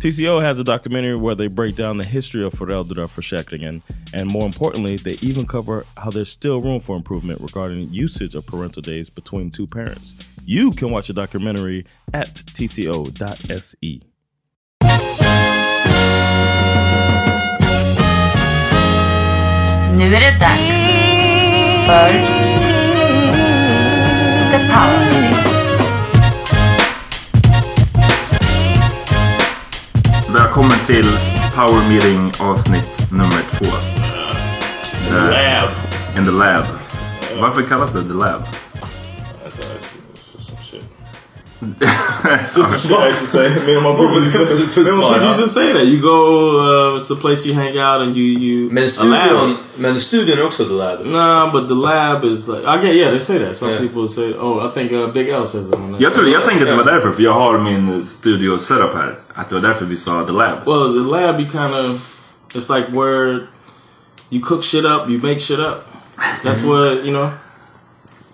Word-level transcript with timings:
TCO 0.00 0.42
has 0.42 0.58
a 0.58 0.64
documentary 0.64 1.16
where 1.16 1.34
they 1.34 1.48
break 1.48 1.76
down 1.76 1.96
the 1.98 2.04
history 2.04 2.44
of 2.44 2.54
föräldraförsäkringen 2.54 3.82
and 4.14 4.30
more 4.30 4.46
importantly, 4.46 4.96
they 4.96 5.16
even 5.22 5.46
cover 5.46 5.84
how 5.96 6.10
there's 6.10 6.30
still 6.30 6.60
room 6.60 6.80
for 6.80 6.96
improvement 6.96 7.40
regarding 7.40 7.82
usage 7.90 8.34
of 8.34 8.46
parental 8.46 8.82
days 8.82 9.08
between 9.08 9.50
two 9.50 9.66
parents. 9.66 10.14
You 10.44 10.72
can 10.72 10.90
watch 10.90 11.06
the 11.06 11.14
documentary 11.14 11.86
at 12.12 12.34
tco.se. 12.34 14.00
Nu 19.96 20.14
är 20.14 20.20
det 20.20 20.38
dags 20.40 20.86
för 21.86 22.12
The 24.52 24.58
Power 24.68 24.98
Meeting. 24.98 25.61
Välkommen 30.34 30.78
till 30.86 31.04
Power 31.54 31.88
Meeting 31.88 32.32
avsnitt 32.40 33.10
nummer 33.10 33.42
två. 33.50 33.64
The 35.08 35.20
lab. 35.20 35.68
In 36.16 36.24
the 36.24 36.30
lab. 36.30 36.64
Varför 37.40 37.62
kallas 37.62 37.92
det 37.92 38.02
The 38.02 38.14
Lab? 38.14 38.42
Just 41.62 42.70
some 42.70 42.80
shit 42.80 42.98
I 42.98 43.06
used 43.08 43.20
to 43.20 43.26
say. 43.26 43.48
Me 43.66 43.74
and 43.74 43.84
my 43.84 43.94
brother 43.94 44.20
used 44.20 44.34
to, 44.74 44.82
me 44.82 44.88
and 44.90 44.98
my 45.22 45.28
used 45.28 45.40
to 45.40 45.48
say 45.48 45.72
that. 45.72 45.86
You 45.86 46.00
go, 46.02 46.92
uh, 46.92 46.96
it's 46.96 47.08
the 47.08 47.14
place 47.16 47.46
you 47.46 47.54
hang 47.54 47.78
out 47.78 48.02
and 48.02 48.16
you... 48.16 48.24
you 48.24 48.70
Men 48.70 48.84
a 48.84 48.88
studion, 48.88 49.48
lab. 49.50 49.56
men 49.76 50.00
studion 50.00 50.38
är 50.38 50.44
också 50.44 50.64
the 50.64 50.72
lab. 50.74 51.06
Nah, 51.06 51.52
but 51.52 51.68
the 51.68 51.74
lab 51.74 52.24
is 52.24 52.48
like... 52.48 52.64
I 52.66 52.80
get, 52.82 52.94
yeah, 52.94 53.10
they 53.10 53.20
say 53.20 53.38
that. 53.38 53.56
Some 53.56 53.70
Yeah. 53.70 53.78
people 53.80 54.08
say... 54.08 54.34
Oh, 54.34 54.60
I 54.68 54.70
think 54.74 54.92
uh, 54.92 55.06
Big 55.12 55.28
L 55.28 55.46
says 55.46 55.68
it. 55.68 55.74
when 55.78 55.92
they- 55.92 56.02
Jag, 56.02 56.14
trodde, 56.14 56.30
jag 56.30 56.44
tänkte 56.44 56.64
att 56.64 56.70
det 56.70 56.84
var 56.84 56.92
därför, 56.92 57.10
för 57.10 57.22
jag 57.22 57.32
har 57.34 57.58
min 57.58 58.06
studio 58.06 58.58
setup 58.58 58.94
här. 58.94 59.18
Att 59.34 59.48
det 59.48 59.54
var 59.54 59.62
därför 59.62 59.84
vi 59.84 59.96
sa 59.96 60.24
The 60.26 60.32
Lab. 60.32 60.58
Well, 60.66 60.92
the 60.92 61.10
lab, 61.10 61.40
you 61.40 61.48
kind 61.48 61.74
of... 61.74 62.08
It's 62.54 62.68
like 62.76 62.88
where 62.92 63.46
you 64.30 64.40
cook 64.42 64.64
shit 64.64 64.84
up, 64.84 65.08
you 65.08 65.18
make 65.22 65.40
shit 65.40 65.58
up. 65.58 65.86
That's 66.42 66.62
what, 66.62 67.04
you 67.04 67.12
know... 67.12 67.30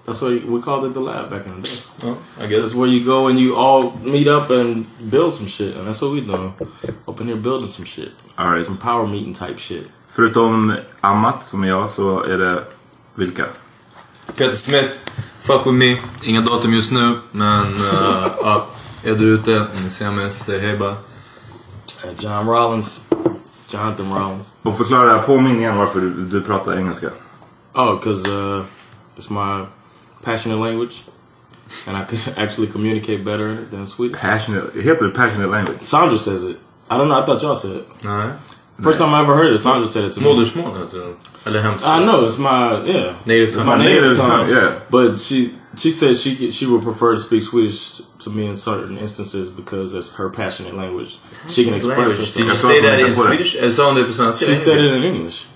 That's 0.08 0.22
what 0.22 0.42
we 0.42 0.62
called 0.62 0.86
it 0.86 0.94
the 0.94 1.00
lab 1.00 1.28
back 1.28 1.46
in 1.46 1.54
the 1.54 1.60
day. 1.60 1.78
Ja, 2.02 2.14
I 2.40 2.46
guess. 2.46 2.64
It's 2.64 2.74
where 2.74 2.88
you 2.88 3.04
go 3.04 3.28
and 3.28 3.38
you 3.38 3.56
all 3.56 3.92
meet 4.02 4.26
up 4.26 4.48
and 4.48 4.86
build 5.10 5.34
some 5.34 5.46
shit. 5.46 5.76
And 5.76 5.86
that's 5.86 6.00
what 6.00 6.12
we 6.12 6.22
doing. 6.22 6.54
Up 7.06 7.20
in 7.20 7.26
here 7.26 7.36
building 7.36 7.68
some 7.68 7.84
shit. 7.84 8.12
All 8.38 8.50
right. 8.50 8.64
Some 8.64 8.78
power 8.78 9.06
meeting 9.06 9.34
type 9.34 9.58
shit. 9.58 9.86
Förutom 10.08 10.76
Amat 11.00 11.44
som 11.44 11.64
är 11.64 11.68
jag 11.68 11.90
så 11.90 12.22
är 12.22 12.38
det 12.38 12.64
vilka? 13.14 13.46
Peter 14.26 14.52
Smith, 14.52 14.98
fuck 15.40 15.66
with 15.66 15.74
me. 15.74 15.96
Inga 16.22 16.40
datum 16.40 16.72
just 16.72 16.92
nu, 16.92 17.18
men 17.32 17.74
uh, 17.74 18.30
ja, 18.42 18.66
är 19.04 19.14
du 19.14 19.24
ute, 19.24 19.60
om 19.60 19.82
ni 19.84 19.90
ser 19.90 20.10
mig, 20.10 20.30
säg 20.30 20.60
hej 20.60 20.76
bara. 20.76 20.90
Uh, 20.90 20.96
John 22.18 22.46
Rollins. 22.46 23.00
Jonathan 23.70 24.12
Rollins. 24.12 24.50
Och 24.62 24.76
förklara, 24.76 25.22
påminn 25.22 25.58
igen 25.58 25.76
varför 25.76 26.00
du, 26.00 26.10
du 26.10 26.40
pratar 26.40 26.76
engelska. 26.76 27.10
Oh, 27.74 27.94
because 27.94 28.30
uh, 28.30 28.64
it's 29.16 29.30
my 29.30 29.66
passionate 30.22 30.58
language. 30.58 31.02
And 31.86 31.96
I 31.96 32.04
can 32.04 32.18
actually 32.44 32.66
communicate 32.68 33.24
better 33.24 33.48
in 33.48 33.58
it 33.58 33.70
than 33.70 33.86
Swedish. 33.86 34.16
Passionate, 34.20 34.72
heter 34.74 35.02
det 35.06 35.14
passionate 35.14 35.50
language? 35.50 35.78
Sandra 35.82 36.18
says 36.18 36.42
it. 36.42 36.56
I 36.90 36.96
don't 36.98 37.08
know, 37.08 37.22
I 37.22 37.26
thought 37.26 37.42
y'all 37.42 37.56
said 37.56 37.76
it. 37.76 37.86
Nej. 38.02 38.32
First 38.82 39.00
time 39.00 39.12
I 39.14 39.20
ever 39.20 39.34
heard 39.36 39.52
it, 39.52 39.58
Sandra 39.58 39.88
said 39.88 40.04
it 40.04 40.12
to 40.14 40.20
me. 40.20 40.26
Modersmål 40.26 40.78
heter 40.78 40.98
det. 40.98 41.14
Eller 41.46 41.60
hemspråk. 41.62 41.88
I 42.00 42.04
know 42.04 42.24
it's 42.24 42.38
my 42.38 42.90
yeah 42.92 43.14
Native 43.26 43.48
it's 43.48 43.56
tongue. 43.56 43.66
my 43.66 43.76
My 43.76 43.84
native 43.84 44.02
native 44.02 44.16
tongue. 44.16 44.30
tongue, 44.30 44.48
yeah. 44.50 44.72
But 44.90 45.18
she 45.18 45.50
she 45.76 45.90
said 45.90 46.16
she 46.16 46.50
she 46.50 46.66
would 46.66 46.82
prefer 46.82 47.14
to 47.14 47.20
speak 47.20 47.42
Swedish 47.42 48.00
to 48.24 48.30
me 48.30 48.46
in 48.46 48.56
certain 48.56 48.98
instances 48.98 49.48
because 49.50 49.94
it's 49.98 50.12
her 50.16 50.28
passionate 50.30 50.74
language. 50.76 51.18
She 51.48 51.64
can 51.64 51.74
express 51.74 52.16
Did 52.16 52.18
herself. 52.18 52.44
you 52.44 52.54
say 52.54 52.80
that 52.80 53.00
in. 53.00 53.14
Swedish? 53.14 53.56
Eller 53.56 53.70
sa 53.70 53.82
hon 53.86 53.96
det 53.96 54.06
på 54.06 54.12
svenska? 54.12 54.46
She 54.46 54.56
said 54.56 54.78
it 54.84 54.92
in 54.94 55.02
English. 55.14 55.46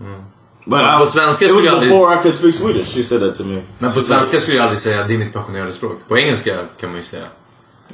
Mm. 0.00 0.22
But 0.70 0.98
På 1.00 1.06
svenska 1.06 1.48
skulle 1.48 1.64
jag 1.66 1.74
aldrig- 1.74 1.90
before 1.92 2.14
I 2.14 2.18
could 2.22 2.34
speak 2.34 2.54
Swedish. 2.54 2.94
She 2.94 3.02
said 3.04 3.20
that 3.20 3.34
to 3.36 3.44
me. 3.44 3.60
Men 3.78 3.92
på 3.92 4.00
svenska 4.00 4.40
skulle 4.40 4.56
jag 4.56 4.62
aldrig 4.64 4.80
säga 4.80 5.04
det 5.04 5.14
är 5.14 5.18
mitt 5.18 5.32
passionerade 5.32 5.72
språk. 5.72 5.98
På 6.08 6.18
engelska 6.18 6.54
kan 6.80 6.88
man 6.90 6.98
ju 6.98 7.04
säga. 7.04 7.22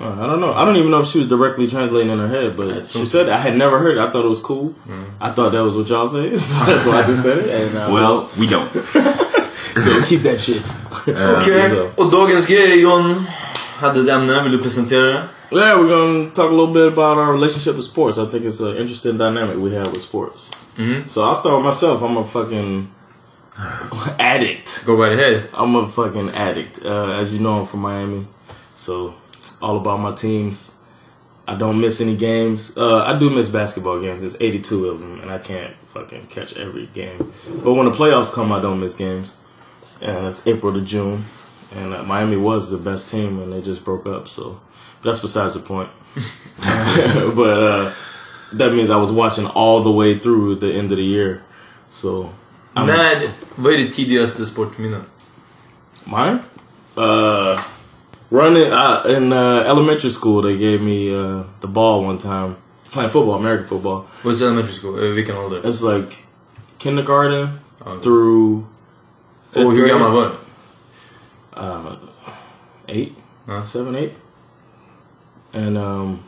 Uh, 0.00 0.05
I 0.05 0.26
don't 0.26 0.37
know. 0.37 0.50
I 0.50 0.62
don't 0.67 0.76
even 0.76 0.87
know 0.91 1.03
if 1.03 1.09
she 1.09 1.19
was 1.19 1.29
directly 1.29 1.71
translating 1.71 2.11
in 2.11 2.19
her 2.19 2.26
head, 2.29 2.56
but 2.56 2.88
she 2.91 3.06
said 3.06 3.29
I 3.29 3.38
had 3.49 3.56
never 3.56 3.79
heard 3.79 3.97
it. 3.97 4.05
I 4.09 4.11
thought 4.11 4.25
it 4.25 4.31
was 4.31 4.41
cool. 4.41 4.69
I 5.21 5.29
thought 5.35 5.53
that 5.53 5.65
was 5.65 5.75
what 5.76 5.88
y'all 5.91 6.09
say, 6.09 6.38
so 6.38 6.55
that's 6.67 6.85
why 6.87 7.03
I 7.03 7.06
just 7.11 7.23
said 7.23 7.38
it. 7.38 7.50
And 7.55 7.76
uh, 7.88 7.94
Well, 7.94 8.26
we 8.38 8.47
don't. 8.47 8.69
so 9.85 9.91
keep 10.09 10.23
that 10.23 10.41
shit. 10.41 10.75
Okej, 11.38 11.70
So- 11.70 12.03
och 12.03 12.11
dagens 12.11 12.47
grej 12.47 12.81
John 12.82 13.27
hade 13.81 14.00
ett 14.00 14.09
ämne, 14.09 14.43
vill 14.43 14.53
du 14.53 14.59
presentera 14.59 15.03
det? 15.06 15.23
Yeah, 15.55 15.79
we're 15.79 15.89
gonna 15.89 16.31
talk 16.31 16.51
a 16.51 16.55
little 16.55 16.75
bit 16.75 16.89
about 16.93 17.17
our 17.17 17.31
relationship 17.33 17.77
with 17.77 17.85
sports. 17.85 18.19
I 18.19 18.27
think 18.27 18.45
it's 18.45 18.59
an 18.59 18.77
interesting 18.77 19.17
dynamic 19.17 19.56
we 19.56 19.73
have 19.75 19.87
with 19.87 20.03
sports. 20.03 20.51
So 21.06 21.23
I'll 21.23 21.37
start 21.37 21.59
with 21.59 21.65
myself. 21.65 22.03
I'm 22.03 22.17
a 22.17 22.25
fucking 22.25 22.91
addict. 24.19 24.85
Go 24.85 24.97
right 24.97 25.12
ahead. 25.12 25.49
I'm 25.55 25.77
a 25.77 25.89
fucking 25.89 26.31
addict. 26.31 26.85
Uh, 26.85 27.12
as 27.12 27.33
you 27.33 27.39
know, 27.39 27.61
I'm 27.61 27.67
from 27.67 27.81
Miami, 27.81 28.27
so 28.75 29.15
it's 29.35 29.56
all 29.62 29.77
about 29.77 30.01
my 30.01 30.12
teams. 30.12 30.73
I 31.47 31.55
don't 31.55 31.81
miss 31.81 32.01
any 32.01 32.17
games. 32.17 32.77
Uh, 32.77 33.05
I 33.05 33.17
do 33.17 33.31
miss 33.31 33.49
basketball 33.49 34.01
games. 34.01 34.21
There's 34.21 34.37
82 34.41 34.89
of 34.89 34.99
them, 34.99 35.21
and 35.21 35.31
I 35.31 35.39
can't 35.39 35.77
fucking 35.87 36.27
catch 36.27 36.56
every 36.56 36.87
game. 36.87 37.33
But 37.62 37.75
when 37.75 37.85
the 37.85 37.93
playoffs 37.93 38.33
come, 38.33 38.51
I 38.51 38.61
don't 38.61 38.81
miss 38.81 38.97
games. 38.97 39.37
And 40.01 40.27
it's 40.27 40.45
April 40.49 40.73
to 40.73 40.81
June, 40.81 41.27
and 41.77 41.95
uh, 41.95 42.03
Miami 42.03 42.39
was 42.39 42.71
the 42.73 42.79
best 42.79 43.09
team, 43.09 43.39
and 43.41 43.53
they 43.53 43.61
just 43.61 43.85
broke 43.85 44.05
up. 44.06 44.27
So 44.27 44.61
that's 45.05 45.21
besides 45.23 45.55
the 45.55 45.61
point. 45.61 45.89
but 47.37 47.59
uh, 47.59 47.91
that 48.53 48.73
means 48.73 48.91
I 48.91 48.97
was 48.97 49.11
watching 49.12 49.47
all 49.47 49.83
the 49.83 49.91
way 49.91 50.19
through 50.19 50.56
the 50.56 50.73
end 50.79 50.91
of 50.91 50.97
the 50.97 51.05
year. 51.05 51.43
So 51.91 52.31
I'm- 52.77 52.87
När, 52.87 53.31
vad 53.56 53.73
är 53.73 53.77
ditt 53.79 53.93
tidigaste 53.93 54.47
sportminne? 54.47 55.01
Mine? 56.05 56.39
Uh, 56.97 57.61
running 58.31 58.73
uh, 58.73 59.03
in 59.17 59.33
uh, 59.33 59.62
elementary 59.67 60.11
school, 60.11 60.43
they 60.43 60.56
gave 60.59 60.81
me 60.83 61.15
uh, 61.15 61.43
the 61.61 61.67
ball 61.69 62.05
one 62.05 62.19
time 62.19 62.56
playing 62.93 63.11
football, 63.11 63.35
American 63.37 63.67
football. 63.67 64.05
What's 64.23 64.41
elementary 64.43 64.73
school? 64.75 64.99
Eh, 64.99 65.11
Vilken 65.15 65.37
ålder? 65.37 65.61
It's 65.65 65.83
like 65.83 66.25
kindergarten 66.79 67.49
Okay. 67.87 68.01
through 68.01 68.65
fifth 69.51 69.67
Och 69.67 69.73
hur 69.73 69.79
grade. 69.87 69.89
gammal 69.93 70.12
var 70.12 70.23
du? 70.23 70.31
Uh, 71.61 71.93
eight, 72.89 73.12
Huh? 73.47 73.62
seven, 73.65 73.95
eight, 73.97 74.12
and 75.55 75.79
um, 75.79 76.21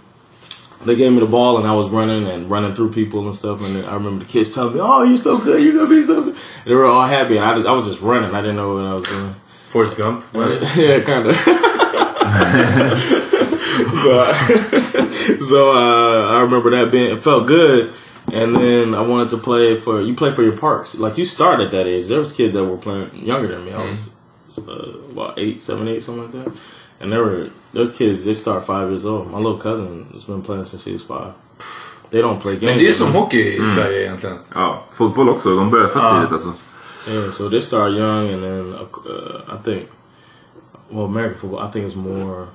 they 0.85 0.97
gave 0.97 1.13
me 1.13 1.21
the 1.21 1.27
ball, 1.27 1.59
and 1.59 1.67
I 1.67 1.75
was 1.75 1.91
running 1.91 2.27
and 2.29 2.51
running 2.51 2.75
through 2.75 2.93
people 2.93 3.27
and 3.27 3.35
stuff. 3.35 3.61
And 3.63 3.85
I 3.87 3.95
remember 3.95 4.25
the 4.25 4.31
kids 4.31 4.55
telling 4.55 4.75
me, 4.75 4.81
"Oh, 4.83 5.03
you're 5.03 5.19
so 5.19 5.39
good! 5.39 5.63
You're 5.63 5.75
gonna 5.75 5.89
be 5.89 6.03
so 6.03 6.23
good." 6.23 6.37
They 6.65 6.75
were 6.75 6.87
all 6.87 7.07
happy, 7.07 7.37
and 7.37 7.45
I, 7.45 7.55
just, 7.55 7.67
I 7.67 7.73
was 7.73 7.87
just 7.87 8.03
running. 8.03 8.35
I 8.35 8.41
didn't 8.41 8.57
know 8.57 8.75
what 8.75 8.85
I 8.85 8.95
was 8.95 9.09
doing. 9.09 9.35
Forrest 9.65 9.97
Gump? 9.97 10.25
yeah, 10.35 11.01
kind 11.01 11.27
of. 11.27 11.37
so, 13.77 14.21
I, 14.23 14.33
so 15.41 15.73
uh, 15.73 16.31
I 16.31 16.41
remember 16.43 16.71
that 16.71 16.91
being 16.91 17.17
it 17.17 17.23
felt 17.23 17.47
good, 17.47 17.93
and 18.33 18.57
then 18.57 18.95
I 18.95 19.03
wanted 19.03 19.31
to 19.31 19.39
play 19.39 19.77
for 19.77 20.01
you 20.01 20.15
play 20.15 20.33
for 20.33 20.43
your 20.43 20.57
parks. 20.57 20.95
Like 20.95 21.19
you 21.19 21.25
start 21.25 21.61
at 21.61 21.71
that 21.73 21.87
age. 21.87 22.07
There 22.07 22.19
was 22.19 22.33
kids 22.33 22.55
that 22.55 22.65
were 22.65 22.77
playing 22.77 23.27
younger 23.27 23.49
than 23.49 23.65
me. 23.65 23.73
I 23.73 23.85
was 23.85 24.11
uh, 24.59 24.99
about 25.11 25.39
eight, 25.39 25.61
seven, 25.61 25.89
eight, 25.89 26.05
something 26.05 26.23
like 26.23 26.33
that. 26.45 26.57
And 27.01 27.13
there 27.13 27.23
were 27.23 27.47
those 27.73 27.91
kids. 27.91 28.25
They 28.25 28.35
start 28.35 28.65
five 28.65 28.89
years 28.89 29.05
old. 29.05 29.31
My 29.31 29.39
little 29.39 29.59
cousin 29.59 30.07
has 30.13 30.25
been 30.25 30.43
playing 30.43 30.65
since 30.65 30.85
he 30.85 30.93
was 30.93 31.03
five. 31.03 31.33
They 32.11 32.21
don't 32.21 32.41
play 32.41 32.53
games. 32.53 32.63
Men 32.63 32.79
det 32.79 32.89
är 32.89 32.93
som 32.93 33.07
anymore. 33.07 33.25
hockey 33.25 33.55
i 33.55 33.59
mm. 33.59 33.75
Sverige 33.75 34.03
egentligen. 34.03 34.39
Ja, 34.55 34.85
fotboll 34.93 35.29
också. 35.29 35.57
De 35.57 35.71
börjar 35.71 35.89
för 35.89 36.15
tidigt 36.15 36.33
alltså. 36.33 36.53
Yeah, 37.09 37.31
so 37.31 37.49
they 37.49 37.61
start 37.61 37.93
young, 37.93 38.33
and 38.33 38.43
then 38.43 38.75
uh, 38.75 39.55
I 39.55 39.57
think, 39.63 39.89
well, 40.91 41.05
American 41.05 41.35
football, 41.35 41.69
I 41.69 41.71
think 41.71 41.87
it's 41.87 41.97
more. 41.97 42.49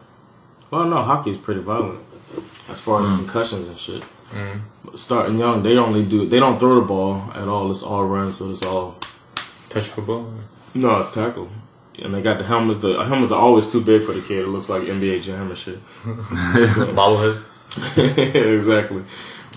Well, 0.69 0.85
no, 0.85 1.01
hockey 1.01 1.31
is 1.31 1.37
pretty 1.37 1.61
violent 1.61 1.99
as 2.69 2.79
far 2.79 3.01
as 3.01 3.07
mm. 3.07 3.17
concussions 3.17 3.67
and 3.67 3.77
shit. 3.77 4.03
Mm. 4.33 4.61
But 4.83 4.99
starting 4.99 5.39
young, 5.39 5.63
they 5.63 5.77
only 5.77 6.03
do 6.03 6.27
they 6.27 6.39
don't 6.39 6.59
throw 6.59 6.75
the 6.75 6.85
ball 6.85 7.21
at 7.33 7.47
all. 7.47 7.71
It's 7.71 7.83
all 7.83 8.05
run, 8.05 8.31
so 8.31 8.49
it's 8.51 8.65
all 8.65 8.95
Touch 9.69 9.87
football? 9.87 10.25
no, 10.73 10.99
it's 10.99 11.13
tackle. 11.13 11.47
And 12.03 12.13
they 12.13 12.21
got 12.21 12.37
the 12.37 12.45
helmets. 12.45 12.79
The 12.79 13.03
helmets 13.03 13.31
are 13.31 13.39
always 13.39 13.71
too 13.71 13.81
big 13.81 14.03
for 14.03 14.13
the 14.13 14.21
kid. 14.21 14.39
It 14.39 14.47
looks 14.47 14.69
like 14.69 14.83
NBA 14.83 15.21
Jam 15.23 15.49
and 15.49 15.57
shit. 15.57 15.79
Bobblehead? 16.03 17.37
exactly. 18.55 19.03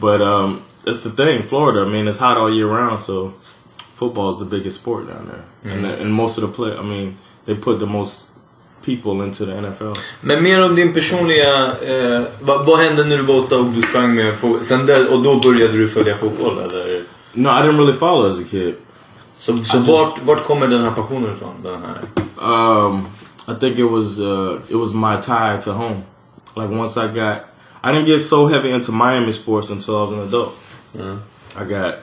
But 0.01 0.21
um, 0.21 0.65
it's 0.85 1.03
the 1.03 1.11
thing, 1.11 1.43
Florida. 1.49 1.83
I 1.83 1.89
mean, 1.89 2.09
it's 2.09 2.19
hot 2.19 2.37
all 2.37 2.53
year 2.53 2.67
round, 2.67 2.99
so 3.01 3.35
football 3.95 4.31
is 4.31 4.39
the 4.39 4.45
biggest 4.45 4.81
sport 4.81 5.07
down 5.09 5.29
there, 5.29 5.73
and 5.73 5.85
the, 5.85 6.01
and 6.01 6.13
most 6.13 6.39
of 6.39 6.43
the 6.43 6.49
play. 6.49 6.77
I 6.77 6.83
mean, 6.83 7.17
they 7.45 7.55
put 7.55 7.79
the 7.79 7.87
most 7.87 8.31
people 8.85 9.23
into 9.23 9.47
the 9.47 9.53
NFL. 9.53 9.93
Men 10.21 10.43
mer 10.43 10.65
om 10.65 10.77
din 10.77 10.93
personliga... 10.93 11.79
Eh, 11.83 12.23
vad, 12.41 12.67
vad 12.67 12.79
hände 12.79 13.05
när 13.05 13.17
du 13.17 13.23
var 13.23 13.39
åtta 13.39 13.59
och 13.59 13.67
du 13.67 13.83
sprang 13.83 14.15
med 14.15 14.35
Sen 14.61 14.87
där, 14.87 15.13
Och 15.13 15.23
då 15.23 15.41
började 15.41 15.73
du 15.73 15.89
följa 15.89 16.15
fotboll 16.15 16.59
eller? 16.59 17.05
No, 17.33 17.49
I 17.49 17.63
didn't 17.63 17.79
really 17.79 17.99
follow 17.99 18.31
as 18.31 18.41
a 18.41 18.45
kid. 18.51 18.75
Så, 19.39 19.57
så 19.59 19.77
just- 19.77 19.89
vart, 19.89 20.23
vart 20.23 20.45
kommer 20.45 20.67
den 20.69 20.83
här 20.83 20.91
passionen 20.91 21.33
ifrån? 21.33 21.55
Den 21.63 21.83
här? 21.83 22.24
Um, 22.39 23.13
I 23.47 23.55
think 23.55 23.79
it 23.79 23.85
was 23.85 24.21
uh, 24.21 24.63
it 24.69 24.77
was 24.77 24.95
my 24.95 25.21
tie 25.21 25.59
to 25.61 25.73
home. 25.73 26.07
Like 26.57 26.71
once 26.71 26.97
I 26.97 27.13
got, 27.13 27.47
I 27.83 27.93
didn't 27.93 28.07
get 28.07 28.21
so 28.21 28.47
heavy 28.47 28.71
into 28.71 28.93
Miami 28.93 29.33
sports 29.33 29.71
until 29.71 29.99
I 29.99 30.03
was 30.03 30.13
an 30.13 30.29
adult. 30.29 31.25
I 31.57 31.65
got, 31.65 31.99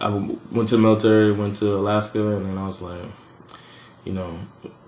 I 0.00 0.08
went 0.08 0.68
to 0.68 0.76
the 0.76 0.82
military, 0.82 1.32
went 1.32 1.56
to 1.56 1.74
Alaska, 1.76 2.36
and 2.36 2.46
then 2.46 2.58
I 2.58 2.66
was 2.66 2.82
like, 2.82 3.02
you 4.04 4.12
know, 4.12 4.38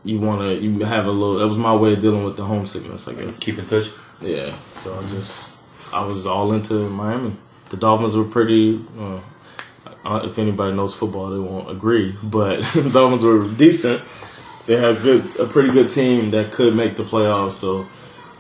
you 0.05 0.19
want 0.21 0.41
to, 0.41 0.55
you 0.55 0.85
have 0.85 1.07
a 1.07 1.11
little. 1.11 1.39
That 1.39 1.47
was 1.47 1.59
my 1.59 1.75
way 1.75 1.93
of 1.93 2.01
dealing 2.01 2.25
with 2.25 2.37
the 2.37 2.45
homesickness, 2.45 3.09
I 3.09 3.15
guess. 3.15 3.39
Keep 3.39 3.59
in 3.59 3.67
touch? 3.67 3.91
Yeah. 4.21 4.55
So 4.75 4.97
I 4.99 5.03
just, 5.03 5.59
I 5.93 6.05
was 6.05 6.27
all 6.27 6.53
into 6.53 6.89
Miami. 6.89 7.35
The 7.71 7.77
Dolphins 7.77 8.15
were 8.15 8.25
pretty. 8.25 8.85
Uh, 8.99 9.21
uh, 10.05 10.21
if 10.25 10.39
anybody 10.39 10.75
knows 10.75 10.95
football, 10.95 11.31
they 11.31 11.39
won't 11.39 11.69
agree, 11.69 12.15
but 12.23 12.62
the 12.75 12.91
Dolphins 12.91 13.25
were 13.25 13.49
decent. 13.49 14.03
They 14.67 14.77
had 14.77 15.01
good, 15.01 15.39
a 15.39 15.47
pretty 15.47 15.71
good 15.71 15.91
team 15.91 16.33
that 16.33 16.53
could 16.53 16.75
make 16.75 16.97
the 16.97 17.05
playoffs. 17.05 17.53
So 17.53 17.87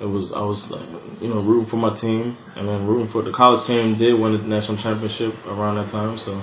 it 0.00 0.06
was, 0.06 0.32
I 0.32 0.40
was 0.40 0.70
like, 0.70 0.82
you 1.20 1.28
know, 1.28 1.40
rooting 1.40 1.66
for 1.66 1.76
my 1.76 1.94
team, 1.94 2.36
and 2.56 2.68
then 2.68 2.86
rooting 2.86 3.06
for 3.06 3.22
the 3.22 3.30
college 3.30 3.64
team. 3.64 3.94
Did 3.94 4.18
win 4.18 4.32
the 4.32 4.38
national 4.38 4.76
championship 4.76 5.34
around 5.46 5.76
that 5.76 5.88
time, 5.88 6.18
so 6.18 6.42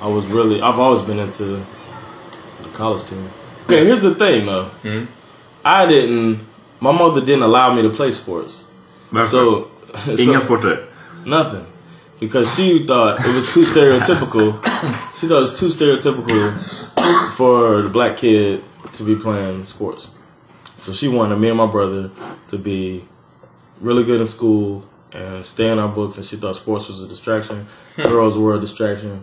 I 0.00 0.08
was 0.08 0.26
really, 0.26 0.60
I've 0.62 0.78
always 0.78 1.02
been 1.02 1.18
into 1.18 1.44
the 1.44 2.68
college 2.72 3.04
team. 3.04 3.28
Okay, 3.64 3.84
here's 3.84 4.02
the 4.02 4.14
thing 4.14 4.46
though. 4.46 4.64
Hmm? 4.64 5.04
I 5.64 5.86
didn't. 5.86 6.46
My 6.80 6.92
mother 6.92 7.20
didn't 7.20 7.42
allow 7.42 7.74
me 7.74 7.82
to 7.82 7.90
play 7.90 8.10
sports. 8.10 8.70
Varför? 9.10 9.26
So, 9.30 9.70
so 10.04 10.40
sporter. 10.40 10.86
nothing, 11.26 11.66
because 12.18 12.56
she 12.56 12.86
thought 12.86 13.20
it 13.20 13.34
was 13.34 13.52
too 13.52 13.64
stereotypical. 13.64 14.64
she 15.20 15.28
thought 15.28 15.36
it 15.36 15.40
was 15.40 15.60
too 15.60 15.66
stereotypical 15.66 17.36
for 17.36 17.82
the 17.82 17.88
black 17.90 18.16
kid 18.16 18.64
to 18.92 19.04
be 19.04 19.16
playing 19.16 19.64
sports. 19.64 20.10
So 20.78 20.92
she 20.92 21.08
wanted 21.08 21.38
me 21.38 21.48
and 21.48 21.58
my 21.58 21.66
brother 21.66 22.10
to 22.48 22.58
be 22.58 23.04
really 23.80 24.04
good 24.04 24.20
in 24.20 24.26
school 24.26 24.84
and 25.12 25.44
stay 25.44 25.70
in 25.70 25.78
our 25.78 25.88
books. 25.88 26.16
And 26.16 26.26
she 26.26 26.36
thought 26.36 26.56
sports 26.56 26.88
was 26.88 27.02
a 27.02 27.08
distraction, 27.08 27.66
girls 27.96 28.38
were 28.38 28.56
a 28.56 28.60
distraction, 28.60 29.22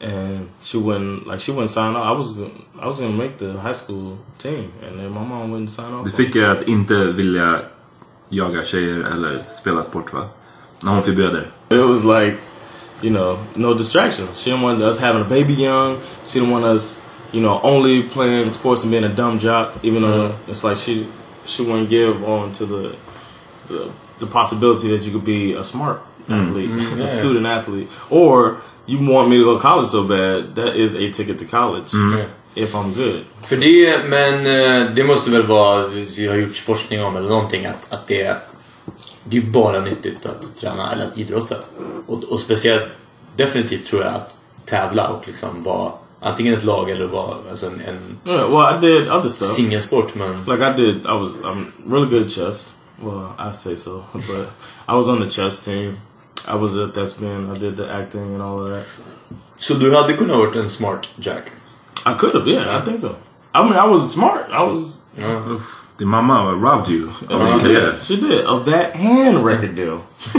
and 0.00 0.48
she 0.60 0.76
wouldn't 0.78 1.26
like 1.26 1.40
she 1.40 1.50
wouldn't 1.50 1.70
sign 1.70 1.96
up. 1.96 2.02
I 2.02 2.12
was 2.12 2.38
I 2.78 2.86
was 2.86 3.00
gonna 3.00 3.12
make 3.12 3.38
the 3.38 3.52
high 3.52 3.74
school 3.74 4.18
team, 4.38 4.72
and 4.82 4.98
then 4.98 5.10
my 5.10 5.24
mom 5.24 5.50
wouldn't 5.50 5.70
sign 5.70 5.92
up. 5.92 6.04
Det 6.04 6.10
on 6.10 6.16
fick 6.16 6.36
er 6.36 6.48
att 6.48 6.68
inte 6.68 7.12
vilja 7.12 7.60
jaga 8.28 8.64
tjejer 8.64 9.00
eller 9.00 9.44
spela 9.60 9.84
sport 9.84 10.12
va? 10.12 10.28
När 10.80 10.92
hon 10.92 11.02
förbjöd 11.02 11.34
er. 11.34 11.50
It 11.70 11.88
was 11.88 12.04
like, 12.04 12.36
you 13.02 13.10
know, 13.10 13.38
no 13.54 13.74
distraction. 13.74 14.28
She 14.34 14.50
didn't 14.50 14.62
want 14.62 14.82
us 14.82 14.98
having 14.98 15.22
a 15.22 15.28
baby 15.28 15.54
young. 15.54 15.98
She 16.24 16.40
didn't 16.40 16.52
want 16.52 16.64
us, 16.64 17.00
you 17.34 17.40
know, 17.40 17.60
only 17.62 18.02
playing 18.02 18.50
sports 18.50 18.84
and 18.84 18.90
being 18.92 19.04
a 19.04 19.14
dumb 19.14 19.38
jock. 19.38 19.66
Even 19.82 20.02
though 20.02 20.38
it's 20.48 20.64
like 20.64 20.76
she 20.76 21.06
she 21.44 21.62
wouldn't 21.62 21.90
give 21.90 22.24
on 22.24 22.52
to 22.52 22.66
the 22.66 22.96
the, 23.68 23.90
the 24.18 24.26
possibility 24.26 24.88
that 24.88 25.04
you 25.04 25.12
could 25.12 25.24
be 25.24 25.52
a 25.52 25.64
smart 25.64 25.98
athlete, 26.28 26.70
a 27.00 27.08
student 27.08 27.46
athlete, 27.46 27.88
or 28.10 28.58
you 28.86 28.98
want 29.12 29.28
me 29.28 29.38
to 29.38 29.44
go 29.44 29.54
to 29.56 29.60
college 29.60 29.88
so 29.88 30.04
bad. 30.04 30.54
That 30.54 30.76
is 30.76 30.94
a 30.94 31.10
ticket 31.10 31.38
to 31.38 31.44
college 31.44 31.90
if 32.54 32.74
I'm 32.74 32.92
good. 32.94 33.24
För 33.42 33.56
det, 33.56 34.08
men 34.08 34.34
eh, 34.46 34.94
det 34.94 35.04
måste 35.04 35.30
väl 35.30 35.42
vara, 35.42 35.88
det 35.88 36.26
har 36.26 36.36
gjorts 36.36 36.60
forskning 36.60 37.04
om 37.04 37.16
eller 37.16 37.28
någonting, 37.28 37.66
att, 37.66 37.86
att 37.92 38.06
det, 38.06 38.36
det 39.24 39.36
är 39.36 39.42
bara 39.42 39.80
nyttigt 39.80 40.26
att 40.26 40.56
träna 40.56 40.92
eller 40.92 41.06
att 41.06 41.18
idrotta. 41.18 41.54
Och, 42.06 42.24
och 42.24 42.40
speciellt, 42.40 42.96
definitivt 43.36 43.86
tror 43.86 44.02
jag 44.02 44.14
att 44.14 44.38
tävla 44.64 45.08
och 45.08 45.26
liksom 45.26 45.62
vara 45.62 45.92
antingen 46.24 46.54
ett 46.54 46.64
lag 46.64 46.90
eller 46.90 47.06
vara 47.06 47.36
alltså 47.50 47.66
en, 47.66 47.80
en 47.80 48.18
Yeah, 48.24 48.50
well, 48.50 48.76
I 48.76 48.80
did 48.80 49.08
other 49.08 49.28
stuff. 49.28 49.48
singelsport. 49.48 50.14
Men 50.14 50.36
Like 50.46 50.62
I 50.70 50.72
did, 50.76 50.96
I 51.06 51.16
was 51.20 51.36
I'm 51.42 51.66
really 51.86 52.06
good 52.10 52.22
at 52.26 52.32
chess. 52.32 52.74
Well, 53.02 53.26
I 53.38 53.52
say 53.52 53.76
so, 53.76 54.02
but 54.12 54.48
I 54.88 54.94
was 54.96 55.08
on 55.08 55.20
the 55.20 55.30
chess 55.30 55.64
team. 55.64 55.96
I 56.48 56.56
was 56.56 56.76
at 56.76 56.94
that 56.94 57.08
spin. 57.08 57.50
I 57.56 57.58
did 57.58 57.76
the 57.76 57.88
acting 57.90 58.34
and 58.34 58.42
all 58.42 58.60
of 58.60 58.70
that. 58.70 58.86
Så 59.56 59.74
du 59.74 59.94
hade 59.94 60.12
kunnat 60.12 60.36
varit 60.36 60.56
en 60.56 60.70
smart 60.70 61.08
Jack? 61.16 61.44
I 62.06 62.14
could 62.18 62.34
have, 62.34 62.46
yeah, 62.50 62.78
I 62.82 62.84
think 62.84 63.00
so. 63.00 63.08
I 63.52 63.62
mean, 63.62 63.72
I 63.74 63.86
was 63.88 64.12
smart. 64.12 64.46
I 64.50 64.62
was. 64.64 64.98
Din 65.96 66.08
mamma 66.08 66.56
robbed 66.56 66.88
you. 66.88 67.08
of 67.08 67.14
she 67.18 67.28
din 67.28 67.40
karriär. 67.60 67.92
did. 67.92 68.02
She 68.04 68.20
did 68.20 68.44
of 68.46 68.64
that 68.64 68.96
and 68.96 69.44
record 69.44 69.76
deal. 69.76 69.98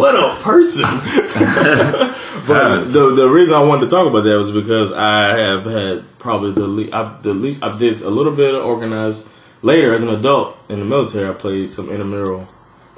what 0.00 0.14
a 0.14 0.36
person! 0.42 0.82
but 2.46 2.84
the 2.92 3.12
the 3.16 3.28
reason 3.28 3.54
I 3.54 3.62
wanted 3.62 3.88
to 3.88 3.88
talk 3.88 4.06
about 4.06 4.24
that 4.24 4.36
was 4.36 4.50
because 4.50 4.92
I 4.92 5.36
have 5.38 5.64
had 5.64 6.04
probably 6.18 6.52
the 6.52 6.66
le- 6.66 6.92
I, 6.92 7.16
the 7.22 7.32
least 7.32 7.62
I 7.62 7.76
did 7.78 8.02
a 8.02 8.10
little 8.10 8.32
bit 8.34 8.54
of 8.54 8.62
organized. 8.64 9.28
Later, 9.62 9.94
as 9.94 10.02
an 10.02 10.10
adult 10.10 10.54
in 10.68 10.80
the 10.80 10.84
military, 10.84 11.26
I 11.28 11.32
played 11.32 11.72
some 11.72 11.88
intramural 11.88 12.46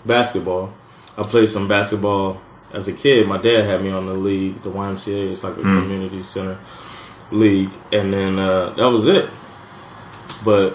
basketball. 0.05 0.73
I 1.17 1.23
played 1.23 1.49
some 1.49 1.69
basketball 1.69 2.41
as 2.73 2.89
a 2.89 2.93
kid. 2.93 3.29
My 3.29 3.39
dad 3.39 3.65
had 3.65 3.81
me 3.83 3.91
on 3.91 4.07
the 4.07 4.15
league, 4.15 4.61
the 4.63 4.71
YMCA. 4.71 5.31
It's 5.31 5.45
like 5.45 5.57
a 5.57 5.63
community 5.63 6.23
center 6.23 6.59
league, 7.31 7.71
and 7.93 8.13
then 8.13 8.39
uh, 8.41 8.71
that 8.71 8.87
was 8.89 9.07
it. 9.07 9.31
But 10.45 10.75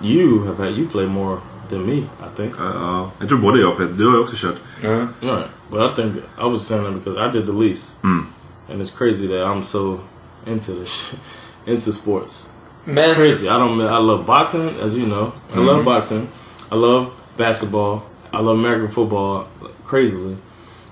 you 0.00 0.44
have 0.44 0.58
had 0.58 0.74
you 0.74 0.86
play 0.88 1.06
more 1.06 1.40
than 1.68 1.86
me, 1.86 2.08
I 2.20 2.28
think. 2.34 2.54
Ja, 2.58 3.10
jag 3.18 3.28
tror 3.28 3.38
både 3.38 3.60
jag 3.60 3.70
och 3.72 3.78
Peter, 3.78 3.92
du 3.92 4.06
har 4.06 4.16
ju 4.16 4.22
också 4.22 4.36
kört. 4.36 4.56
Right. 4.80 5.48
But 5.70 5.80
I 5.80 5.94
think 5.94 6.16
I 6.38 6.46
was 6.48 6.66
saying 6.66 6.84
that 6.84 6.94
because 6.94 7.16
I 7.16 7.32
did 7.32 7.46
the 7.46 7.52
least, 7.52 7.98
and 8.04 8.80
it's 8.80 8.90
crazy 8.90 9.26
that 9.26 9.46
I'm 9.46 9.62
so 9.62 10.00
into 10.46 10.72
this, 10.74 11.14
into 11.66 11.92
sports. 11.92 12.48
Man. 12.84 13.14
Crazy. 13.14 13.48
I 13.48 13.58
don't. 13.58 13.80
I 13.80 13.98
love 13.98 14.26
boxing, 14.26 14.68
as 14.80 14.96
you 14.96 15.06
know. 15.06 15.32
I 15.54 15.58
love 15.58 15.84
boxing. 15.84 16.28
I 16.70 16.76
love 16.76 17.12
basketball. 17.36 18.02
I 18.32 18.40
love 18.40 18.58
American 18.58 18.88
football 18.88 19.48
crazily, 19.84 20.36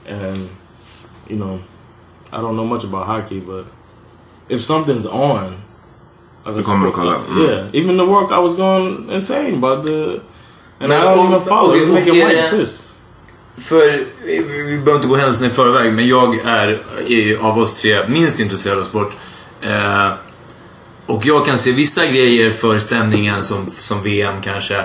and 0.06 0.48
you 1.28 1.36
know, 1.36 1.60
I 2.32 2.40
don't 2.40 2.56
know 2.56 2.64
much 2.64 2.84
about 2.84 3.06
hockey, 3.06 3.40
but 3.40 3.66
if 4.48 4.60
something's 4.60 5.06
on, 5.06 5.56
like 6.46 6.60
a 6.60 6.62
kommer 6.62 6.86
du 6.86 6.92
sport- 6.92 7.04
kolla. 7.04 7.16
Mm. 7.30 7.42
yeah. 7.50 7.66
Even 7.72 7.98
the 7.98 8.04
work, 8.04 8.30
I 8.30 8.42
was 8.42 8.56
going 8.56 9.08
insane 9.12 9.54
about 9.56 9.84
the, 9.84 10.04
and 10.04 10.12
I 10.80 10.88
Men 10.88 11.02
don't 11.02 11.18
och- 11.18 11.24
even 11.26 11.40
follow. 11.40 11.70
och- 11.70 11.76
It's 11.76 11.92
making 11.92 12.16
är 12.20 12.28
det- 12.28 12.50
pissed. 12.58 12.90
För, 13.58 14.06
vi 14.24 14.42
vi 14.66 14.78
behöver 14.78 14.94
inte 14.96 15.08
gå 15.08 15.16
händelserna 15.16 15.46
i 15.46 15.50
förväg, 15.50 15.92
men 15.92 16.08
jag 16.08 16.38
är 16.44 16.78
i- 17.06 17.36
av 17.36 17.58
oss 17.58 17.80
tre 17.80 18.08
minst 18.08 18.40
intresserad 18.40 18.78
av 18.78 18.84
sport. 18.84 19.12
Eh, 19.60 20.10
och 21.06 21.26
jag 21.26 21.46
kan 21.46 21.58
se 21.58 21.72
vissa 21.72 22.06
grejer 22.06 22.50
för 22.50 22.78
stämningen 22.78 23.44
som, 23.44 23.70
som 23.70 24.02
VM 24.02 24.34
kanske. 24.42 24.84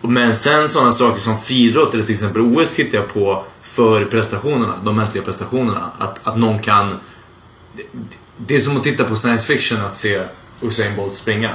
Men 0.00 0.34
sen 0.34 0.68
sådana 0.68 0.92
saker 0.92 1.20
som 1.20 1.38
friidrott 1.40 1.94
eller 1.94 2.04
till 2.04 2.14
exempel 2.14 2.42
OS 2.42 2.70
tittar 2.72 2.98
jag 2.98 3.14
på 3.14 3.44
för 3.62 4.04
prestationerna, 4.04 4.74
de 4.84 4.96
mänskliga 4.96 5.24
prestationerna. 5.24 5.90
Att, 5.98 6.18
att 6.22 6.38
någon 6.38 6.58
kan... 6.58 6.90
Det, 7.76 7.82
det 8.36 8.56
är 8.56 8.60
som 8.60 8.76
att 8.76 8.82
titta 8.84 9.04
på 9.04 9.16
science 9.16 9.46
fiction 9.46 9.78
att 9.80 9.96
se 9.96 10.20
Usain 10.62 10.96
Bolt 10.96 11.14
springa. 11.14 11.50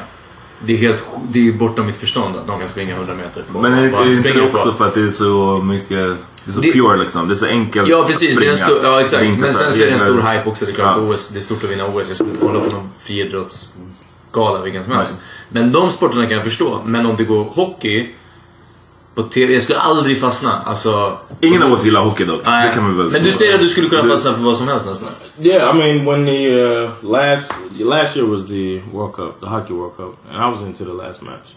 Det 0.60 0.74
är 0.74 0.78
helt 0.78 1.04
det 1.30 1.48
är 1.48 1.54
bortom 1.54 1.86
mitt 1.86 1.96
förstånd 1.98 2.36
att 2.36 2.48
någon 2.48 2.60
kan 2.60 2.70
springa 2.70 2.96
100 2.96 3.14
meter 3.16 3.44
på 3.54 3.60
Men 3.62 3.74
är, 3.74 3.78
är 3.84 3.86
inte 3.88 4.04
det 4.10 4.18
springer 4.18 4.50
på. 4.52 4.58
också 4.58 4.72
för 4.72 4.88
att 4.88 4.94
det 4.94 5.02
är 5.02 5.10
så 5.12 5.62
mycket... 5.64 5.90
Det 6.46 6.52
är 6.52 6.54
så 6.54 6.60
Det- 6.60 6.72
pure 6.72 6.98
liksom. 6.98 7.28
Det 7.28 7.34
är 7.34 7.36
så 7.36 7.46
enkelt 7.46 7.88
Ja 7.90 8.02
att 8.02 8.08
precis, 8.08 8.38
det 8.40 8.46
är 8.46 8.52
en 8.52 8.58
springa. 8.58 8.78
stor, 8.80 8.86
ja 8.92 9.02
exakt. 9.02 9.40
Men 9.40 9.54
sen 9.54 9.74
så 9.74 9.82
är 9.82 9.86
det 9.86 9.92
en 9.92 10.00
stor 10.00 10.22
hype 10.22 10.44
också. 10.50 10.66
Det 10.66 10.72
är 10.72 10.76
klart 10.76 10.98
Ja. 10.98 11.04
OS, 11.14 11.28
det 11.28 11.40
är 11.40 11.42
stort 11.42 11.64
att 11.64 11.72
vinna 11.72 11.86
OS. 11.88 12.08
Jag 12.08 12.16
skulle 12.16 12.30
kolla 12.42 12.60
på 12.60 12.76
någon 12.76 12.90
friidrottsgala 13.00 14.62
vilken 14.64 14.84
som 14.84 14.94
helst. 14.94 15.14
Men 15.50 15.72
de 15.72 15.90
sporterna 15.90 16.24
kan 16.26 16.32
jag 16.34 16.44
förstå. 16.44 16.82
Men 16.86 17.06
om 17.06 17.16
det 17.16 17.24
går 17.24 17.44
hockey 17.44 18.10
på 19.16 19.24
TV, 19.24 19.54
jag 19.54 19.64
skulle 19.64 19.80
aldrig 19.80 20.20
fastna. 20.20 20.62
Alltså, 20.66 21.18
Ingen 21.42 21.64
av 21.64 21.74
oss 21.74 21.86
gillar 21.86 22.02
hockey 22.02 22.26
dock. 22.26 22.44
Det 22.44 22.72
kan 22.74 22.90
vi 22.90 22.98
väl 22.98 23.12
Men 23.12 23.24
du 23.24 23.32
säger 23.32 23.56
att 23.56 23.62
du 23.62 23.70
skulle 23.70 23.90
kunna 23.90 24.04
fastna 24.04 24.34
för 24.34 24.42
vad 24.42 24.58
som 24.58 24.68
helst 24.68 24.86
nästan. 24.86 25.10
Yeah, 25.40 25.76
I 25.76 25.80
mean, 25.80 26.06
when 26.06 26.26
the 26.26 26.64
uh, 26.64 26.90
last 27.02 27.54
last 27.80 28.18
year 28.18 28.28
was 28.28 28.48
the 28.48 28.82
World 28.94 29.14
Cup, 29.14 29.40
the 29.40 29.48
hockey 29.48 29.74
World 29.74 29.98
Cup, 29.98 30.16
and 30.32 30.44
I 30.44 30.52
was 30.52 30.62
into 30.62 30.86
the 30.86 30.94
last 31.04 31.22
match. 31.22 31.56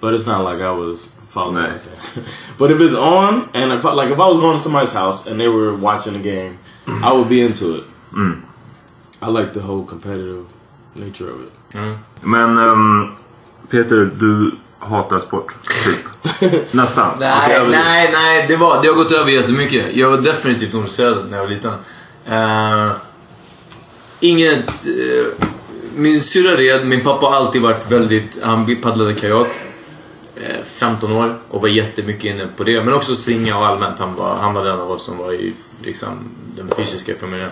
But 0.00 0.12
it's 0.14 0.26
not 0.26 0.44
like 0.52 0.60
I 0.62 0.70
was 0.70 1.08
following 1.30 1.72
like 1.72 1.82
that. 1.82 2.24
but 2.58 2.70
if 2.70 2.80
it's 2.80 2.94
on, 2.94 3.48
and 3.54 3.72
if 3.72 3.84
I, 3.86 3.94
like 3.94 4.12
if 4.12 4.18
I 4.18 4.28
was 4.28 4.38
going 4.38 4.56
to 4.58 4.62
somebody's 4.62 4.92
house 4.92 5.26
and 5.26 5.40
they 5.40 5.48
were 5.48 5.74
watching 5.74 6.12
the 6.12 6.18
game, 6.18 6.58
I 6.86 7.12
would 7.12 7.28
be 7.28 7.40
into 7.40 7.76
it. 7.76 7.84
I 9.22 9.28
like 9.30 9.52
the 9.52 9.60
whole 9.60 9.84
competitive 9.84 10.46
nature 10.94 11.30
of 11.30 11.40
it. 11.46 11.52
Men 12.22 12.58
ehm, 12.58 13.16
Peter, 13.70 14.06
du 14.06 14.58
hatar 14.78 15.20
sport. 15.20 15.54
Typ. 15.84 16.11
Nästan. 16.70 17.16
Nej, 17.20 17.60
vill- 17.60 17.70
nej, 17.70 18.10
nej. 18.12 18.44
Det, 18.48 18.56
var, 18.56 18.82
det 18.82 18.88
har 18.88 18.94
gått 18.94 19.12
över 19.12 19.30
jättemycket. 19.30 19.96
Jag 19.96 20.10
var 20.10 20.18
definitivt 20.18 20.74
intresserad 20.74 21.30
när 21.30 21.36
jag 21.38 21.44
var 21.44 21.50
liten. 21.50 21.72
Uh, 22.32 22.92
inget... 24.20 24.66
eh, 24.86 25.46
min 25.94 26.20
syrra 26.20 26.56
red, 26.56 26.86
min 26.86 27.00
pappa 27.00 27.26
har 27.26 27.36
alltid 27.36 27.62
varit 27.62 27.90
väldigt... 27.90 28.38
Han 28.42 28.76
paddlade 28.82 29.14
kajak. 29.14 29.46
eh, 30.36 30.56
15 30.64 31.12
år 31.12 31.38
och 31.50 31.60
var 31.60 31.68
jättemycket 31.68 32.24
inne 32.24 32.46
på 32.56 32.64
det. 32.64 32.82
Men 32.82 32.94
också 32.94 33.14
springa 33.14 33.58
och 33.58 33.66
allmänt. 33.66 33.98
Han 33.98 34.14
var, 34.14 34.34
han 34.34 34.54
var 34.54 34.64
den 34.64 34.80
av 34.80 34.90
oss 34.90 35.04
som 35.04 35.18
var 35.18 35.32
i 35.32 35.54
liksom, 35.82 36.08
den 36.56 36.70
fysiska 36.76 37.14
familjen. 37.20 37.50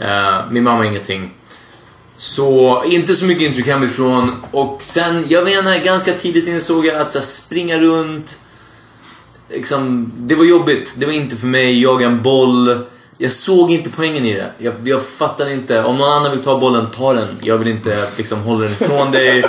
Eh, 0.00 0.40
min 0.50 0.62
mamma 0.64 0.86
ingenting. 0.86 1.34
Så 2.16 2.82
inte 2.86 3.14
så 3.14 3.24
mycket 3.24 3.42
intryck 3.42 3.66
hemifrån. 3.66 4.32
Och 4.50 4.82
sen, 4.82 5.24
jag 5.28 5.42
vet 5.42 5.58
inte, 5.58 5.78
ganska 5.78 6.12
tidigt 6.12 6.48
insåg 6.48 6.86
jag 6.86 6.96
att 6.96 7.12
så 7.12 7.18
här, 7.18 7.24
springa 7.24 7.78
runt. 7.78 8.38
Liksom, 9.50 10.12
det 10.16 10.34
var 10.34 10.44
jobbigt. 10.44 10.94
Det 10.96 11.06
var 11.06 11.12
inte 11.12 11.36
för 11.36 11.46
mig. 11.46 11.82
Jaga 11.82 12.06
en 12.06 12.22
boll. 12.22 12.84
Jag 13.18 13.32
såg 13.32 13.70
inte 13.70 13.90
poängen 13.90 14.26
i 14.26 14.34
det. 14.34 14.50
Jag, 14.58 14.74
jag 14.84 15.02
fattade 15.02 15.52
inte. 15.52 15.82
Om 15.82 15.96
någon 15.96 16.12
annan 16.12 16.30
vill 16.30 16.42
ta 16.42 16.60
bollen, 16.60 16.86
ta 16.90 17.12
den. 17.12 17.36
Jag 17.40 17.58
vill 17.58 17.68
inte 17.68 18.08
liksom 18.16 18.40
hålla 18.40 18.64
den 18.64 18.72
ifrån 18.72 19.12
dig. 19.12 19.38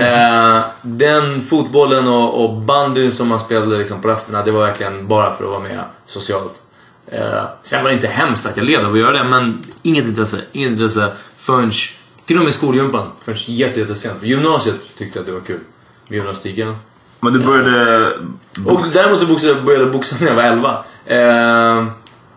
eh, 0.00 0.60
den 0.82 1.40
fotbollen 1.40 2.08
och, 2.08 2.44
och 2.44 2.56
bandyn 2.56 3.12
som 3.12 3.28
man 3.28 3.40
spelade 3.40 3.78
liksom 3.78 4.02
på 4.02 4.08
rasterna, 4.08 4.44
det 4.44 4.50
var 4.50 4.66
verkligen 4.66 5.08
bara 5.08 5.36
för 5.36 5.44
att 5.44 5.50
vara 5.50 5.60
med 5.60 5.84
socialt. 6.06 6.62
Eh, 7.06 7.44
sen 7.62 7.82
var 7.82 7.88
det 7.88 7.94
inte 7.94 8.08
hemskt 8.08 8.46
att 8.46 8.56
jag 8.56 8.66
led 8.66 8.84
av 8.84 8.92
att 8.92 8.98
göra 8.98 9.12
det, 9.12 9.24
men 9.24 9.64
inget 9.82 10.04
intresse. 10.04 10.40
Inget 10.52 10.70
intresse 10.70 11.12
förrän, 11.50 11.70
till 12.26 12.38
och 12.38 12.44
med 12.44 12.54
skolgympan, 12.54 13.06
förrän 13.20 13.38
jätte, 13.46 13.80
jättesent. 13.80 14.22
Gymnasiet 14.22 14.96
tyckte 14.98 15.18
jag 15.18 15.22
att 15.22 15.26
det 15.26 15.32
var 15.32 15.40
kul. 15.40 15.60
Gymnastiken. 16.08 16.76
Men 17.20 17.32
du 17.32 17.38
började... 17.38 18.06
Och 18.66 18.86
däremot 18.94 19.20
så 19.20 19.54
började 19.54 19.84
jag 19.84 19.92
boxa 19.92 20.16
när 20.20 20.26
jag 20.26 20.34
var 20.34 20.42
11. 20.42 20.84
Eh, 21.06 21.86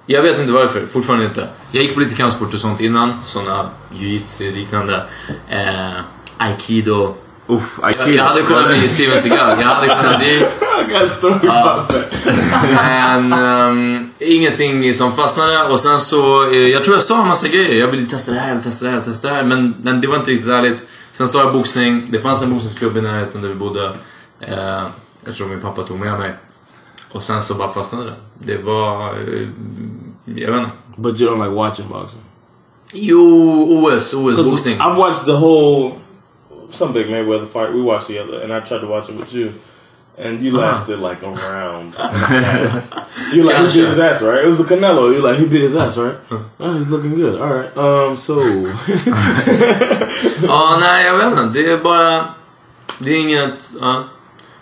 jag 0.06 0.22
vet 0.22 0.40
inte 0.40 0.52
varför, 0.52 0.86
fortfarande 0.86 1.26
inte. 1.26 1.48
Jag 1.72 1.84
gick 1.84 1.94
på 1.94 2.00
lite 2.00 2.16
kampsport 2.16 2.54
och 2.54 2.60
sånt 2.60 2.80
innan. 2.80 3.14
Såna 3.24 3.70
jujitsu 3.96 4.52
liknande. 4.52 5.04
Eh, 5.50 6.00
aikido. 6.38 7.16
Uff, 7.48 7.80
Jag, 7.82 8.10
jag 8.16 8.24
hade 8.24 8.42
kunnat 8.42 8.68
bli 8.68 8.90
Steven 8.90 9.20
Seagal. 9.20 9.62
Jag 9.62 9.68
hade 9.68 9.88
kunnat 10.04 10.20
bli... 10.20 10.30
I 10.30 10.94
got 10.94 11.04
a 11.04 11.08
story 11.08 11.48
about 11.48 11.88
that. 11.90 12.06
Men 12.76 13.34
ehm, 13.34 14.10
ingenting 14.20 14.94
som 14.94 15.16
fastnade 15.16 15.64
och 15.64 15.80
sen 15.80 16.00
så, 16.00 16.52
eh, 16.52 16.58
jag 16.58 16.84
tror 16.84 16.96
jag 16.96 17.04
sa 17.04 17.22
en 17.22 17.28
massa 17.28 17.48
grejer. 17.48 17.80
Jag 17.80 17.88
ville 17.88 18.06
testa 18.10 18.32
det 18.32 18.40
här, 18.40 18.60
testa 18.64 18.86
det 18.86 18.92
här, 18.92 19.02
testa 19.02 19.28
det 19.28 19.34
här. 19.34 19.44
Men, 19.44 19.76
men 19.84 20.02
det 20.02 20.08
var 20.08 20.16
inte 20.16 20.32
riktigt 20.32 20.50
ärligt. 20.50 20.86
Sen 21.12 21.28
sa 21.28 21.40
jag 21.40 21.54
boxning. 21.54 22.08
Det 22.12 22.20
fanns 22.20 22.42
en 22.44 22.54
boxningsklubb 22.54 22.98
i 22.98 23.02
närheten 23.02 23.42
där 23.42 23.50
vi 23.50 23.56
bodde. 23.56 23.92
Eh, 24.40 24.84
jag 25.26 25.36
tror 25.36 25.48
min 25.48 25.62
pappa 25.62 25.84
tog 25.84 26.00
med 26.00 26.20
mig. 26.20 26.36
Och 27.12 27.24
sen 27.24 27.44
så 27.44 27.54
bara 27.54 27.70
fastnade 27.70 28.06
det. 28.06 28.16
Det 28.54 28.64
var, 28.64 29.10
eh, 29.10 29.48
jag 30.26 30.52
vet 30.52 30.60
inte. 30.60 30.72
But 30.96 31.22
you 31.22 31.32
don't 31.32 31.44
like 31.44 31.56
watching 31.56 31.86
boxing. 31.90 32.22
Jo, 32.94 33.22
OS, 33.70 34.14
OS 34.14 34.36
boxning. 34.38 34.78
I've 34.80 34.96
watched 34.96 35.26
the 35.26 35.32
whole 35.32 35.92
some 36.74 36.94
big 36.94 37.08
Mayweather 37.08 37.48
fight. 37.48 37.74
We 37.74 37.82
watched 37.82 38.08
the 38.08 38.20
other, 38.20 38.42
and 38.42 38.54
I 38.54 38.60
tried 38.60 38.80
to 38.80 38.88
watch 38.88 39.10
it 39.10 39.16
with 39.16 39.34
you. 39.34 39.54
And 40.16 40.42
you 40.44 40.52
lasted 40.52 41.00
like 41.00 41.24
a 41.24 41.32
round. 41.32 41.96
you 43.34 43.44
like 43.44 43.68
he 43.68 43.82
beat 43.82 43.88
his 43.90 44.00
ass, 44.00 44.22
right? 44.22 44.44
It 44.44 44.48
was 44.48 44.60
the 44.60 44.64
Canelo. 44.64 45.12
You 45.12 45.22
like 45.22 45.40
he 45.40 45.48
beat 45.48 45.62
his 45.64 45.76
ass, 45.76 45.98
right? 45.98 46.16
Oh, 46.60 46.78
he's 46.78 46.92
looking 46.92 47.16
good. 47.16 47.42
All 47.42 47.52
right. 47.52 47.76
Um. 47.76 48.16
So 48.16 48.40
Ja, 50.48 50.78
nej 50.80 51.06
jag 51.06 51.18
vet 51.18 51.40
inte. 51.40 51.60
Det 51.60 51.72
är 51.72 51.78
bara, 51.78 52.26
det 53.00 53.10
är 53.10 53.20
inget, 53.20 53.74
ja. 53.82 54.04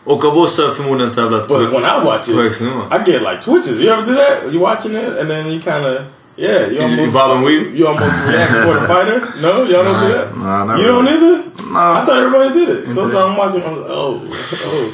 Och 0.03 0.25
av 0.25 0.37
oss 0.37 0.57
har 0.57 0.69
förmodligen 0.69 1.13
tävlat 1.13 1.47
på, 1.47 1.57
But 1.57 1.73
when 1.73 1.83
I 1.83 2.05
watch 2.05 2.29
it. 2.29 2.61
I 2.61 3.11
get 3.11 3.21
like 3.21 3.41
twitches. 3.41 3.79
You 3.79 3.89
ever 3.89 4.05
do 4.05 4.15
that? 4.15 4.53
You 4.53 4.59
watching 4.59 4.95
it, 4.95 5.19
and 5.19 5.29
then 5.29 5.47
you 5.47 5.61
kind 5.61 5.85
of 5.85 6.01
yeah, 6.41 6.67
you 6.67 6.75
You- 6.75 6.81
almost 6.83 7.01
you 7.05 7.11
bob 7.19 7.31
and 7.35 7.43
weave? 7.45 7.75
You 7.77 7.87
almost 7.87 8.15
react 8.27 8.51
before 8.53 8.75
the 8.79 8.87
fighter. 8.93 9.17
No, 9.41 9.51
y'all 9.71 9.83
don't 9.87 10.01
do 10.07 10.13
that. 10.17 10.27
Nah, 10.37 10.75
you 10.77 10.85
don't 10.87 11.05
really. 11.05 11.17
either. 11.17 11.43
No. 11.71 11.79
I 11.97 12.05
thought 12.05 12.17
everybody 12.23 12.49
did 12.59 12.69
it. 12.69 12.91
Sometimes 12.91 13.15
I'm 13.15 13.37
watching. 13.37 13.63
I'm 13.63 13.75
like, 13.81 13.89
oh, 13.89 14.21
oh. 14.67 14.85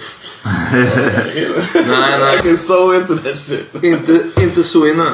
Nej, 1.74 2.20
nej. 2.20 2.38
I 2.40 2.42
get 2.44 2.58
so 2.60 2.92
into 2.94 3.16
that 3.16 3.38
shit. 3.38 3.84
Inte, 3.84 4.20
inte 4.42 4.64
så 4.64 4.88
inne. 4.88 5.06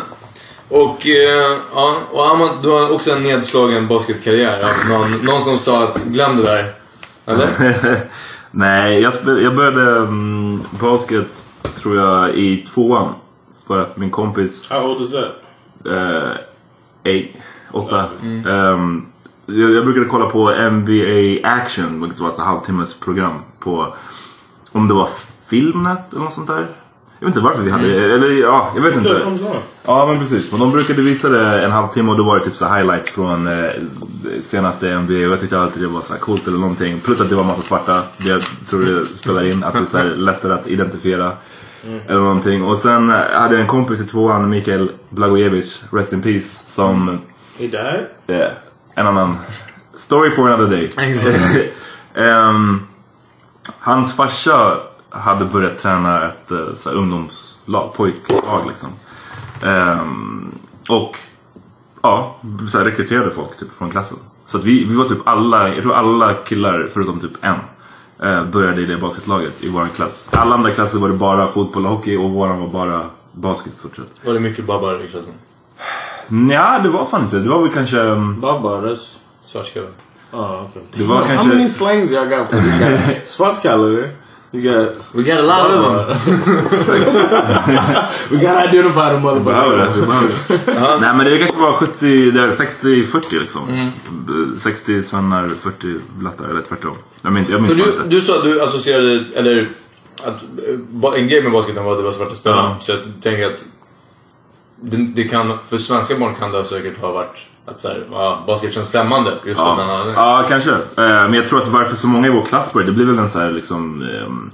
Och, 0.69 1.07
eh, 1.07 1.57
ja, 1.75 1.95
och 2.11 2.25
Ahmad, 2.25 2.49
du 2.63 2.69
har 2.69 2.91
också 2.93 3.11
en 3.11 3.23
nedslagen 3.23 3.87
basketkarriär. 3.87 4.65
Någon, 4.89 5.11
någon 5.25 5.41
som 5.41 5.57
sa 5.57 5.83
att 5.83 6.03
glöm 6.03 6.37
det 6.37 6.43
där. 6.43 6.73
Eller? 7.25 7.47
Nej, 8.51 9.01
jag, 9.01 9.13
jag 9.25 9.55
började 9.55 9.97
mm, 9.97 10.63
basket 10.79 11.27
tror 11.81 11.97
jag 11.97 12.35
i 12.35 12.65
tvåan. 12.73 13.13
för 13.67 13.81
att 13.81 13.97
min 13.97 14.11
kompis 14.11 14.67
How 14.69 14.91
old 14.91 15.01
is 15.01 15.11
that? 15.11 15.42
Eh, 15.85 17.21
åtta. 17.71 18.05
Ehm, 18.49 19.05
jag, 19.45 19.71
jag 19.71 19.85
brukade 19.85 20.05
kolla 20.05 20.25
på 20.25 20.51
NBA 20.71 21.47
Action, 21.47 22.01
vilket 22.01 22.19
var 22.19 22.29
ett 22.29 22.37
halvtimmes 22.37 22.99
program 22.99 23.39
på 23.59 23.95
om 24.71 24.87
det 24.87 24.93
var 24.93 25.09
Filmnet 25.47 26.11
eller 26.11 26.21
något 26.21 26.33
sånt 26.33 26.47
där. 26.47 26.67
Jag 27.19 27.27
vet 27.27 27.35
inte 27.35 27.45
varför 27.45 27.63
vi 27.63 27.71
hade 27.71 27.87
det. 27.87 28.13
Eller 28.13 28.41
ja, 28.41 28.71
jag 28.75 28.81
vet 28.81 28.97
inte. 28.97 29.21
Ja 29.85 30.05
men 30.05 30.19
precis. 30.19 30.51
Men 30.51 30.59
de 30.59 30.71
brukade 30.71 31.01
visa 31.01 31.29
det 31.29 31.65
en 31.65 31.71
halvtimme 31.71 32.11
och 32.11 32.17
då 32.17 32.23
var 32.23 32.39
det 32.39 32.45
typ 32.45 32.55
så 32.55 32.65
highlights 32.65 33.11
från 33.11 33.47
eh, 33.47 33.69
senaste 34.41 34.99
NBA 34.99 35.13
och 35.13 35.19
jag 35.19 35.39
tyckte 35.39 35.59
alltid 35.59 35.83
det 35.83 35.87
var 35.87 36.01
så 36.01 36.13
coolt 36.13 36.47
eller 36.47 36.57
någonting. 36.57 36.99
Plus 36.99 37.21
att 37.21 37.29
det 37.29 37.35
var 37.35 37.43
massa 37.43 37.61
svarta. 37.61 38.01
Det 38.17 38.29
jag 38.29 38.41
tror 38.67 38.81
det 38.81 39.05
spelar 39.05 39.45
in. 39.45 39.63
Att 39.63 39.73
det 39.73 39.79
är 39.79 39.85
så 39.85 40.03
lättare 40.03 40.53
att 40.53 40.67
identifiera. 40.67 41.37
Eller 42.07 42.19
någonting. 42.19 42.63
Och 42.63 42.77
sen 42.77 43.09
eh, 43.09 43.15
hade 43.15 43.53
jag 43.55 43.61
en 43.61 43.67
kompis 43.67 43.99
i 43.99 44.03
tvåan, 44.05 44.49
Mikael 44.49 44.91
Blagojevic, 45.09 45.83
Rest 45.91 46.13
in 46.13 46.21
Peace, 46.21 46.63
som 46.67 47.19
He 47.59 47.67
died? 47.67 48.05
eh, 48.27 48.51
en 48.95 49.07
annan 49.07 49.37
story 49.95 50.31
for 50.31 50.51
another 50.51 50.67
day. 50.77 50.91
Ehm, 52.15 52.81
hans 53.79 54.15
farsa 54.15 54.79
hade 55.09 55.45
börjat 55.45 55.77
träna 55.79 56.27
ett 56.27 56.51
eh, 56.51 56.73
så 56.75 56.89
här, 56.89 56.95
ungdomslag, 56.97 57.93
pojklag 57.93 58.61
liksom. 58.67 58.89
Ehm, 59.63 60.51
och 60.89 61.17
ja, 62.01 62.35
så 62.69 62.77
här, 62.77 62.85
rekryterade 62.85 63.31
folk 63.31 63.57
typ, 63.59 63.77
från 63.77 63.91
klassen. 63.91 64.17
Så 64.45 64.57
att 64.57 64.63
vi, 64.63 64.85
vi 64.85 64.95
var 64.95 65.05
typ 65.05 65.27
alla, 65.27 65.69
jag 65.69 65.83
tror 65.83 65.93
alla 65.93 66.33
killar 66.33 66.89
förutom 66.93 67.19
typ 67.19 67.31
en 67.41 67.55
började 68.51 68.81
i 68.81 68.85
det 68.85 68.97
basketlaget 68.97 69.63
i 69.63 69.69
vår 69.69 69.87
klass. 69.95 70.29
Alla 70.31 70.55
andra 70.55 70.71
klasser 70.71 70.97
var 70.97 71.09
det 71.09 71.17
bara 71.17 71.47
fotboll 71.47 71.85
och 71.85 71.91
hockey 71.91 72.17
och 72.17 72.29
våran 72.29 72.59
var 72.59 72.67
bara 72.67 73.09
basket 73.31 73.73
i 73.73 73.77
stort 73.77 73.95
sett. 73.95 74.25
Var 74.25 74.33
det 74.33 74.39
mycket 74.39 74.65
babbar 74.65 75.05
i 75.05 75.07
klassen? 75.07 75.33
Nja, 76.27 76.79
det 76.83 76.89
var 76.89 77.05
fan 77.05 77.23
inte. 77.23 77.39
Det 77.39 77.49
var 77.49 77.61
väl 77.61 77.71
kanske... 77.71 77.99
mm, 77.99 78.41
that's... 78.41 79.17
Svartskallar? 79.45 79.89
Oh, 80.31 80.63
okay. 80.63 80.81
Det 80.91 81.03
var 81.03 81.15
How 81.15 81.27
kanske... 81.27 81.47
many 81.47 81.69
slangs 81.69 82.11
y'all 82.11 82.29
got? 82.29 82.47
You 83.65 84.07
got 84.61 84.61
got... 84.61 85.15
We 85.15 85.23
got 85.23 85.39
a 85.39 85.41
lot 85.41 85.71
of 85.71 85.79
them! 85.83 86.17
We 88.31 88.37
gotta 88.37 88.69
identify 88.69 89.09
the 89.13 89.19
motherfuckers. 89.19 91.01
Nej 91.01 91.15
men 91.15 91.25
det 91.25 91.37
kanske 91.37 91.57
var 91.57 91.73
70, 91.73 92.31
det 92.31 92.41
är 92.41 92.47
60-40 92.51 93.39
liksom. 93.39 93.91
60 94.59 95.03
svennar, 95.03 95.49
40 95.59 95.99
blattar 96.19 96.45
eller 96.45 96.61
tvärtom. 96.61 96.95
Jag 97.21 97.33
minns, 97.33 97.49
jag 97.49 97.61
minns 97.61 97.71
Så 97.71 97.77
du, 97.77 97.83
inte. 97.83 98.03
du 98.07 98.21
sa 98.21 98.43
du 98.43 98.61
associerade, 98.61 99.25
eller 99.35 99.69
att 100.23 100.43
eh, 101.13 101.19
en 101.21 101.27
grej 101.27 101.43
med 101.43 101.51
basketen 101.51 101.83
var 101.83 101.91
att 101.91 101.97
det 101.97 102.03
var 102.03 102.11
svarta 102.11 102.35
spelare. 102.35 102.59
Ja. 102.59 102.77
Så 102.79 102.91
jag 102.91 102.99
tänker 103.21 103.45
att 103.45 103.65
det, 104.83 104.97
det 104.97 105.23
kan, 105.23 105.57
för 105.67 105.77
svenska 105.77 106.15
barn 106.19 106.35
kan 106.35 106.51
det 106.51 106.63
säkert 106.65 107.01
ha 107.01 107.11
varit 107.11 107.45
att 107.65 107.81
så 107.81 107.87
här, 107.87 108.03
ja, 108.11 108.43
basket 108.47 108.73
känns 108.73 108.89
främmande 108.89 109.31
just 109.45 109.59
av 109.61 109.77
den 109.77 109.87
Ja, 109.87 109.93
anledningen. 109.93 110.23
ja 110.23 110.45
kanske. 110.49 110.71
Eh, 110.71 110.77
Men 110.95 111.33
jag 111.33 111.47
tror 111.47 111.61
att 111.61 111.67
varför 111.67 111.95
så 111.95 112.07
många 112.07 112.27
i 112.27 112.29
vår 112.29 112.43
klass 112.43 112.73
började, 112.73 112.91
det 112.91 112.95
blir 112.95 113.05
väl 113.05 113.19
en 113.19 113.29
så 113.29 113.39
här 113.39 113.51
liksom... 113.51 114.01
ehm, 114.01 114.49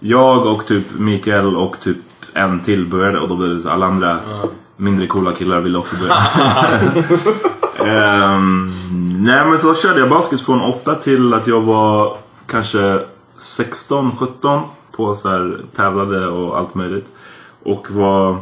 Jag 0.00 0.46
och 0.46 0.66
typ 0.66 0.86
Mikael 0.98 1.56
och 1.56 1.80
typ 1.80 1.96
en 2.34 2.60
till 2.60 2.86
började 2.86 3.18
och 3.20 3.28
då 3.28 3.36
blev 3.36 3.50
det 3.54 3.60
så 3.60 3.70
alla 3.70 3.86
andra 3.86 4.18
mindre 4.76 5.06
coola 5.06 5.32
killar 5.32 5.60
ville 5.60 5.78
också 5.78 5.96
börja. 5.96 6.16
Ehm, 7.86 8.70
nej 9.24 9.44
men 9.46 9.58
så 9.58 9.74
körde 9.74 10.00
jag 10.00 10.08
basket 10.10 10.40
från 10.40 10.60
8 10.60 10.94
till 10.94 11.34
att 11.34 11.46
jag 11.46 11.60
var 11.60 12.16
kanske 12.46 13.00
16, 13.38 14.16
17 14.16 14.62
på 14.96 15.14
så 15.14 15.28
här 15.28 15.58
tävlade 15.76 16.26
och 16.26 16.58
allt 16.58 16.74
möjligt. 16.74 17.06
Och 17.64 17.86
var 17.90 18.36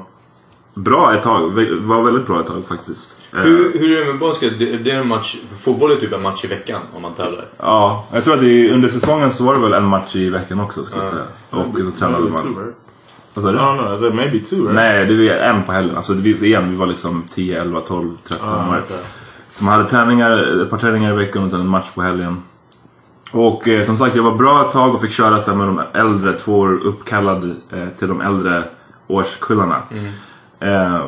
bra 0.79 1.15
ett 1.15 1.23
tag, 1.23 1.49
var 1.81 2.03
väldigt 2.05 2.27
bra 2.27 2.41
ett 2.41 2.47
tag 2.47 2.63
faktiskt. 2.69 3.15
Eh, 3.33 3.39
Hur, 3.41 3.79
hur 3.79 3.97
är 3.97 4.05
det 4.05 4.13
med 4.13 4.21
basket? 4.21 4.59
Det, 4.59 4.77
det 4.77 4.91
är 4.91 5.01
en 5.01 5.09
match, 5.09 5.37
fotboll 5.57 5.91
är 5.93 5.97
typ 5.97 6.13
en 6.13 6.23
match 6.23 6.45
i 6.45 6.49
veckan 6.49 6.81
om 6.95 7.03
man 7.03 7.15
tävlar. 7.15 7.45
Ja, 7.59 8.07
jag 8.13 8.25
tror 8.25 8.35
att 8.35 8.41
det, 8.41 8.71
under 8.71 8.89
säsongen 8.89 9.31
så 9.31 9.45
var 9.45 9.55
det 9.55 9.61
väl 9.61 9.73
en 9.73 9.85
match 9.85 10.17
i 10.17 10.31
veckan 10.31 10.61
också 10.61 10.85
skulle 10.85 11.03
jag 11.03 11.11
säga. 11.11 11.23
Och 11.51 11.67
så 11.85 11.91
tränade 11.91 12.31
man. 12.31 12.73
Vad 13.35 13.45
sa 13.45 13.53
du? 13.53 13.95
I 13.95 13.99
said 13.99 14.15
maybe 14.15 14.39
two, 14.39 14.55
right? 14.57 14.75
Nej, 14.75 15.07
det 15.07 15.15
var 15.29 15.35
en 15.35 15.63
på 15.63 15.73
helgen. 15.73 15.97
Alltså 15.97 16.13
det 16.15 16.33
var 16.35 16.45
igen, 16.47 16.71
vi 16.71 16.77
var 16.77 16.87
liksom 16.87 17.25
10, 17.31 17.61
11, 17.61 17.81
12, 17.81 18.11
13 18.29 18.49
Ah, 18.49 18.69
år. 18.69 18.79
okay. 18.85 18.97
Så 19.53 19.65
man 19.65 19.75
hade 19.75 19.91
träningar, 19.91 20.63
ett 20.63 20.71
par 20.71 20.77
träningar 20.79 21.13
i 21.13 21.17
veckan 21.17 21.45
och 21.45 21.51
sen 21.51 21.61
en 21.61 21.69
match 21.69 21.91
på 21.95 22.03
helgen. 22.03 22.43
Och 23.33 23.69
eh, 23.69 23.85
som 23.85 23.97
sagt, 23.97 24.17
jag 24.17 24.23
var 24.23 24.35
bra 24.35 24.67
ett 24.67 24.73
tag 24.73 24.95
och 24.95 25.01
fick 25.01 25.11
köra 25.11 25.41
så 25.41 25.51
här, 25.51 25.59
med 25.59 25.67
de 25.67 25.81
äldre, 26.01 26.33
två 26.33 26.59
år 26.59 26.81
uppkallad 26.85 27.45
eh, 27.73 27.89
till 27.99 28.09
de 28.09 28.21
äldre 28.21 28.65
årskullarna. 29.07 29.83
Eh, 30.61 31.05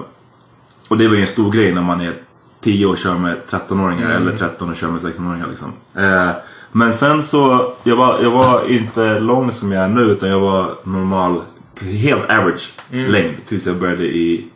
och 0.88 0.98
det 0.98 1.08
var 1.08 1.14
ju 1.14 1.20
en 1.20 1.26
stor 1.26 1.50
grej 1.52 1.74
när 1.74 1.82
man 1.82 2.00
är 2.00 2.14
10 2.60 2.86
och 2.86 2.98
kör 2.98 3.14
med 3.14 3.36
13-åringar 3.48 4.10
eller 4.10 4.36
13 4.36 4.70
och 4.70 4.76
kör 4.76 4.88
med 4.88 5.00
16-åringar 5.00 5.46
liksom. 5.48 5.72
Eh, 5.94 6.30
men 6.72 6.92
sen 6.92 7.22
så, 7.22 7.72
jag 7.82 7.96
var, 7.96 8.16
jag 8.22 8.30
var 8.30 8.70
inte 8.70 9.20
lång 9.20 9.52
som 9.52 9.72
jag 9.72 9.84
är 9.84 9.88
nu 9.88 10.00
utan 10.00 10.28
jag 10.28 10.40
var 10.40 10.74
normal, 10.84 11.40
helt 11.80 12.30
average 12.30 12.74
längd 12.90 13.36
tills 13.46 13.66
jag 13.66 13.76
började 13.76 14.04
i 14.04 14.48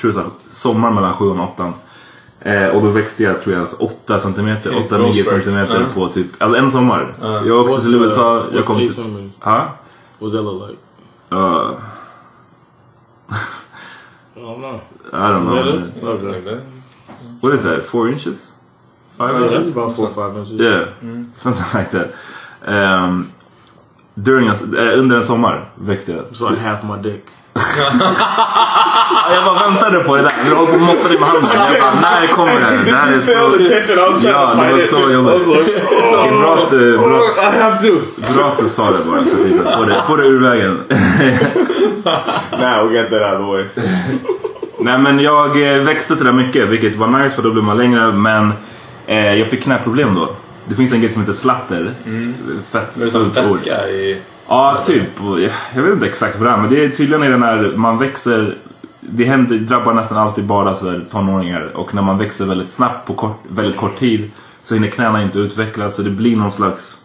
tror 0.00 0.14
jag, 0.14 0.30
sommar 0.46 0.90
mellan 0.90 1.14
7 1.14 1.24
och 1.24 1.44
8. 1.44 1.72
Eh, 2.40 2.68
och 2.68 2.82
då 2.82 2.88
växte 2.90 3.22
jag 3.22 3.42
tror 3.42 3.56
jag 3.56 3.66
8 3.78 4.18
centimeter, 4.18 4.70
8-9 4.70 4.88
growth 4.88 5.12
spurts. 5.12 5.30
centimeter 5.30 5.80
Ja. 5.80 5.94
på 5.94 6.08
typ, 6.08 6.26
alltså 6.38 6.58
en 6.58 6.70
sommar. 6.70 7.14
Jag 7.20 7.50
åkte 7.70 7.86
till 7.86 7.94
uh, 7.94 8.02
USA, 8.02 8.46
jag 8.54 8.64
kom 8.64 8.76
till... 8.76 9.30
Ja? 9.44 9.68
What's 10.18 10.32
that 10.32 10.44
look 10.44 10.68
like? 10.68 10.80
Uh, 11.32 11.70
don't 14.50 14.60
know. 14.62 14.80
I 15.12 15.28
don't 15.32 15.42
Is 15.42 15.48
that 15.48 16.02
know. 16.02 16.10
it? 16.10 16.46
Okay. 16.46 16.60
What 17.40 17.54
is 17.54 17.62
that? 17.62 17.84
Four 17.84 18.08
inches? 18.08 18.52
Five 19.18 19.34
Yeah, 19.34 19.44
inches? 19.44 19.68
about 19.68 19.96
four 19.96 20.06
or 20.08 20.14
five 20.14 20.38
inches. 20.38 20.54
Yeah, 20.60 20.84
something 21.36 21.66
like 21.80 21.90
that. 21.90 22.08
Um, 22.64 23.32
during 24.14 24.48
a, 24.48 24.52
eh, 24.52 24.98
under 24.98 25.16
en 25.16 25.24
sommar 25.24 25.70
växte 25.74 26.12
jag. 26.12 26.20
It's 26.30 26.40
like 26.50 26.60
half 26.62 26.82
my 26.84 26.96
dick. 27.10 27.24
Ja, 27.54 29.34
jag 29.34 29.44
bara 29.44 29.68
väntade 29.70 29.98
på 30.04 30.16
det 30.16 30.22
där. 30.22 30.32
Jag 30.48 30.56
på 30.66 30.72
och 30.74 30.80
måttade 30.80 31.18
med 31.18 31.28
handen. 31.28 31.50
Jag 31.72 31.80
bara, 31.80 31.94
när 32.00 32.26
kommer 32.26 32.52
det? 32.54 32.84
Det 32.90 32.96
här 32.96 33.12
är 33.12 33.20
så... 33.20 33.32
Ja, 34.28 34.54
det 34.54 34.72
var 34.72 34.86
så 34.86 35.10
jobbigt. 35.12 35.46
Bra 36.40 36.58
att 36.64 36.70
du, 36.70 36.98
bra, 36.98 37.22
I 37.54 37.58
have 37.58 37.78
to. 37.82 37.94
bra 38.36 38.46
att 38.48 38.58
du 38.58 38.68
sa 38.68 38.90
det 38.90 38.98
bara. 39.10 39.24
Så 39.24 39.68
att 39.68 39.74
få 39.78 39.84
det, 39.84 40.02
få 40.06 40.16
det 40.16 40.26
ur 40.26 40.40
vägen. 40.40 40.84
Nah, 42.60 42.84
we 42.84 43.02
got 43.02 43.10
that 43.10 43.22
out 43.22 43.40
of 43.40 43.46
the 43.46 43.52
way. 43.52 43.64
Nej 44.82 44.98
men 44.98 45.18
jag 45.18 45.76
eh, 45.76 45.82
växte 45.82 46.16
sådär 46.16 46.32
mycket 46.32 46.68
vilket 46.68 46.96
var 46.96 47.08
nice 47.08 47.36
för 47.36 47.42
då 47.42 47.52
blev 47.52 47.64
man 47.64 47.78
längre 47.78 48.12
men 48.12 48.52
eh, 49.06 49.34
jag 49.34 49.48
fick 49.48 49.62
knäproblem 49.62 50.14
då. 50.14 50.36
Det 50.68 50.74
finns 50.74 50.92
en 50.92 51.00
grej 51.00 51.10
som 51.10 51.22
heter 51.22 51.32
slatter. 51.32 51.94
Fett 52.70 52.94
Det 52.94 53.04
är 53.04 53.08
som 53.08 53.28
vätska 53.28 53.88
i... 53.88 54.22
Ja, 54.48 54.82
typ. 54.86 55.08
Jag 55.74 55.82
vet 55.82 55.92
inte 55.92 56.06
exakt 56.06 56.38
vad 56.38 56.48
det 56.48 56.52
är 56.52 56.56
men 56.56 56.70
det 56.70 56.84
är 56.84 56.88
tydligen 56.88 57.22
är 57.22 57.30
det 57.30 57.36
när 57.38 57.76
man 57.76 57.98
växer 57.98 58.58
det 59.00 59.24
händer, 59.24 59.56
drabbar 59.56 59.94
nästan 59.94 60.18
alltid 60.18 60.44
bara 60.44 60.74
så 60.74 60.90
här, 60.90 61.04
tonåringar 61.10 61.76
och 61.76 61.94
när 61.94 62.02
man 62.02 62.18
växer 62.18 62.46
väldigt 62.46 62.68
snabbt 62.68 63.06
på 63.06 63.14
kort, 63.14 63.40
väldigt 63.48 63.76
kort 63.76 63.96
tid 63.96 64.30
så 64.62 64.74
hinner 64.74 64.88
knäna 64.88 65.22
inte 65.22 65.38
utvecklas 65.38 65.94
så 65.94 66.02
det 66.02 66.10
blir 66.10 66.36
någon 66.36 66.50
slags 66.50 66.96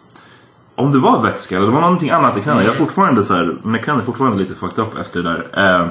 om 0.74 0.92
det 0.92 0.98
var 0.98 1.22
vätska 1.22 1.56
eller 1.56 1.66
det 1.66 1.72
var 1.72 1.80
någonting 1.80 2.10
annat 2.10 2.36
i 2.36 2.40
knäna. 2.40 2.62
Jag 2.62 2.70
är 2.70 2.78
fortfarande 2.78 3.22
så 3.22 3.34
här, 3.34 3.56
mina 3.62 3.78
knän 3.78 3.98
är 3.98 4.02
fortfarande 4.02 4.38
lite 4.38 4.54
fucked 4.54 4.84
up 4.84 4.98
efter 5.00 5.22
det 5.22 5.30
där. 5.52 5.80
Eh, 5.80 5.86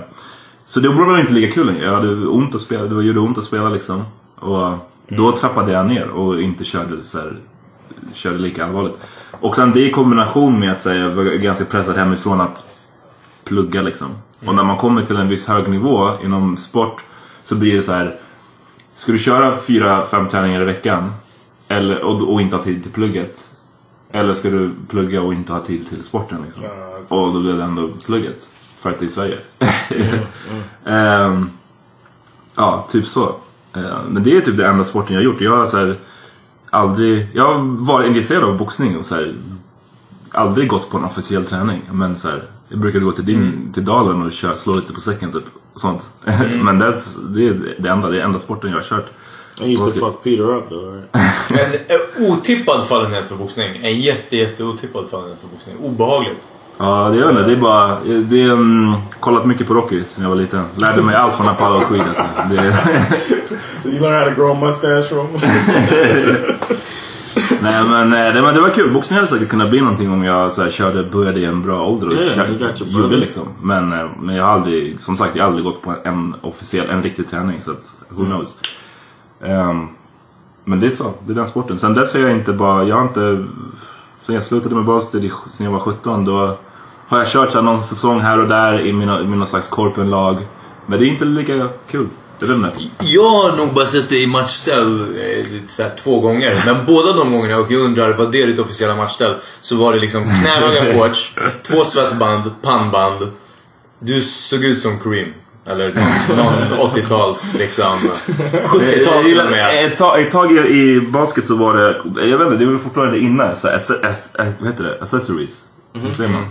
så 0.68 0.80
det 0.80 0.90
var 0.90 1.20
inte 1.20 1.34
lika 1.34 1.54
kul 1.54 1.68
längre. 1.68 1.86
Jag 1.86 1.94
hade 1.94 2.28
ont 2.28 2.56
att 2.56 2.62
spela, 2.62 2.84
det 2.84 3.06
gjorde 3.06 3.20
ont 3.20 3.38
att 3.38 3.44
spela 3.44 3.70
liksom. 3.70 4.04
Och 4.36 4.78
då 5.08 5.32
trappade 5.32 5.72
jag 5.72 5.86
ner 5.86 6.10
och 6.10 6.42
inte 6.42 6.64
körde 6.64 7.02
så 7.02 7.18
här, 7.18 7.38
körde 8.14 8.38
lika 8.38 8.66
allvarligt. 8.66 8.98
Och 9.32 9.56
sen 9.56 9.72
det 9.72 9.88
i 9.88 9.92
kombination 9.92 10.60
med 10.60 10.72
att 10.72 10.86
här, 10.86 10.96
jag 10.96 11.10
var 11.10 11.24
ganska 11.24 11.66
pressad 11.66 11.96
hemifrån 11.96 12.42
att 12.42 12.66
plugga 13.44 13.82
liksom. 13.82 14.08
Och 14.46 14.56
när 14.56 14.64
man 14.64 14.78
kommer 14.78 15.06
till 15.06 15.16
en 15.16 15.30
viss 15.30 15.48
hög 15.48 15.70
nivå 15.70 16.12
inom 16.24 16.58
sport 16.58 17.04
så 17.44 17.56
blir 17.56 17.76
det 17.76 17.82
så 17.82 17.92
här. 17.92 18.18
Ska 18.94 19.12
du 19.12 19.20
köra 19.20 19.58
fyra, 19.58 20.06
fem 20.06 20.28
träningar 20.28 20.62
i 20.62 20.66
veckan 20.66 21.14
eller, 21.68 22.04
och, 22.04 22.34
och 22.34 22.42
inte 22.42 22.56
ha 22.56 22.64
tid 22.64 22.84
till 22.84 22.92
plugget? 22.92 23.50
Eller 24.12 24.34
ska 24.34 24.50
du 24.50 24.72
plugga 24.88 25.22
och 25.22 25.34
inte 25.34 25.54
ha 25.54 25.60
tid 25.60 25.90
till 25.90 26.04
sporten 26.04 26.42
liksom? 26.46 26.64
Och 27.08 27.34
då 27.34 27.40
blev 27.40 27.58
det 27.58 27.64
ändå 27.64 27.90
plugget. 28.06 28.48
För 28.86 28.90
att 28.90 29.00
det 29.00 29.06
är 29.06 29.10
Sverige. 29.10 29.38
Ehm, 30.86 31.50
ja, 32.56 32.88
typ 32.90 33.08
så. 33.08 33.36
Ehm, 33.74 34.06
men 34.08 34.24
det 34.24 34.38
är 34.38 34.42
typ 34.42 34.58
det 34.58 34.68
enda 34.68 34.84
sporten 34.84 35.14
jag 35.14 35.22
har 35.22 35.26
gjort. 35.26 35.42
Jag 35.42 35.58
har 35.58 35.66
så 35.66 35.78
här, 35.78 36.00
aldrig... 36.70 37.28
Jag 37.34 37.44
har 37.44 37.86
varit 37.86 38.08
intresserad 38.08 38.44
av 38.44 38.58
boxning 38.58 38.98
och 38.98 39.06
så 39.06 39.16
här, 39.16 39.34
aldrig 40.32 40.68
gått 40.68 40.90
på 40.90 40.98
en 40.98 41.04
officiell 41.04 41.46
träning. 41.46 41.82
Men 41.92 42.16
så 42.16 42.28
här, 42.28 42.44
jag 42.70 42.80
brukade 42.80 43.06
gå 43.06 43.12
till, 43.12 43.26
din, 43.26 43.72
till 43.74 43.86
Dalen 43.86 44.22
och 44.22 44.32
köra, 44.32 44.58
slå 44.58 44.74
lite 44.74 44.94
på 44.94 45.02
säcken 45.02 45.32
typ. 45.32 45.44
och 45.74 45.80
Sånt. 45.80 46.10
men 46.64 46.82
that's, 46.82 47.34
det 47.34 47.48
är 47.48 47.76
det 47.80 47.90
enda, 47.90 48.10
det 48.10 48.18
är 48.18 48.26
enda 48.26 48.40
sporten 48.40 48.70
jag 48.70 48.78
har 48.78 48.84
kört. 48.84 49.10
I 49.62 49.74
used 49.74 49.94
to 49.94 50.06
fuck 50.06 50.24
Peter 50.24 50.56
up 50.56 50.70
though, 50.70 50.94
right? 50.94 51.12
En 51.88 52.26
otippad 52.32 52.88
fallenhet 52.88 53.28
för 53.28 53.36
boxning. 53.36 53.80
En 53.84 54.00
jätte, 54.00 54.38
jätte 54.38 54.64
otippad 54.64 55.10
fallenhet 55.10 55.40
för 55.42 55.48
boxning. 55.48 55.76
Obehagligt. 55.78 56.42
Ja, 56.78 57.10
det 57.10 57.20
är 57.20 57.34
det. 57.34 57.44
Det 57.46 57.52
är 57.52 57.58
bara... 57.58 58.00
Det 58.04 58.42
är 58.44 58.52
um, 58.52 58.96
kollat 59.20 59.46
mycket 59.46 59.68
på 59.68 59.74
Rocky 59.74 60.04
sen 60.08 60.24
jag 60.24 60.30
var 60.30 60.38
liten. 60.38 60.66
Lärde 60.76 61.02
mig 61.02 61.16
allt 61.16 61.36
från 61.36 61.48
Apollo 61.48 61.80
Creed 61.80 62.02
alltså. 62.08 62.24
Det, 62.50 62.56
you 63.90 64.00
learn 64.00 64.14
how 64.24 64.30
to 64.30 64.36
grow 64.36 64.52
a 64.52 64.66
mustache 64.66 65.04
from 65.04 65.28
nej 67.62 67.84
men 67.90 68.14
eh, 68.14 68.34
det, 68.34 68.42
men 68.42 68.54
det 68.56 68.62
var 68.62 68.70
kul. 68.70 68.94
Boxning 68.94 69.16
hade 69.20 69.28
säkert 69.32 69.50
kunnat 69.50 69.70
bli 69.70 69.82
någonting 69.82 70.12
om 70.12 70.24
jag 70.24 70.52
så 70.52 70.64
här, 70.64 70.70
körde, 70.70 71.04
började 71.04 71.40
i 71.40 71.46
en 71.46 71.62
bra 71.62 71.86
ålder 71.86 72.08
och 72.08 72.14
Yeah, 72.14 72.50
gjorde 73.02 73.18
liksom. 73.18 73.44
Men, 73.62 73.94
eh, 73.94 74.10
men 74.20 74.36
jag 74.36 74.44
har 74.44 74.52
aldrig, 74.52 75.02
som 75.02 75.18
sagt, 75.18 75.36
jag 75.36 75.44
har 75.44 75.48
aldrig 75.48 75.66
gått 75.66 75.82
på 75.82 75.96
en 76.04 76.36
officiell, 76.42 76.90
en 76.90 77.04
riktig 77.04 77.30
träning. 77.30 77.62
Så 77.62 77.72
att, 77.72 77.94
who 78.10 78.22
Mm. 78.22 78.32
knows. 78.32 78.56
Ehm, 79.44 79.88
men 80.66 80.80
det 80.80 80.88
är 80.88 80.92
så, 80.92 81.14
det 81.28 81.34
är 81.34 81.36
den 81.36 81.48
sporten. 81.48 81.78
Sen 81.78 81.94
dess 81.94 82.14
har 82.14 82.22
jag 82.22 82.32
inte 82.32 82.54
bara, 82.54 82.84
jag 82.84 82.96
har 82.96 83.04
inte... 83.04 83.46
Sen 84.26 84.36
jag 84.36 84.44
slutade 84.44 84.76
med 84.76 84.86
basket 84.86 85.24
sen 85.54 85.66
jag 85.66 85.72
var 85.72 85.80
17 85.80 86.26
då 86.26 86.58
har 87.08 87.18
jag 87.18 87.28
kört 87.28 87.52
så 87.52 87.58
här, 87.58 87.66
någon 87.66 87.84
säsong 87.84 88.22
här 88.22 88.40
och 88.40 88.48
där 88.48 88.88
i 88.88 88.94
mina, 88.94 89.22
i 89.22 89.26
någon 89.26 89.48
slags 89.48 89.68
korpenlag. 89.68 90.38
Men 90.86 91.00
det 91.00 91.06
är 91.06 91.08
inte 91.08 91.26
lika 91.26 91.70
kul. 91.92 92.08
Jag 92.40 92.48
vet 92.48 92.58
inte. 92.58 92.72
Jag 93.00 93.30
har 93.30 93.58
nog 93.58 93.74
bara 93.74 93.86
sett 93.86 94.10
det 94.10 94.22
i 94.22 94.28
matchställ 94.28 95.00
eh, 95.80 95.88
två 96.04 96.20
gånger. 96.20 96.64
Men 96.66 96.86
båda 96.86 97.14
de 97.14 97.32
gångerna, 97.32 97.58
och 97.58 97.72
jag 97.72 97.82
undrar 97.82 98.14
vad 98.14 98.32
det 98.32 98.42
är 98.42 98.48
ditt 98.48 98.60
officiella 98.60 98.96
matchställ, 98.96 99.36
så 99.62 99.76
var 99.76 99.94
det 99.94 100.00
liksom 100.00 100.24
knähöga 100.24 100.94
shorts, 101.00 101.36
två 101.64 101.86
svettband, 101.86 102.52
pannband. 102.62 103.32
Du 104.00 104.22
såg 104.22 104.64
ut 104.64 104.80
som 104.80 105.00
Kareem. 105.00 105.34
Eller 105.68 105.94
någon, 106.36 106.78
någon 106.78 106.92
80-tals 106.92 107.56
liksom... 107.60 107.98
70-tal 108.66 109.24
till 109.24 109.40
och 109.40 109.52
med. 109.52 109.86
Ett 109.86 109.98
tag, 109.98 110.22
ett 110.22 110.32
tag 110.32 110.52
i, 110.52 110.56
i 110.56 111.02
basket 111.02 111.48
så 111.48 111.56
var 111.56 111.78
det, 111.78 112.28
jag 112.30 112.38
vet 112.38 112.52
inte, 112.52 112.66
det 112.66 112.72
var 112.72 112.80
fortfarande 112.80 113.20
inne. 113.20 113.56
Så 113.62 113.68
ass, 113.68 113.92
ass, 113.92 114.36
äh, 114.36 114.46
vad 114.60 114.72
heter 114.72 114.84
det? 114.84 115.02
Accessories. 115.02 115.52
Vad 115.94 116.14
säger 116.14 116.30
man? 116.30 116.46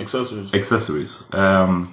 Accessories. 0.00 0.54
Accessories. 0.54 1.24
Ehm, 1.32 1.86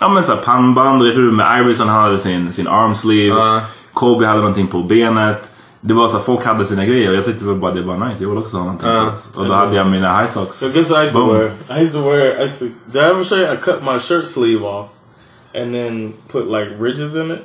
ja 0.00 0.08
men 0.08 0.24
såhär 0.24 0.42
pannband 0.42 1.02
och 1.02 1.08
jag 1.08 1.14
tror 1.14 1.30
med 1.30 1.60
Iverson 1.60 1.88
han 1.88 2.02
hade 2.02 2.18
sin, 2.18 2.52
sin 2.52 2.68
arm 2.68 2.94
sleeve. 2.94 3.38
Ja. 3.40 3.60
Kobe 3.92 4.26
hade 4.26 4.38
någonting 4.40 4.66
på 4.66 4.82
benet. 4.82 5.48
Det 5.80 5.94
var 5.94 6.08
så 6.08 6.18
folk 6.18 6.44
hade 6.44 6.64
sina 6.64 6.84
grejer 6.86 7.10
och 7.10 7.16
jag 7.16 7.24
tyckte 7.24 7.44
väl 7.44 7.54
bara 7.56 7.72
det 7.72 7.82
var 7.82 7.96
nice. 8.08 8.22
Jag 8.22 8.28
ville 8.28 8.40
också 8.40 8.56
ha 8.56 8.64
någonting 8.64 8.88
Ja. 8.88 9.00
sånt. 9.22 9.36
Och 9.36 9.46
då 9.46 9.52
hade 9.54 9.76
jag 9.76 9.86
mina 9.86 10.18
high 10.20 10.30
socks. 10.30 10.56
So 10.58 10.68
guess 10.68 10.90
I 10.90 10.94
used 10.94 11.12
to 11.12 11.32
wear? 11.32 11.46
I 11.70 11.82
used 11.82 11.92
to 11.92 12.10
wear. 12.10 12.40
I 12.40 12.44
used 12.44 12.58
to. 12.58 12.64
Did 12.92 13.02
I 13.02 13.04
ever 13.04 13.24
show 13.24 13.38
you? 13.38 13.52
I 13.54 13.56
cut 13.56 13.82
my 13.82 13.98
shirt 13.98 14.26
sleeve 14.28 14.64
off, 14.66 14.86
and 15.54 15.72
then 15.74 16.12
put 16.32 16.46
like 16.46 16.70
ridges 16.80 17.14
in 17.16 17.30
it, 17.30 17.42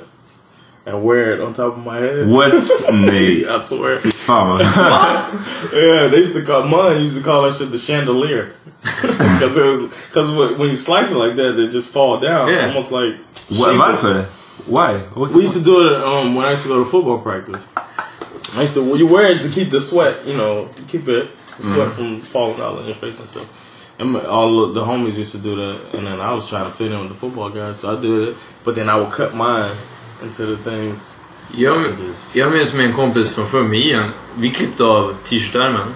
and 0.88 1.02
wear 1.04 1.32
it 1.34 1.40
on 1.40 1.52
top 1.52 1.76
of 1.76 1.84
my 1.84 1.98
head. 1.98 2.28
What? 2.28 2.52
Nej. 2.90 3.46
I 3.46 3.58
swear. 3.58 4.00
Vad... 4.26 4.60
Yeah, 5.72 6.08
they 6.08 6.18
used 6.18 6.34
to 6.34 6.42
call 6.42 6.62
mine. 6.64 7.02
Used 7.02 7.16
to 7.18 7.22
call 7.22 7.42
that 7.42 7.54
shit 7.54 7.70
the 7.70 7.78
chandelier, 7.78 8.54
because 8.82 9.56
it 9.56 9.64
was 9.64 9.80
because 10.06 10.30
when 10.58 10.68
you 10.70 10.76
slice 10.76 11.10
it 11.10 11.16
like 11.16 11.36
that, 11.36 11.52
they 11.56 11.68
just 11.68 11.88
fall 11.90 12.18
down, 12.20 12.48
Yeah. 12.48 12.66
almost 12.68 12.90
like. 12.92 13.14
Wa- 13.50 13.68
shingles. 13.68 13.78
Varför? 13.78 14.24
Why? 14.66 14.98
What's 15.14 15.32
We 15.32 15.42
used 15.42 15.56
to 15.58 15.64
do 15.64 15.86
it 15.88 16.02
um, 16.02 16.34
when 16.34 16.44
I 16.46 16.50
used 16.52 16.62
to 16.64 16.68
go 16.68 16.78
to 16.84 16.90
football 16.90 17.18
practice. 17.18 17.66
I 18.56 18.62
used 18.62 18.74
to. 18.74 18.96
You 18.96 19.06
wear 19.06 19.30
it 19.32 19.42
to 19.42 19.48
keep 19.48 19.70
the 19.70 19.80
sweat, 19.80 20.26
you 20.26 20.36
know, 20.36 20.68
keep 20.88 21.08
it 21.08 21.28
the 21.56 21.62
sweat 21.62 21.92
from 21.92 22.20
falling 22.20 22.60
out 22.60 22.78
on 22.78 22.86
your 22.86 22.94
face 22.96 23.18
and 23.20 23.28
stuff. 23.28 23.46
And 23.98 24.12
my- 24.12 24.24
all 24.24 24.72
the 24.72 24.80
homies 24.84 25.18
used 25.18 25.32
to 25.32 25.38
do 25.38 25.56
that, 25.56 25.76
and 25.94 26.06
then 26.06 26.20
I 26.20 26.32
was 26.32 26.48
trying 26.48 26.64
to 26.70 26.76
fit 26.76 26.92
in 26.92 26.98
with 27.00 27.08
the 27.08 27.14
football 27.14 27.50
guys, 27.50 27.80
so 27.80 27.96
I 27.96 28.00
did 28.00 28.28
it. 28.28 28.36
But 28.64 28.74
then 28.74 28.88
I 28.88 28.96
would 28.96 29.10
cut 29.12 29.34
mine 29.34 29.74
into 30.22 30.56
the 30.56 30.70
things. 30.70 31.16
Jag, 31.56 31.84
jag 32.34 32.52
minns 32.52 32.74
med 32.74 32.86
en 32.86 32.92
kompis 32.92 33.30
från 33.30 33.74
Ian. 33.74 34.10
Vi 34.34 34.50
klippte 34.50 34.84
av 34.84 35.14
t-shirtärmen. 35.24 35.94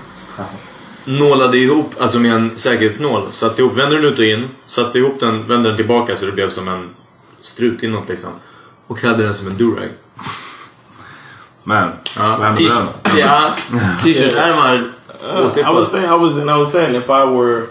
Nålade 1.04 1.58
ihop, 1.58 1.94
alltså 1.98 2.18
med 2.18 2.32
en 2.32 2.58
säkerhetsnål. 2.58 3.32
Satte 3.32 3.62
ihop, 3.62 3.76
vände 3.76 3.96
den 3.96 4.04
ut 4.04 4.18
och 4.18 4.24
in. 4.24 4.48
Satte 4.64 4.98
ihop 4.98 5.20
den, 5.20 5.48
vände 5.48 5.68
den 5.68 5.76
tillbaka 5.76 6.16
så 6.16 6.26
det 6.26 6.32
blev 6.32 6.50
som 6.50 6.68
en 6.68 6.94
strut 7.40 7.82
inåt 7.82 8.08
liksom. 8.08 8.30
Och 8.86 9.02
hade 9.02 9.22
den 9.22 9.34
som 9.34 9.46
en 9.46 9.56
durag. 9.56 9.88
Man, 11.64 11.92
Ja, 13.18 13.56
t-shirtärmar. 14.02 14.92
I 15.56 15.74
was 15.74 15.90
saying, 15.90 16.06
I 16.06 16.18
was, 16.18 16.36
and 16.36 16.50
I 16.50 16.58
was 16.58 16.72
saying, 16.72 16.96
if 16.96 17.08
I 17.08 17.24
were 17.24 17.66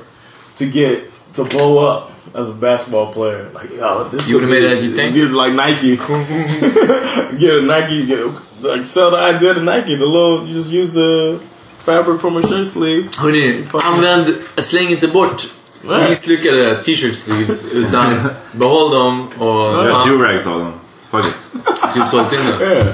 to 0.57 0.65
get 0.65 1.11
to 1.33 1.43
blow 1.43 1.79
up 1.79 2.10
as 2.33 2.49
a 2.49 2.53
basketball 2.53 3.13
player, 3.13 3.49
like 3.53 3.69
yo, 3.77 4.03
this 4.11 4.27
You 4.29 4.35
would 4.39 4.49
would've 4.49 4.49
made 4.49 4.67
be- 4.67 4.73
it 4.73 4.77
as 4.77 4.85
you 4.85 4.91
think? 4.95 5.15
Get 5.15 5.31
like 5.31 5.53
Nike, 5.53 5.97
get 7.39 7.57
a 7.57 7.61
Nike, 7.61 8.05
get 8.05 8.19
like 8.61 8.85
sell 8.85 9.11
the 9.11 9.17
idea 9.17 9.53
to 9.53 9.61
Nike. 9.61 9.95
The 9.95 10.05
little, 10.05 10.45
you 10.47 10.53
just 10.53 10.71
use 10.71 10.91
the 10.93 11.39
fabric 11.85 12.21
from 12.21 12.37
a 12.37 12.41
shirt 12.47 12.67
sleeve. 12.67 13.09
Hörni, 13.17 13.63
använd, 13.73 14.35
släng 14.57 14.89
inte 14.89 15.07
bort 15.07 15.47
Nej. 15.83 16.09
misslyckade 16.09 16.83
t-shirt 16.83 17.15
sleeves. 17.15 17.65
Utan 17.73 18.29
behåll 18.51 18.91
dem 18.91 19.27
och... 19.39 19.87
Ja, 19.87 20.05
Durags 20.07 20.47
av 20.47 20.59
dem. 20.59 20.73
Fuck 21.11 21.25
it. 21.25 21.93
typ 21.93 22.07
sålt 22.07 22.33
in 22.33 22.39
den. 22.59 22.85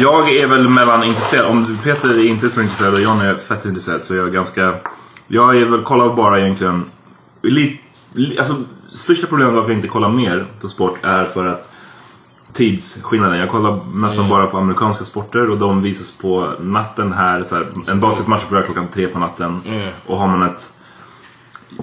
Jag 0.00 0.32
är 0.32 0.46
väl 0.46 0.68
mellan 0.68 1.04
intresserad. 1.04 1.46
Om 1.46 1.78
Peter 1.84 2.08
är 2.08 2.26
inte 2.26 2.50
så 2.50 2.60
intresserad 2.60 2.94
och 2.94 3.00
John 3.00 3.20
är 3.20 3.34
fett 3.34 3.64
intresserad 3.64 4.02
så 4.02 4.14
är 4.14 4.18
jag 4.18 4.32
ganska... 4.32 4.74
Jag 5.26 5.56
är 5.56 5.64
väl, 5.64 5.82
kollar 5.82 6.14
bara 6.14 6.40
egentligen... 6.40 6.84
Li, 7.42 7.80
li, 8.12 8.38
alltså, 8.38 8.54
största 8.92 9.26
problemet 9.26 9.54
varför 9.54 9.70
jag 9.70 9.78
inte 9.78 9.88
kollar 9.88 10.08
mer 10.08 10.46
på 10.60 10.68
sport 10.68 10.98
är 11.02 11.24
för 11.24 11.46
att 11.46 11.72
tidsskillnaden. 12.52 13.38
Jag 13.38 13.48
kollar 13.48 13.78
nästan 13.94 14.28
bara 14.28 14.46
på 14.46 14.58
amerikanska 14.58 15.04
sporter 15.04 15.50
och 15.50 15.58
de 15.58 15.82
visas 15.82 16.10
på 16.10 16.54
natten 16.60 17.12
här. 17.12 17.42
Så 17.42 17.54
här 17.54 17.66
en 17.88 18.00
basketmatch 18.00 18.42
börjar 18.50 18.64
klockan 18.64 18.88
tre 18.94 19.06
på 19.06 19.18
natten. 19.18 19.60
Och 20.06 20.16
har 20.18 20.28
man 20.28 20.42
ett 20.42 20.72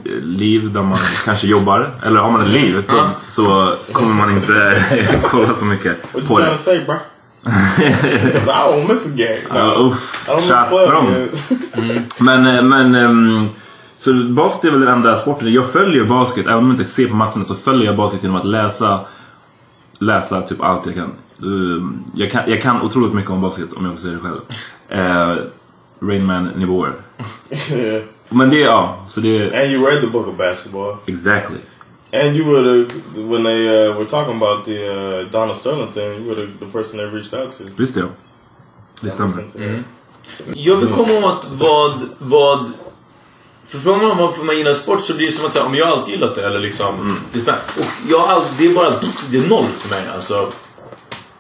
eh, 0.06 0.12
liv 0.22 0.74
där 0.74 0.84
man 0.84 0.98
kanske 1.26 1.48
jobbar, 1.48 1.92
eller 2.04 2.20
har 2.20 2.32
man 2.32 2.42
ett 2.42 2.52
liv 2.52 2.74
punkt, 2.88 3.26
så 3.28 3.74
kommer 3.92 4.14
man 4.14 4.32
inte 4.32 4.84
kolla 5.24 5.54
så 5.54 5.66
mycket 5.66 6.28
på 6.28 6.40
det. 6.40 6.58
I 7.46 8.46
don't 8.46 8.88
miss 8.88 9.08
a 9.08 9.16
game. 9.18 9.48
Uff. 9.88 10.28
Miss 10.36 10.48
Shots 10.48 10.70
club 10.70 10.90
thrown. 10.90 11.14
games. 11.14 12.20
Men, 12.20 12.48
eh, 12.48 12.64
men 12.64 12.96
ehm, 12.96 13.50
så 14.00 14.14
basket 14.14 14.64
är 14.66 14.72
väl 14.72 14.80
den 14.80 14.90
enda 14.94 15.16
sporten. 15.18 15.54
Jag 15.54 15.70
följer 15.72 16.06
basket, 16.06 16.46
även 16.46 16.58
om 16.58 16.66
jag 16.66 16.74
inte 16.74 16.86
ser 16.86 17.08
på 17.08 17.16
matcherna 17.16 17.44
så 17.46 17.56
följer 17.56 17.86
jag 17.86 17.98
basket 17.98 18.24
genom 18.24 18.38
att 18.38 18.46
läsa 18.46 19.00
Läsa 20.00 20.42
typ 20.42 20.62
allt 20.64 20.86
jag 20.86 20.96
kan. 20.96 21.12
Ehm, 21.44 22.04
Jag 22.16 22.32
kan, 22.32 22.42
jag 22.48 22.62
kan 22.62 22.82
otroligt 22.82 23.14
mycket 23.14 23.32
om 23.32 23.42
basket 23.42 23.74
om 23.74 23.86
jag 23.86 23.94
får 23.94 24.02
säga 24.02 24.14
det 24.14 24.20
själv. 24.20 24.42
Uh, 25.08 25.38
Rainman 26.02 26.44
nivåer. 26.56 26.94
yeah. 27.72 28.04
Men 28.30 28.50
det 28.50 28.60
ja, 28.60 29.06
så 29.08 29.20
det 29.20 29.46
And 29.62 29.72
you 29.72 29.86
read 29.86 30.02
the 30.02 30.08
book 30.08 30.28
of 30.28 30.38
basketball. 30.38 30.96
exactly. 31.06 31.58
And 32.26 32.36
you 32.36 32.46
were 32.46 32.86
the, 32.86 33.22
when 33.22 33.44
they 33.44 33.68
uh, 33.68 33.98
were 33.98 34.06
talking 34.06 34.36
about 34.38 34.66
the 34.66 34.78
uh, 34.88 35.32
Donna 35.32 35.56
Sterling 35.56 35.92
thing, 35.92 36.22
you 36.22 36.30
were 36.30 36.36
the, 36.36 36.46
the 36.46 36.66
person 36.66 36.98
they 36.98 37.06
reached 37.06 37.34
out 37.34 37.52
to. 37.52 37.64
Just 37.78 37.96
det. 37.96 38.08
Det 39.02 39.12
stämmer. 39.12 39.84
Jag 40.54 40.76
vill 40.76 40.90
komma 40.90 41.28
åt 41.28 41.48
vad, 41.52 42.10
vad... 42.20 42.72
För 43.64 43.78
frågar 43.78 44.08
man 44.08 44.18
varför 44.18 44.44
man 44.44 44.58
gillar 44.58 44.74
sport 44.74 45.02
så 45.02 45.14
blir 45.14 45.26
det 45.26 45.32
som 45.32 45.46
att 45.46 45.54
säga 45.54 45.66
om 45.66 45.76
jag 45.76 45.88
alltid 45.88 46.14
gillat 46.14 46.36
det 46.36 46.46
eller 46.46 46.60
liksom... 46.60 47.20
Det, 47.34 47.40
är 47.40 47.42
spännande. 47.42 47.66
och 47.78 47.86
jag 48.10 48.20
har 48.20 48.34
alltid, 48.34 48.58
det 48.58 48.72
är 48.72 48.76
bara 48.76 48.90
det 49.32 49.38
är 49.38 49.50
noll 49.50 49.66
för 49.66 49.90
mig 49.90 50.04
alltså. 50.16 50.52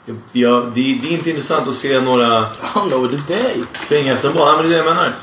Jag, 0.05 0.17
jag, 0.31 0.65
det, 0.65 0.99
det 1.01 1.07
är 1.07 1.11
inte 1.11 1.29
intressant 1.29 1.67
att 1.67 1.75
se 1.75 1.99
några 1.99 2.45
know 2.73 3.01
what 3.01 3.11
to 3.11 3.17
day. 3.27 3.63
springa 3.85 4.13
efter 4.13 4.29
boll. 4.29 4.47
Ja, 4.47 4.55
men 4.55 4.69
det 4.69 4.75
är 4.75 4.83
det 4.83 4.89
jag 4.89 4.95
menar. 4.95 5.13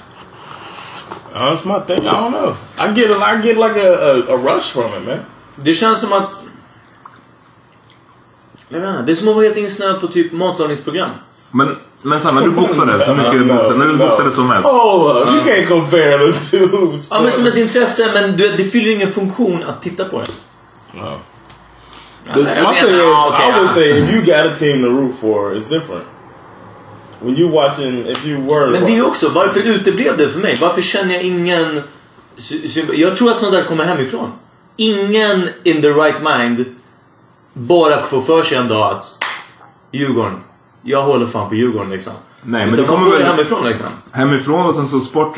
Uh, 1.34 1.40
that's 1.40 1.66
my 1.66 1.80
thing. 1.86 2.06
I 2.06 2.10
don't 2.10 2.30
know. 2.30 2.56
I 2.78 2.92
get 2.94 3.10
I 3.10 3.42
get 3.42 3.56
like 3.56 3.76
a, 3.76 3.92
a, 3.92 4.34
a 4.34 4.36
rush 4.36 4.72
from 4.72 4.94
it, 4.94 5.06
man. 5.06 5.18
Det 5.56 5.74
känns 5.74 6.00
som 6.00 6.12
att... 6.12 6.42
Jag 8.68 8.80
vet 8.80 8.88
inte, 8.88 9.02
det 9.02 9.12
är 9.12 9.16
som 9.16 9.28
att 9.28 9.34
vara 9.34 9.44
helt 9.44 9.56
insnöad 9.56 10.00
på 10.00 10.06
typ 10.06 10.32
matlagningsprogram. 10.32 11.10
Men, 11.50 11.76
men 12.02 12.20
sen 12.20 12.34
när 12.34 12.42
du 12.42 12.50
boxade, 12.50 13.04
så 13.06 13.14
mycket 13.14 13.48
boxade, 13.48 13.78
när 13.78 13.86
du 13.86 13.96
boxade 13.96 14.32
som 14.32 14.48
mest. 14.48 14.66
Up, 14.66 15.28
you 15.28 15.40
can't 15.40 15.68
compare 15.68 16.32
the 16.32 16.58
two. 16.58 16.98
Ja, 17.10 17.20
men 17.22 17.32
som 17.32 17.46
ett 17.46 17.56
intresse, 17.56 18.10
men 18.14 18.36
du, 18.36 18.48
det 18.48 18.64
fyller 18.64 18.90
ingen 18.92 19.10
funktion 19.10 19.64
att 19.68 19.82
titta 19.82 20.04
på 20.04 20.20
det. 20.20 20.30
No. 20.98 21.20
Ja, 22.26 22.34
The, 22.34 22.40
jag 22.40 22.46
my 22.46 22.52
vet- 22.52 22.84
thing 22.84 22.94
is, 22.94 23.16
okej, 23.28 23.48
I 23.48 23.52
would 23.58 23.70
say 23.70 23.98
if 23.98 24.14
you 24.14 24.22
got 24.24 24.52
a 24.52 24.56
team 24.56 24.82
to 24.82 24.88
root 24.88 25.14
for, 25.20 25.54
it's 25.54 25.68
different. 25.68 26.04
When 27.20 27.36
you 27.38 27.50
watching, 27.50 28.06
if 28.06 28.26
you 28.26 28.40
were, 28.48 28.70
Men 28.70 28.84
det 28.84 28.98
är 28.98 29.06
också, 29.06 29.28
varför 29.28 29.60
uteblev 29.60 30.16
det 30.16 30.28
för 30.28 30.38
mig? 30.40 30.58
Varför 30.60 30.82
känner 30.82 31.14
jag 31.14 31.22
ingen... 31.22 31.82
Jag 32.92 33.16
tror 33.16 33.30
att 33.30 33.38
sånt 33.38 33.52
där 33.52 33.64
kommer 33.64 33.84
hemifrån. 33.84 34.32
Ingen 34.76 35.48
in 35.64 35.82
the 35.82 35.88
right 35.88 36.22
mind 36.22 36.64
bara 37.52 38.02
får 38.02 38.20
för 38.20 38.42
sig 38.42 38.58
en 38.58 38.68
dag 38.68 38.92
att 38.92 39.04
Djurgården, 39.92 40.40
jag 40.82 41.02
håller 41.02 41.26
fan 41.26 41.48
på 41.48 41.54
Djurgården 41.54 41.90
liksom. 41.90 42.12
Nej, 42.42 42.64
men 42.66 42.74
Utan 42.74 42.84
det 42.84 42.90
man 42.90 42.98
kommer 43.00 43.12
det 43.18 43.18
väl- 43.24 43.32
hemifrån 43.32 43.66
liksom. 43.68 43.86
Hemifrån 44.12 44.66
och 44.66 44.74
sen 44.74 44.86
så 44.86 45.00
sport... 45.00 45.36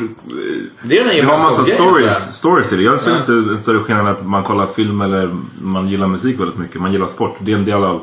Det 0.83 0.97
är 0.99 1.03
den 1.03 1.07
här 1.13 1.21
Det 1.21 1.27
har 1.27 1.33
massa 1.33 1.65
stories, 1.65 2.35
stories 2.35 2.69
till 2.69 2.77
det. 2.77 2.83
Jag 2.83 2.99
ser 2.99 3.11
Ja. 3.11 3.17
inte 3.19 3.31
en 3.31 3.59
större 3.59 3.79
skillnad 3.79 4.07
att 4.07 4.25
man 4.25 4.43
kollar 4.43 4.65
film 4.67 5.01
eller 5.01 5.35
man 5.61 5.87
gillar 5.89 6.07
musik 6.07 6.39
väldigt 6.39 6.57
mycket. 6.57 6.81
Man 6.81 6.91
gillar 6.91 7.07
sport. 7.07 7.35
Det 7.39 7.51
är 7.51 7.55
en 7.55 7.65
del 7.65 7.83
av 7.83 8.01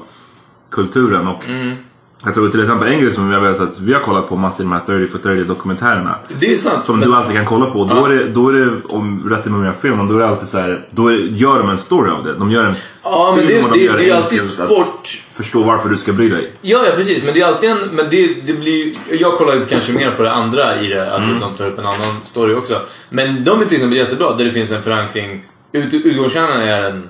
kulturen. 0.71 1.27
Och 1.29 1.45
Mm. 1.49 1.77
Jag 2.25 2.35
tror 2.35 2.49
till 2.49 2.63
exempel 2.63 2.89
en 2.89 3.01
grej 3.01 3.13
som 3.13 3.31
jag 3.33 3.41
vet 3.41 3.61
att 3.61 3.81
vi 3.81 3.93
har 3.93 4.01
kollat 4.01 4.29
på 4.29 4.37
massor 4.37 4.65
här 4.65 4.81
30 4.87 5.13
for 5.13 5.19
30 5.19 5.45
dokumentärerna. 5.45 6.19
Det 6.41 6.53
är 6.53 6.57
sant. 6.57 6.85
Som 6.87 6.99
men- 6.99 7.09
du 7.11 7.15
alltid 7.17 7.37
kan 7.37 7.45
kolla 7.45 7.67
på. 7.71 7.85
Då, 7.85 7.97
Ja. 7.97 8.11
är 8.11 8.15
det, 8.19 8.25
då 8.29 8.49
är 8.49 8.53
det, 8.53 8.71
om 8.89 9.29
rätt 9.31 9.45
mig 9.45 9.55
om 9.55 9.65
jag 9.65 9.73
har 9.73 9.79
fel, 9.79 9.95
men 9.95 10.09
då 10.09 10.15
är 10.15 10.19
det 10.19 10.29
alltid 10.29 10.49
så 10.49 10.59
här, 10.59 10.87
Då 10.91 11.09
är, 11.09 11.15
gör 11.15 11.59
de 11.59 11.71
en 11.71 11.79
story 11.79 12.11
av 12.11 12.25
det. 12.25 12.33
De 12.35 12.51
gör 12.51 12.65
en 12.65 12.75
Ja, 13.03 13.35
men 13.37 13.47
film 13.47 13.65
det, 13.73 13.79
det, 13.79 13.85
gör 13.85 13.99
det 13.99 14.11
är 14.11 14.15
alltid 14.17 14.41
sport. 14.41 15.23
Förstå 15.35 15.63
varför 15.63 15.89
du 15.89 15.97
ska 15.97 16.13
bry 16.13 16.29
dig. 16.29 16.53
Ja, 16.61 16.79
ja 16.87 16.93
precis. 16.97 17.25
Men 17.25 17.35
det 17.35 17.41
är 17.41 17.47
alltid 17.47 17.71
en... 17.71 17.79
Men 17.93 18.07
det, 18.11 18.47
det 18.47 18.53
blir, 18.53 18.95
jag 19.11 19.33
kollar 19.33 19.55
ju 19.55 19.65
kanske 19.65 19.93
mer 19.93 20.11
på 20.11 20.23
det 20.23 20.33
andra 20.33 20.81
i 20.81 20.89
det. 20.89 21.15
Alltså 21.15 21.31
de 21.41 21.55
tar 21.55 21.67
upp 21.67 21.79
en 21.79 21.87
annan 21.87 22.17
story 22.23 22.55
också. 22.55 22.81
Men 23.11 23.45
de 23.45 23.61
är 23.61 23.65
till 23.65 23.75
exempel 23.75 23.99
jättebra 23.99 24.37
där 24.37 24.45
det 24.45 24.51
finns 24.51 24.71
en 24.73 24.83
förankring. 24.83 25.45
Ut, 25.73 25.95
utgångskärnan 25.95 26.61
är 26.61 26.83
en, 26.83 27.09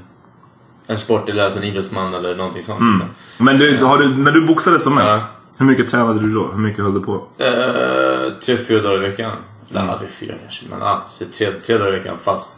en 0.86 0.96
sport 0.98 1.28
eller 1.28 1.42
alltså 1.44 1.58
en 1.58 1.64
idrottsman 1.64 2.14
eller 2.14 2.34
någonting 2.34 2.62
sånt. 2.62 2.80
Liksom. 2.80 3.44
Men 3.46 3.58
du, 3.58 3.78
har 3.84 3.98
du, 3.98 4.16
när 4.16 4.32
du 4.32 4.46
boxade 4.46 4.80
som 4.80 4.94
mest, 4.94 5.08
Ja. 5.08 5.20
hur 5.58 5.66
mycket 5.66 5.90
tränade 5.90 6.20
du 6.20 6.30
då? 6.34 6.46
Hur 6.52 6.58
mycket 6.58 6.84
höll 6.84 6.94
du 6.94 7.00
på? 7.00 7.14
Eh, 7.38 8.32
tre, 8.44 8.56
fyra 8.58 8.82
dagar 8.82 9.04
i 9.04 9.10
veckan. 9.10 9.30
Eller 9.70 9.80
aldrig 9.92 10.10
fyra 10.10 10.34
kanske, 10.42 10.64
men 10.70 10.80
ja, 10.80 11.04
så 11.10 11.24
tre, 11.38 11.52
tre 11.66 11.78
dagar 11.78 11.94
i 11.94 11.98
veckan 11.98 12.16
fast. 12.22 12.56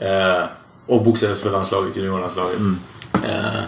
Eh, 0.00 0.44
och 0.86 1.04
boxades 1.04 1.40
för 1.42 1.50
landslaget, 1.50 1.96
juniorlandslaget. 1.96 2.58
Eh, 3.24 3.60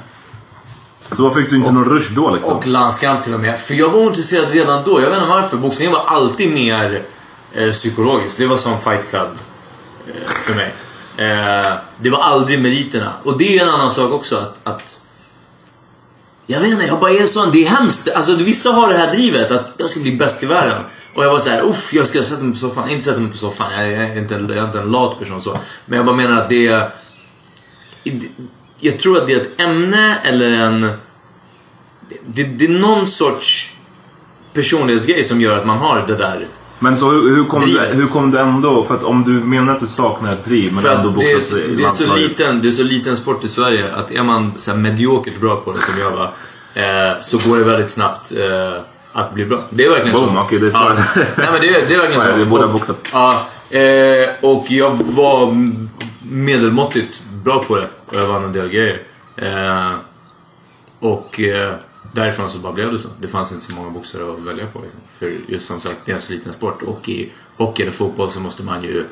Så 1.16 1.22
vad 1.22 1.34
fick 1.34 1.50
du 1.50 1.56
inte 1.56 1.72
någon 1.72 1.84
rush 1.84 2.12
då 2.14 2.34
liksom? 2.34 2.56
och 2.56 2.66
landskamp 2.66 3.22
till 3.22 3.34
och 3.34 3.40
med. 3.40 3.58
För 3.58 3.74
jag 3.74 3.90
var 3.90 3.98
ointresserad 4.00 4.50
redan 4.50 4.84
då. 4.84 5.00
Jag 5.00 5.06
vet 5.10 5.18
inte 5.18 5.28
varför. 5.28 5.56
Boxningen 5.56 5.92
var 5.92 6.04
alltid 6.06 6.52
mer 6.52 7.02
eh, 7.52 7.70
psykologisk. 7.72 8.38
Det 8.38 8.46
var 8.46 8.56
som 8.56 8.80
fight 8.80 9.10
club 9.10 9.28
eh, 10.06 10.28
för 10.28 10.54
mig. 10.56 10.74
Eh, 11.16 11.72
det 11.98 12.11
var 12.11 12.18
aldrig 12.18 12.62
meriterna. 12.62 13.12
Och 13.22 13.38
det 13.38 13.59
är 13.59 13.62
en 13.62 13.68
annan 13.68 13.90
sak 13.90 14.12
också. 14.12 14.37
Att, 14.37 14.61
att 14.62 15.00
jag 16.46 16.61
vet 16.61 16.70
inte, 16.70 16.87
jag 16.87 17.00
bara 17.00 17.11
är 17.11 17.27
sån. 17.27 17.50
Det 17.53 17.64
är 17.64 17.68
hemskt. 17.68 18.09
Alltså 18.09 18.37
vissa 18.37 18.70
har 18.70 18.88
det 18.88 18.98
här 18.98 19.12
drivet 19.12 19.50
att 19.50 19.74
jag 19.77 19.90
ska 19.90 20.00
bli 20.00 20.16
bäst 20.16 20.42
i 20.42 20.46
världen. 20.46 20.83
Och 21.14 21.24
jag 21.24 21.33
var 21.33 21.38
så 21.38 21.50
här, 21.50 21.62
uff, 21.62 21.94
jag 21.94 22.07
ska 22.07 22.22
sätta 22.22 22.42
mig 22.42 22.53
på 22.53 22.59
soffan. 22.59 22.90
Inte 22.90 23.05
sätta 23.05 23.20
mig 23.20 23.31
på 23.31 23.37
soffan, 23.37 23.72
jag 23.72 23.92
är 23.92 24.18
inte 24.18 24.35
en, 24.35 24.48
jag 24.48 24.59
är 24.59 24.64
inte 24.64 24.79
en 24.79 24.90
lat 24.90 25.18
person 25.18 25.42
så. 25.42 25.59
Men 25.87 25.96
jag 25.96 26.07
bara 26.07 26.16
menar 26.16 26.40
att 26.40 26.48
det 26.48 26.66
är... 26.66 26.94
Jag 28.81 28.98
tror 28.98 29.18
att 29.18 29.27
det 29.27 29.33
är 29.33 29.40
ett 29.40 29.61
ämne 29.61 30.18
eller 30.22 30.50
en... 30.50 30.81
Det, 32.27 32.44
det 32.44 32.64
är 32.64 32.68
någon 32.68 33.07
sorts 33.07 33.74
personlighetsgrej 34.53 35.24
som 35.24 35.40
gör 35.40 35.59
att 35.59 35.66
man 35.66 35.79
har 35.79 36.05
det 36.07 36.16
där. 36.16 36.46
Men 36.78 36.96
så 36.96 37.10
hur, 37.10 37.37
hur, 37.37 37.44
kom 37.44 37.60
du, 37.60 37.66
Drivet. 37.66 37.96
hur 37.96 38.06
kom 38.06 38.30
du 38.30 38.38
ändå, 38.38 38.84
för 38.84 38.94
att 38.94 39.02
om 39.04 39.24
du 39.24 39.30
menar 39.30 39.72
att 39.72 39.80
du 39.80 39.87
saknar 39.87 40.32
ett 40.32 40.44
driv 40.44 40.72
men 40.74 40.87
ändå 40.87 41.08
att 41.08 41.18
det 41.18 41.30
är, 41.30 41.34
boxas 41.34 41.50
det, 41.76 41.84
är 41.84 41.88
så 41.88 42.16
liten, 42.16 42.62
det 42.62 42.68
är 42.68 42.72
så 42.72 42.82
liten 42.82 43.16
sport 43.16 43.44
i 43.44 43.48
Sverige 43.48 43.94
att 43.94 44.10
är 44.10 44.22
man 44.22 44.52
så 44.56 44.70
här 44.70 44.78
mediokert 44.78 45.40
bra 45.40 45.56
på 45.56 45.72
det 45.72 45.78
som 45.78 45.94
jag 46.00 46.10
var 46.10 46.24
eh, 46.74 47.20
så 47.20 47.38
går 47.48 47.56
det 47.58 47.64
väldigt 47.64 47.90
snabbt 47.90 48.32
eh, 48.32 48.80
att 49.12 49.34
bli 49.34 49.46
bra. 49.46 49.58
Det 49.70 49.84
är 49.84 49.90
verkligen 49.90 50.16
Boom, 50.16 50.34
så. 50.34 50.40
okej, 50.40 50.58
det 50.58 50.66
är 50.66 50.70
ja. 50.72 50.96
Nej 51.16 51.48
men 51.52 51.60
det, 51.60 51.68
är- 51.68 51.88
det 51.88 51.94
är 51.94 51.98
verkligen 51.98 52.22
så. 52.22 52.37
vi 52.38 52.44
båda 52.44 52.68
boxat. 52.68 53.04
Ja, 53.12 53.46
eh, 53.70 54.28
och 54.42 54.70
jag 54.70 54.90
var 55.04 55.56
medelmåttigt 56.30 57.22
bra 57.44 57.64
på 57.68 57.76
det 57.76 57.87
och 58.06 58.14
jag 58.16 58.26
vann 58.26 58.44
en 58.44 58.52
del 58.52 58.68
grejer. 58.68 59.02
Eh, 59.37 59.92
och 61.00 61.40
eh, 61.40 61.74
därifrån 62.14 62.50
så 62.50 62.59
bara 62.59 62.72
blev 62.72 62.92
det 62.92 62.98
så. 62.98 63.09
Det 63.20 63.29
fanns 63.29 63.53
inte 63.53 63.66
så 63.66 63.72
många 63.72 63.90
boxare 63.90 64.33
att 64.33 64.38
välja 64.40 64.66
på. 64.66 64.81
Liksom. 64.81 65.00
För 65.18 65.37
just 65.48 65.66
som 65.66 65.81
sagt, 65.81 65.96
det 66.05 66.11
är 66.12 66.16
en 66.16 66.20
så 66.20 66.33
liten 66.33 66.53
sport. 66.53 66.83
Och 66.83 67.09
i 67.09 67.33
hockey 67.57 67.83
eller 67.83 67.92
fotboll 67.92 68.31
så 68.31 68.40
måste 68.40 68.62
man 68.62 68.83
ju 68.83 69.07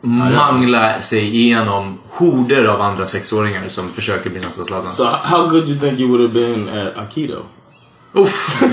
mangla 0.00 1.00
sig 1.00 1.36
igenom 1.36 1.98
horder 2.08 2.64
av 2.64 2.80
andra 2.80 3.06
sexåringar 3.06 3.68
som 3.68 3.92
försöker 3.92 4.30
bli 4.30 4.40
nästa 4.40 4.64
Zlatan. 4.64 4.92
So 4.92 5.04
how 5.04 5.46
good 5.46 5.68
you 5.68 5.78
think 5.78 6.00
you 6.00 6.08
would 6.08 6.20
have 6.20 6.32
been 6.34 6.68
at 6.68 6.96
Aikido? 6.98 7.42
Uff! 8.12 8.62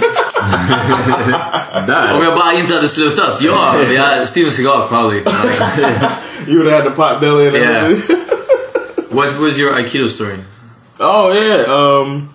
Om 2.16 2.24
jag 2.24 2.36
bara 2.36 2.54
inte 2.54 2.74
hade 2.76 2.88
slutat, 2.90 3.42
ja! 3.42 3.76
Jag, 3.94 4.28
Steven 4.28 4.52
Seagal 4.52 4.88
probably. 4.88 5.22
You 6.48 6.58
would 6.60 6.72
have 6.74 6.84
had 6.84 6.92
the 6.94 6.96
pot 6.96 7.20
belly 7.20 7.48
and 7.48 7.56
Yeah. 7.56 7.84
everything. 7.84 8.18
What 9.10 9.40
was 9.40 9.58
your 9.60 9.74
Aikido 9.74 10.08
story? 10.10 10.38
Oh 11.00 11.34
yeah. 11.36 11.70
Um, 11.72 12.30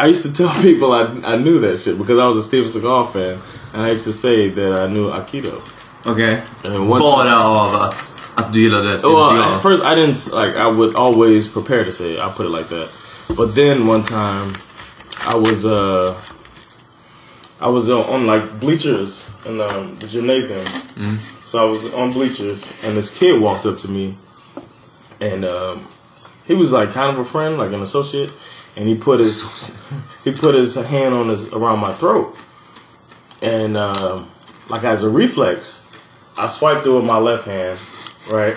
I 0.00 0.06
used 0.06 0.24
to 0.24 0.32
tell 0.32 0.50
people 0.68 0.92
I 0.92 1.02
I 1.24 1.36
knew 1.36 1.58
that 1.60 1.78
shit 1.78 1.98
because 1.98 2.18
I 2.18 2.26
was 2.26 2.36
a 2.36 2.42
Steven 2.42 2.68
Seagal 2.68 3.12
fan, 3.12 3.38
and 3.74 3.82
I 3.82 3.90
used 3.90 4.04
to 4.04 4.12
say 4.12 4.48
that 4.48 4.72
I 4.72 4.86
knew 4.92 5.10
Aikido. 5.10 5.60
Okay. 6.06 6.42
And 6.64 6.88
one 6.88 7.00
Bara 7.00 7.36
av 7.44 7.74
att, 7.74 8.16
att 8.34 8.52
du 8.52 8.60
gillade 8.60 8.98
Steven 8.98 9.14
Well, 9.14 9.30
Seagal? 9.30 9.56
at 9.56 9.62
first 9.62 9.82
I 9.84 9.94
didn't 9.94 10.32
like. 10.32 10.56
I 10.56 10.68
would 10.68 10.94
always 10.94 11.48
prepare 11.48 11.84
to 11.84 11.92
say 11.92 12.14
it. 12.14 12.20
I 12.20 12.30
put 12.30 12.46
it 12.46 12.50
like 12.50 12.68
that. 12.68 12.88
But 13.36 13.54
then 13.54 13.86
one 13.86 14.02
time, 14.02 14.54
I 15.26 15.36
was 15.36 15.64
uh, 15.64 16.14
I 17.60 17.68
was 17.68 17.90
uh, 17.90 18.00
on 18.14 18.26
like 18.26 18.58
bleachers 18.60 19.30
in 19.46 19.60
um, 19.60 19.96
the 19.98 20.06
gymnasium. 20.08 20.64
So 21.44 21.58
I 21.66 21.70
was 21.70 21.92
on 21.94 22.10
bleachers, 22.12 22.72
and 22.84 22.96
this 22.96 23.10
kid 23.18 23.40
walked 23.40 23.66
up 23.66 23.76
to 23.78 23.88
me, 23.88 24.14
and 25.20 25.44
um, 25.44 25.86
he 26.46 26.54
was 26.54 26.72
like 26.72 26.92
kind 26.92 27.10
of 27.12 27.18
a 27.18 27.24
friend, 27.24 27.58
like 27.58 27.72
an 27.72 27.82
associate, 27.82 28.32
and 28.80 28.88
he 28.88 28.96
put 28.96 29.20
his 29.20 29.70
he 30.24 30.32
put 30.32 30.54
his 30.54 30.74
hand 30.74 31.14
on 31.14 31.28
his 31.28 31.52
around 31.52 31.80
my 31.80 31.92
throat, 31.92 32.34
and 33.42 33.76
um, 33.76 34.28
like 34.70 34.82
as 34.84 35.04
a 35.04 35.10
reflex, 35.10 35.86
I 36.38 36.46
swiped 36.46 36.86
it 36.86 36.90
with 36.90 37.04
my 37.04 37.18
left 37.18 37.44
hand, 37.44 37.78
right, 38.32 38.56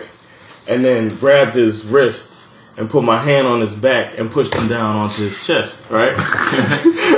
and 0.66 0.84
then 0.84 1.10
grabbed 1.18 1.56
his 1.56 1.86
wrist 1.86 2.48
and 2.78 2.90
put 2.90 3.04
my 3.04 3.20
hand 3.20 3.46
on 3.46 3.60
his 3.60 3.76
back 3.76 4.18
and 4.18 4.32
pushed 4.32 4.56
him 4.56 4.68
down 4.68 4.96
onto 4.96 5.24
his 5.24 5.46
chest, 5.46 5.92
right. 5.92 6.14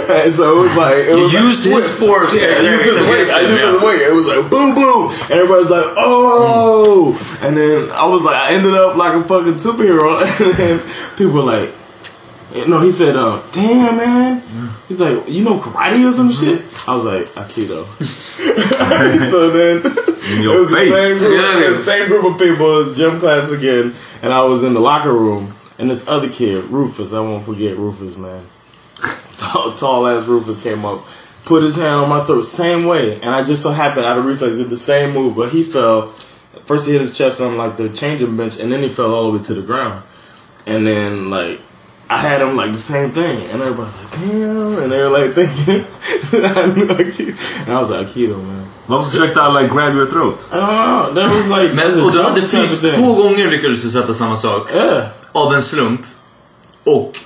and 0.09 0.33
so 0.33 0.57
it 0.57 0.61
was 0.63 0.75
like 0.75 0.95
it 0.95 1.09
You 1.09 1.21
was 1.21 1.33
like 1.33 1.43
used 1.43 1.65
his 1.65 1.99
force 1.99 2.35
Yeah, 2.35 2.47
there 2.47 2.73
used 2.73 2.85
his 2.85 2.99
weight. 3.01 3.29
I 3.29 3.41
used 3.41 3.73
his 3.75 3.83
weight. 3.83 4.01
It 4.01 4.13
was 4.13 4.25
like 4.25 4.49
boom, 4.49 4.73
boom, 4.73 5.11
and 5.11 5.31
everybody's 5.31 5.69
like, 5.69 5.85
oh, 5.95 7.39
and 7.43 7.55
then 7.55 7.91
I 7.91 8.05
was 8.07 8.23
like, 8.23 8.35
I 8.35 8.53
ended 8.53 8.73
up 8.73 8.97
like 8.97 9.13
a 9.13 9.23
fucking 9.27 9.61
superhero, 9.61 10.19
and 10.41 10.53
then 10.55 11.15
people 11.15 11.33
were 11.33 11.43
like. 11.43 11.71
No, 12.67 12.79
he 12.81 12.91
said, 12.91 13.15
uh, 13.15 13.41
"Damn, 13.51 13.97
man." 13.97 14.43
He's 14.87 15.01
like, 15.01 15.27
"You 15.27 15.43
know 15.43 15.59
karate 15.59 16.07
or 16.07 16.11
some 16.11 16.31
shit?" 16.31 16.63
I 16.87 16.93
was 16.95 17.03
like, 17.05 17.25
"Aikido." 17.35 17.85
so 19.31 19.49
then 19.49 19.77
In 19.85 20.39
it 20.39 20.43
your 20.43 20.59
was 20.59 20.69
the 20.69 20.75
same 20.77 21.17
group, 21.19 21.31
Yeah. 21.39 21.63
it 21.65 21.69
was 21.69 21.77
the 21.79 21.83
same 21.83 22.07
group 22.07 22.23
of 22.25 22.39
people. 22.39 22.65
It 22.81 22.87
was 22.87 22.97
gym 22.97 23.19
class 23.19 23.51
again, 23.51 23.93
and 24.21 24.31
I 24.33 24.43
was 24.43 24.63
in 24.63 24.73
the 24.73 24.79
locker 24.79 25.13
room, 25.13 25.53
and 25.77 25.89
this 25.89 26.07
other 26.07 26.29
kid, 26.29 26.63
Rufus, 26.65 27.13
I 27.13 27.19
won't 27.19 27.43
forget 27.43 27.77
Rufus, 27.77 28.15
man. 28.17 28.45
Tall, 29.37 29.73
tall 29.73 30.07
ass 30.07 30.25
Rufus 30.25 30.61
came 30.63 30.85
up, 30.85 31.05
put 31.43 31.61
his 31.61 31.75
hand 31.75 31.87
on 31.87 32.09
my 32.09 32.23
throat, 32.23 32.43
same 32.43 32.85
way, 32.87 33.15
and 33.21 33.29
I 33.31 33.43
just 33.43 33.61
so 33.63 33.71
happened 33.71 34.05
out 34.05 34.17
of 34.17 34.25
reflex 34.25 34.55
did 34.55 34.69
the 34.69 34.77
same 34.77 35.11
move, 35.13 35.35
but 35.35 35.49
he 35.49 35.63
fell. 35.63 36.11
First 36.65 36.87
he 36.87 36.93
hit 36.93 37.01
his 37.01 37.15
chest 37.15 37.41
on 37.41 37.57
like 37.57 37.75
the 37.77 37.89
changing 37.89 38.37
bench, 38.37 38.59
and 38.59 38.71
then 38.71 38.81
he 38.81 38.89
fell 38.89 39.13
all 39.13 39.31
the 39.31 39.37
way 39.37 39.43
to 39.43 39.53
the 39.53 39.61
ground, 39.61 40.03
and 40.65 40.87
then 40.87 41.29
like. 41.29 41.59
I 42.09 42.17
had 42.17 42.41
him 42.41 42.55
like 42.55 42.71
the 42.71 42.77
same 42.77 43.09
thing, 43.11 43.49
and 43.51 43.61
everybody's 43.61 43.97
like, 43.97 44.11
"Damn!" 44.11 44.83
And 44.83 44.91
they 44.91 45.01
were 45.03 45.09
like 45.09 45.33
thinking 45.33 45.85
I 46.33 46.65
knew 46.67 46.87
Aikido, 46.87 47.35
and 47.65 47.73
I 47.73 47.79
was 47.79 47.89
like, 47.89 48.07
"Aikido, 48.07 48.37
man." 48.37 48.65
Varför 48.87 49.09
försökte 49.09 49.41
alla 49.41 49.63
grab 49.63 49.95
your 49.95 50.05
throat? 50.05 50.47
Know. 50.49 51.13
That 51.13 51.31
was 51.31 51.47
like 51.47 51.73
Men, 51.75 52.03
och 52.03 52.11
du 52.11 52.21
hade 52.21 52.41
flytt 52.41 52.93
två 52.95 53.15
gånger 53.15 53.49
lyckades 53.49 53.83
du 53.83 53.89
sätta 53.89 54.13
samma 54.13 54.37
sak. 54.37 54.71
Yeah. 54.73 55.03
Av 55.31 55.53
en 55.53 55.63
slump. 55.63 56.01
Och... 56.83 57.19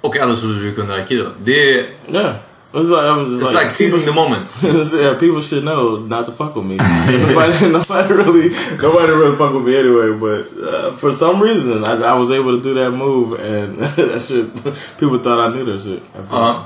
Och 0.00 0.16
alla 0.16 0.36
trodde 0.36 0.60
du 0.60 0.74
kunde 0.74 0.94
aikido. 0.94 1.28
Det. 1.44 1.86
Yeah. 2.08 2.34
It 2.74 2.78
was 2.78 2.90
like 2.90 3.04
I 3.04 3.16
was 3.16 3.28
just 3.28 3.42
It's 3.42 3.54
like 3.54 3.70
seizing 3.70 4.04
the 4.04 4.12
moment. 4.12 4.50
yeah, 5.00 5.16
people 5.16 5.40
should 5.40 5.62
know 5.62 5.98
not 5.98 6.26
to 6.26 6.32
fuck 6.32 6.56
with 6.56 6.66
me. 6.66 6.76
nobody, 7.26 7.70
nobody 7.78 8.14
really, 8.14 8.48
nobody 8.82 9.12
really 9.12 9.36
fuck 9.36 9.54
with 9.54 9.64
me 9.64 9.76
anyway. 9.78 10.10
But 10.18 10.42
uh, 10.60 10.96
for 10.96 11.12
some 11.12 11.40
reason, 11.40 11.84
I, 11.84 11.92
I 12.02 12.14
was 12.14 12.32
able 12.32 12.56
to 12.56 12.60
do 12.60 12.74
that 12.74 12.90
move, 12.90 13.38
and 13.38 13.78
that 13.78 14.20
shit. 14.20 14.50
People 14.98 15.18
thought 15.20 15.38
I 15.38 15.54
knew 15.54 15.64
that 15.66 15.80
shit. 15.88 16.02
Ja, 16.32 16.64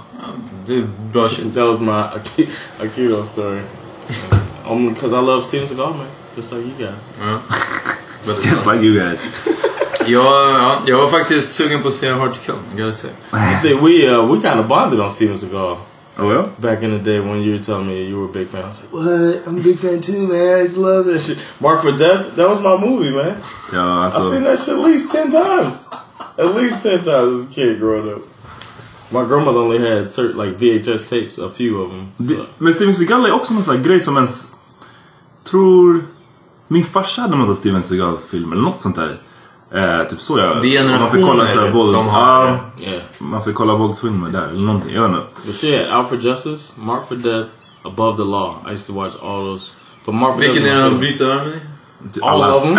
det 0.66 0.74
är 0.74 0.88
bra 1.12 1.28
shit. 1.28 1.52
That 1.54 1.66
was 1.66 1.80
my 1.80 1.92
Aki- 2.16 2.48
Aikido 2.80 3.22
story. 3.24 3.60
Only 4.64 4.94
because 4.94 5.12
I 5.12 5.20
love 5.20 5.44
Steven 5.44 5.68
Seagal, 5.68 5.94
man, 5.96 6.08
just 6.36 6.52
like 6.52 6.64
you 6.64 6.74
guys. 6.86 7.00
Ja. 7.20 7.40
Väldigt 8.24 8.50
Just 8.50 8.66
like 8.66 8.80
you 8.82 8.94
guys. 8.94 9.18
Jag, 10.06 10.24
ja, 10.24 10.78
jag 10.86 10.98
var 10.98 11.08
faktiskt 11.08 11.54
sugen 11.54 11.82
på 11.82 11.88
att 11.88 11.94
se 11.94 12.10
Hard 12.10 12.34
to 12.34 12.40
Kill, 12.46 12.54
I 12.74 12.80
gotta 12.80 12.92
say. 12.92 13.10
I 13.32 13.62
think 13.62 13.82
we 13.82 14.08
uh, 14.16 14.32
we 14.32 14.40
kind 14.40 14.60
of 14.60 14.66
bonded 14.68 15.00
on 15.00 15.10
Steven 15.10 15.38
Seagal. 15.38 15.76
Oh 16.18 16.26
well? 16.26 16.46
Back 16.58 16.82
in 16.82 16.90
the 16.90 16.98
day 16.98 17.20
when 17.20 17.42
you 17.42 17.52
were 17.52 17.62
telling 17.62 17.86
me 17.86 18.08
you 18.08 18.18
were 18.18 18.28
a 18.28 18.32
big 18.32 18.48
fan, 18.48 18.64
I 18.64 18.68
was 18.68 18.82
like, 18.82 18.92
"What? 18.92 19.46
I'm 19.46 19.58
a 19.58 19.62
big 19.62 19.78
fan 19.78 20.00
too, 20.00 20.26
man. 20.26 20.58
I 20.58 20.62
just 20.62 20.76
love 20.76 21.06
that 21.06 21.20
shit." 21.20 21.38
Mark 21.60 21.80
for 21.80 21.92
Death, 21.92 22.34
that 22.36 22.48
was 22.48 22.60
my 22.60 22.76
movie, 22.76 23.10
man. 23.10 23.36
Ja, 23.72 24.06
I 24.06 24.10
seen 24.10 24.42
that 24.44 24.58
shit 24.58 24.74
at 24.74 24.84
least 24.84 25.12
ten 25.12 25.30
times, 25.30 25.88
at 26.36 26.54
least 26.56 26.82
ten 26.82 27.04
times 27.04 27.38
as 27.38 27.50
a 27.50 27.54
kid 27.54 27.78
growing 27.78 28.14
up. 28.14 28.22
My 29.10 29.24
grandmother 29.24 29.60
only 29.60 29.78
had 29.78 30.12
certain 30.12 30.36
like 30.36 30.58
VHS 30.58 31.08
tapes, 31.08 31.38
a 31.38 31.48
few 31.48 31.80
of 31.80 31.90
them. 31.90 32.12
Men 32.58 32.72
Steven 32.72 32.94
Seagal 32.94 33.26
är 33.26 33.32
också 33.32 33.54
någon 33.54 33.62
sån 33.62 33.76
här 33.76 33.82
grej 33.82 34.00
som 34.00 34.16
ens... 34.16 34.52
Tror... 35.44 36.04
Min 36.68 36.84
farsa 36.84 37.22
hade 37.22 37.32
sån 37.32 37.46
här 37.46 37.54
Steven 37.54 37.82
Seagal-film 37.82 38.52
eller 38.52 38.62
något 38.62 38.80
sånt 38.80 38.96
där. 38.96 39.22
Eh, 39.74 40.04
typ 40.10 40.20
så 40.20 40.38
jag... 40.38 40.62
Det 40.62 40.76
är 40.76 40.98
man 40.98 41.10
fick 41.10 41.24
kolla 41.26 41.46
så 41.46 41.60
här 41.60 41.68
våld. 41.70 41.90
som 41.94 42.06
har- 42.08 42.46
Ja, 42.46 42.60
Yeah. 42.80 43.02
man 43.18 43.42
fick 43.42 43.54
kolla 43.54 43.74
våldsfilmer 43.74 44.28
där 44.30 44.48
eller 44.48 44.60
någonting. 44.60 44.94
Jag 44.94 45.02
vet 45.02 45.10
inte. 45.10 45.26
But 45.46 45.54
shit, 45.56 45.86
Out 45.96 46.08
for 46.08 46.16
Justice, 46.18 46.72
Mark 46.76 47.08
for 47.08 47.14
Death, 47.16 47.48
Above 47.82 48.16
the 48.16 48.24
Law. 48.24 48.54
I 48.68 48.72
used 48.72 48.86
to 48.86 48.92
watch 49.02 49.14
all 49.22 49.40
those. 49.44 49.74
But 50.04 50.14
Mark 50.14 50.34
for 50.34 50.40
Vilken 50.40 50.62
Death 50.64 50.76
är 50.76 50.82
den 50.90 50.98
bryter 50.98 51.30
armen 51.30 51.48
i? 51.54 52.20
All 52.22 52.42
of 52.42 52.62
them. 52.62 52.78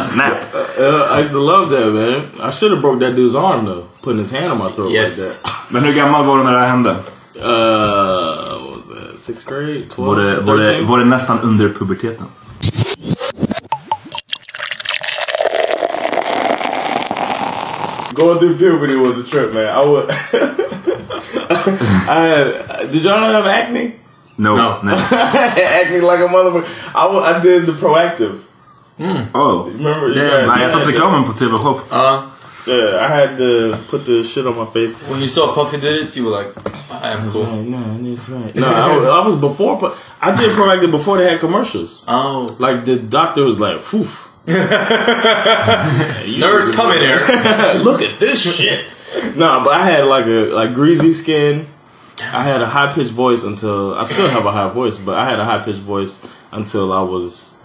Snap! 0.00 0.32
Uh, 0.78 1.16
I 1.16 1.20
used 1.20 1.32
to 1.32 1.38
love 1.40 1.70
that 1.70 1.92
man. 1.92 2.22
I 2.40 2.50
should 2.50 2.72
have 2.72 2.80
broke 2.82 3.00
that 3.00 3.14
dude's 3.16 3.34
arm 3.36 3.64
though, 3.66 3.84
putting 4.02 4.18
his 4.18 4.30
hand 4.32 4.52
on 4.52 4.58
my 4.58 4.70
throat 4.72 4.92
Yes. 4.92 5.18
like 5.18 5.52
that. 5.52 5.72
Men 5.72 5.84
hur 5.84 5.92
gammal 5.92 6.24
var 6.26 6.38
du 6.38 6.44
när 6.44 6.52
det 6.52 6.58
här 6.58 6.68
hände? 6.68 6.90
Uh, 6.90 8.62
what 8.62 8.76
was 8.76 8.84
that? 8.88 9.18
Sixth 9.18 9.48
grade, 9.48 9.82
twelve, 9.88 10.06
Var 10.10 10.16
det, 10.16 10.40
var 10.40 10.56
det, 10.56 10.64
13? 10.64 10.86
var 10.86 10.98
det 10.98 11.04
nästan 11.04 11.40
under 11.40 11.68
puberteten? 11.68 12.26
Going 18.14 18.38
through 18.38 18.56
puberty 18.56 18.94
was 18.96 19.18
a 19.18 19.24
trip, 19.30 19.52
man. 19.54 19.66
I 19.68 19.82
would. 19.84 20.06
I. 22.08 22.86
Did 22.92 23.04
y'all 23.04 23.18
have 23.18 23.46
acne? 23.46 23.94
No. 24.36 24.56
No. 24.56 24.78
Nej. 24.82 24.96
acne 25.80 26.00
like 26.00 26.20
a 26.20 26.28
motherfucker. 26.28 26.66
I, 26.94 27.36
I 27.36 27.40
did 27.42 27.66
the 27.66 27.72
proactive. 27.72 28.38
Hmm. 28.98 29.24
Oh. 29.34 29.64
Remember? 29.64 30.08
you 30.08 30.14
Damn, 30.14 30.30
had- 30.30 30.48
Nej, 30.48 30.62
jag 30.62 30.70
you 30.70 30.70
såg 30.70 30.80
had 30.80 30.86
reklamen 30.94 31.24
på 31.24 31.32
TV-shop. 31.32 31.80
Yeah, 32.66 33.04
I 33.04 33.08
had 33.08 33.36
to 33.36 33.76
put 33.90 34.06
the 34.06 34.24
shit 34.24 34.46
on 34.46 34.56
my 34.56 34.64
face. 34.64 34.94
When 35.10 35.20
you 35.20 35.26
saw 35.28 35.52
Puffy 35.54 35.76
did 35.76 36.02
it, 36.08 36.16
you 36.16 36.24
were 36.24 36.30
like, 36.38 36.48
I 36.90 37.10
am 37.12 37.30
cool. 37.30 37.42
Right, 37.44 37.68
no, 37.68 37.78
that's 38.10 38.28
right. 38.30 38.54
No, 38.60 38.66
I, 38.66 38.96
was- 38.96 39.08
I 39.08 39.26
was 39.26 39.36
before. 39.36 39.76
pro- 39.78 39.94
I 40.22 40.34
did 40.34 40.50
proactive 40.52 40.90
before 40.90 41.18
they 41.18 41.28
had 41.30 41.40
commercials. 41.40 42.04
Oh. 42.08 42.56
Like 42.58 42.84
the 42.86 42.96
doctor 42.96 43.44
was 43.44 43.58
like, 43.60 43.80
"Phew." 43.82 44.06
Nurse, 46.38 46.74
come 46.74 46.90
in 46.92 47.00
here. 47.00 47.16
Look 47.82 48.02
at 48.02 48.20
this 48.20 48.42
shit. 48.56 48.94
no, 49.36 49.64
but 49.64 49.72
I 49.72 49.86
had 49.86 50.04
like 50.04 50.26
a 50.26 50.52
like 50.52 50.74
greasy 50.74 51.14
skin. 51.14 51.66
I 52.20 52.44
had 52.44 52.60
a 52.60 52.66
high 52.66 52.92
pitched 52.92 53.10
voice 53.10 53.42
until 53.42 53.94
I 53.94 54.04
still 54.04 54.28
have 54.28 54.44
a 54.44 54.52
high 54.52 54.68
voice, 54.68 54.98
but 54.98 55.16
I 55.16 55.30
had 55.30 55.38
a 55.40 55.46
high 55.46 55.62
pitched 55.64 55.78
voice 55.78 56.20
until 56.52 56.92
I 56.92 57.00
was 57.00 57.56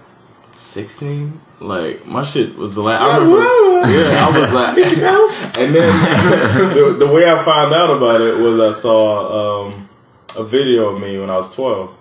sixteen. 0.54 1.42
Like 1.60 2.06
my 2.06 2.24
shit 2.24 2.56
was 2.56 2.76
the 2.76 2.82
last. 2.82 3.02
I 3.02 3.18
remember. 3.18 3.44
Yeah, 3.92 4.28
I 4.28 4.40
was 4.40 4.54
like, 4.54 4.78
and 5.60 5.76
then 5.76 6.74
the, 6.74 7.06
the 7.06 7.12
way 7.14 7.30
I 7.30 7.38
found 7.44 7.74
out 7.74 7.90
about 7.96 8.22
it 8.22 8.38
was 8.38 8.58
I 8.60 8.72
saw 8.72 9.68
um, 9.68 9.90
a 10.38 10.44
video 10.46 10.94
of 10.94 11.02
me 11.02 11.20
when 11.20 11.30
I 11.30 11.36
was 11.36 11.54
twelve, 11.54 11.94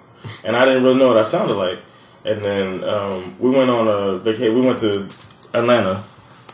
and 0.44 0.54
I 0.56 0.64
didn't 0.64 0.84
really 0.84 0.98
know 0.98 1.08
what 1.08 1.18
I 1.18 1.24
sounded 1.24 1.54
like. 1.54 1.80
And 2.24 2.44
then 2.44 2.84
um, 2.84 3.36
we 3.38 3.50
went 3.50 3.70
on 3.70 3.86
a 3.88 4.18
vacation. 4.18 4.54
We 4.54 4.60
went 4.60 4.80
to 4.80 5.08
Atlanta. 5.54 6.02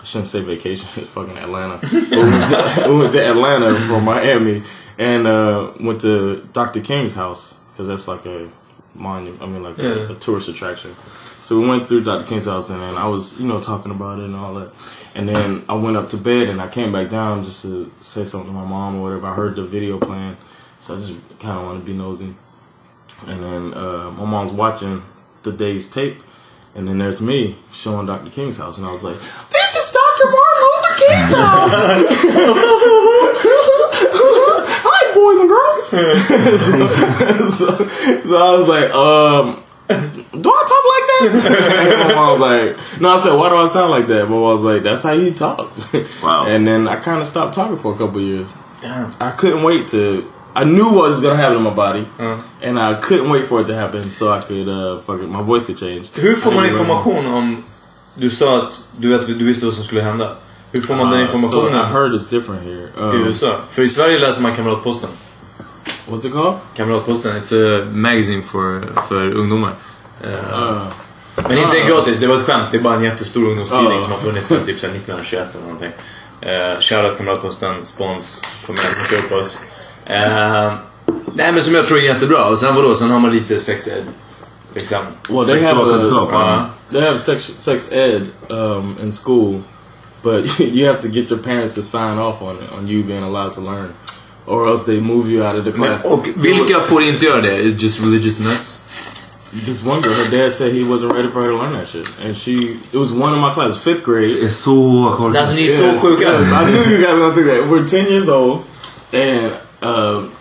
I 0.01 0.05
shouldn't 0.05 0.29
say 0.29 0.43
vacation. 0.43 0.89
It's 1.03 1.11
fucking 1.11 1.39
Atlanta. 1.39 1.81
We, 1.93 1.99
went 2.19 2.51
to, 2.51 2.85
we 2.89 2.99
went 2.99 3.13
to 3.13 3.27
Atlanta 3.27 3.81
from 3.81 4.05
Miami 4.05 4.63
and 4.99 5.27
uh, 5.27 5.73
went 5.81 6.01
to 6.03 6.49
Dr. 6.53 6.81
King's 6.81 7.15
house 7.15 7.59
because 7.71 7.89
that's 7.89 8.07
like 8.07 8.27
a 8.27 8.51
monument. 8.95 9.43
I 9.43 9.47
mean, 9.47 9.63
like 9.63 9.79
a, 9.79 10.13
a 10.13 10.15
tourist 10.17 10.49
attraction. 10.49 10.95
So 11.41 11.61
we 11.61 11.69
went 11.69 11.89
through 11.89 12.05
Dr. 12.05 12.27
King's 12.27 12.47
house 12.47 12.71
and 12.71 12.81
then 12.81 12.97
I 12.97 13.07
was, 13.07 13.39
you 13.41 13.47
know, 13.47 13.61
talking 13.61 13.93
about 13.93 14.19
it 14.19 14.27
and 14.27 14.37
all 14.37 14.55
that. 14.55 14.73
And 15.15 15.29
then 15.29 15.65
I 15.69 15.75
went 15.75 15.97
up 15.97 16.09
to 16.11 16.17
bed 16.17 16.49
and 16.49 16.61
I 16.61 16.69
came 16.69 16.93
back 16.93 17.09
down 17.09 17.45
just 17.45 17.63
to 17.63 17.93
say 18.01 18.25
something 18.25 18.49
to 18.49 18.55
my 18.55 18.65
mom 18.65 18.97
or 18.97 19.03
whatever. 19.03 19.27
I 19.27 19.35
heard 19.35 19.57
the 19.57 19.65
video 19.65 19.99
playing, 19.99 20.37
so 20.81 20.95
I 20.95 20.97
just 20.99 21.15
kind 21.39 21.59
of 21.59 21.65
want 21.65 21.81
to 21.81 21.85
be 21.85 21.97
nosy. 21.97 22.35
And 23.27 23.43
then 23.43 23.75
uh, 23.75 24.11
my 24.11 24.25
mom's 24.25 24.53
watching 24.53 25.03
the 25.45 25.53
day's 25.53 25.89
tape, 25.89 26.23
and 26.75 26.89
then 26.89 26.99
there's 26.99 27.21
me 27.23 27.57
showing 27.73 28.07
Dr. 28.07 28.31
King's 28.31 28.59
house, 28.59 28.77
and 28.79 28.87
I 28.87 28.93
was 28.93 29.03
like, 29.05 29.17
"This 29.17 29.77
is 29.77 29.93
Dr. 29.93 30.27
Martin 30.31 30.63
Luther 30.65 30.95
King's 31.07 31.33
house." 31.41 31.75
Hi, 34.87 35.01
boys 35.15 35.39
and 35.41 35.49
girls. 35.49 35.89
so, 35.89 35.97
so, 37.49 37.67
so 38.29 38.35
I 38.37 38.39
was 38.59 38.69
like, 38.69 38.91
um. 38.95 39.61
Do 39.87 40.51
I 40.51 40.65
talk 40.67 40.85
like 40.91 41.07
that? 41.09 41.21
and 42.01 42.09
my 42.09 42.15
mom 42.15 42.41
was 42.41 42.41
like, 42.41 42.77
no, 43.01 43.07
I 43.11 43.21
said, 43.21 43.35
why 43.37 43.49
do 43.51 43.57
I 43.57 43.67
sound 43.67 43.91
like 43.91 44.07
that? 44.09 44.25
My 44.25 44.31
mom 44.31 44.41
was 44.43 44.61
like, 44.63 44.83
that's 44.83 45.03
how 45.03 45.13
you 45.13 45.31
talk. 45.33 45.71
Wow. 46.23 46.47
And 46.47 46.67
then 46.67 46.89
I 46.89 46.97
kind 46.97 47.21
of 47.21 47.27
stopped 47.27 47.55
talking 47.55 47.77
for 47.77 47.93
a 47.95 47.99
couple 47.99 48.17
of 48.19 48.25
years. 48.27 48.55
Damn. 48.81 49.15
I 49.21 49.31
couldn't 49.33 49.63
wait 49.63 49.87
to. 49.89 50.33
I 50.57 50.65
knew 50.65 50.85
what 50.85 51.09
was 51.09 51.21
gonna 51.21 51.37
happen 51.37 51.57
in 51.57 51.63
my 51.63 51.71
body, 51.75 52.05
and 52.63 52.79
I 52.79 52.95
couldn't 53.03 53.31
wait 53.31 53.47
for 53.49 53.61
it 53.61 53.67
to 53.67 53.75
happen 53.75 54.03
so 54.11 54.33
I 54.39 54.41
could 54.41 54.69
uh, 54.69 54.99
fucking 55.07 55.33
my 55.33 55.43
voice 55.43 55.65
could 55.65 55.79
change. 55.79 56.03
Hur 56.15 56.35
får 56.35 56.53
I 56.53 56.55
man 56.55 56.67
information 56.67 57.27
om... 57.27 57.65
Du 58.17 58.31
sa 58.31 58.57
att 58.59 58.83
du, 58.99 59.09
vet, 59.09 59.27
du 59.27 59.45
visste 59.45 59.65
vad 59.67 59.75
som 59.75 59.85
skulle 59.85 60.01
hända. 60.03 60.37
Hur 60.73 60.81
får 60.83 60.95
man 60.95 61.11
den 61.11 61.21
Uh, 61.21 61.27
so 61.27 61.37
informationen 61.37 61.75
I 61.81 61.93
heard 61.93 62.13
it's 62.15 62.31
different 62.31 62.63
here. 62.63 62.89
i 62.97 63.01
Um, 63.17 63.27
USA? 63.27 63.57
För 63.69 63.83
i 63.83 63.89
Sverige 63.89 64.19
läser 64.19 64.43
man 64.43 64.55
Kamratposten. 64.55 65.09
what's 66.09 66.27
it 66.27 66.33
called? 66.33 66.55
Kamratposten, 66.77 67.37
it's 67.37 67.53
a 67.83 67.85
magazine 67.93 68.43
för, 68.43 68.89
för 69.09 69.33
ungdomar. 69.35 69.73
Eh, 70.25 70.31
Uh, 70.61 70.79
men 71.49 71.59
inte 71.59 71.77
ah. 71.85 71.89
gratis, 71.89 72.19
det 72.19 72.27
var 72.27 72.37
ett 72.37 72.43
skämt. 72.47 72.69
Det 72.71 72.77
är 72.77 72.83
bara 72.83 72.95
en 72.95 73.03
jättestor 73.03 73.45
ungdomstidning 73.49 73.99
Ah. 73.99 74.01
som 74.01 74.13
har 74.13 74.19
funnits 74.19 74.49
sedan 74.49 74.65
typ 74.67 74.79
sedan 74.79 74.91
1921 74.91 75.49
eller 75.55 75.63
någonting. 75.65 75.93
Uh, 76.43 76.81
Shoutout 76.81 77.17
Kamratposten, 77.17 77.87
spons, 77.87 78.43
kom 78.67 78.75
igen, 78.75 78.87
hooka 79.01 79.27
upp 79.27 79.41
oss. 79.43 79.61
Eh, 80.07 80.73
nej 81.35 81.53
men 81.53 81.63
som 81.63 81.75
jag 81.75 81.87
tror 81.87 81.99
är 81.99 82.03
jättebra. 82.03 82.45
Och 82.45 82.59
sen 82.59 82.75
vadå, 82.75 82.95
sen 82.95 83.11
har 83.11 83.21
man 83.21 83.33
lite 83.33 83.61
sex 83.61 83.89
ed. 83.89 84.05
Liksom. 84.75 84.99
well, 85.29 85.47
they 85.47 85.63
have 85.63 85.81
a. 85.81 86.01
Ja. 86.33 86.71
they 86.93 87.01
have 87.03 87.19
sex 87.19 87.53
sex 87.59 87.93
ed 87.93 88.23
um, 88.49 88.97
in 89.03 89.13
school, 89.13 89.61
but 90.23 90.61
you 90.75 90.87
have 90.89 91.01
to 91.03 91.09
get 91.09 91.31
your 91.31 91.41
parents 91.43 91.75
to 91.75 91.83
sign 91.83 92.19
off 92.19 92.43
on 92.43 92.57
it 92.57 92.73
on 92.79 92.89
you 92.89 93.05
being 93.05 93.23
allowed 93.23 93.53
to 93.53 93.61
learn, 93.61 93.93
or 94.47 94.69
else 94.69 94.85
they 94.85 95.01
move 95.01 95.31
you 95.33 95.45
out 95.45 95.57
of 95.59 95.65
the 95.65 95.71
Men, 95.71 95.89
class. 95.99 96.05
och 96.05 96.27
vilka 96.37 96.81
får 96.81 97.03
inte 97.03 97.25
göra 97.25 97.41
det? 97.41 97.63
It's 97.63 97.79
just 97.83 98.01
religious 98.01 98.39
nuts. 98.39 98.81
This 99.67 99.85
one 99.87 100.01
girl, 100.03 100.13
her 100.13 100.31
dad 100.39 100.53
said 100.53 100.73
he 100.73 100.81
wasn't 100.83 101.13
ready 101.15 101.29
for 101.29 101.43
her 101.43 101.51
to 101.51 101.57
learn 101.63 101.73
that 101.79 101.89
shit, 101.89 102.11
and 102.27 102.37
she 102.37 102.53
it 102.93 102.97
was 102.99 103.13
one 103.13 103.33
of 103.33 103.39
my 103.39 103.51
classes, 103.55 103.79
fifth 103.79 104.05
grade. 104.05 104.51
Så 104.51 105.15
korkat. 105.19 105.41
Alltså 105.41 105.55
ni 105.55 105.63
är 105.67 105.71
Yes, 105.71 106.01
så 106.01 106.09
sjuka. 106.09 106.23
yes, 106.33 106.49
I 106.49 106.65
knew 106.73 106.83
you 106.93 106.99
guys 107.01 107.13
were 107.15 107.19
gonna 107.21 107.35
think 107.35 107.47
that. 107.47 107.69
We're 107.71 107.89
ten 107.89 108.07
years 108.13 108.29
old, 108.29 108.59
and 109.13 109.53
um, 109.85 110.35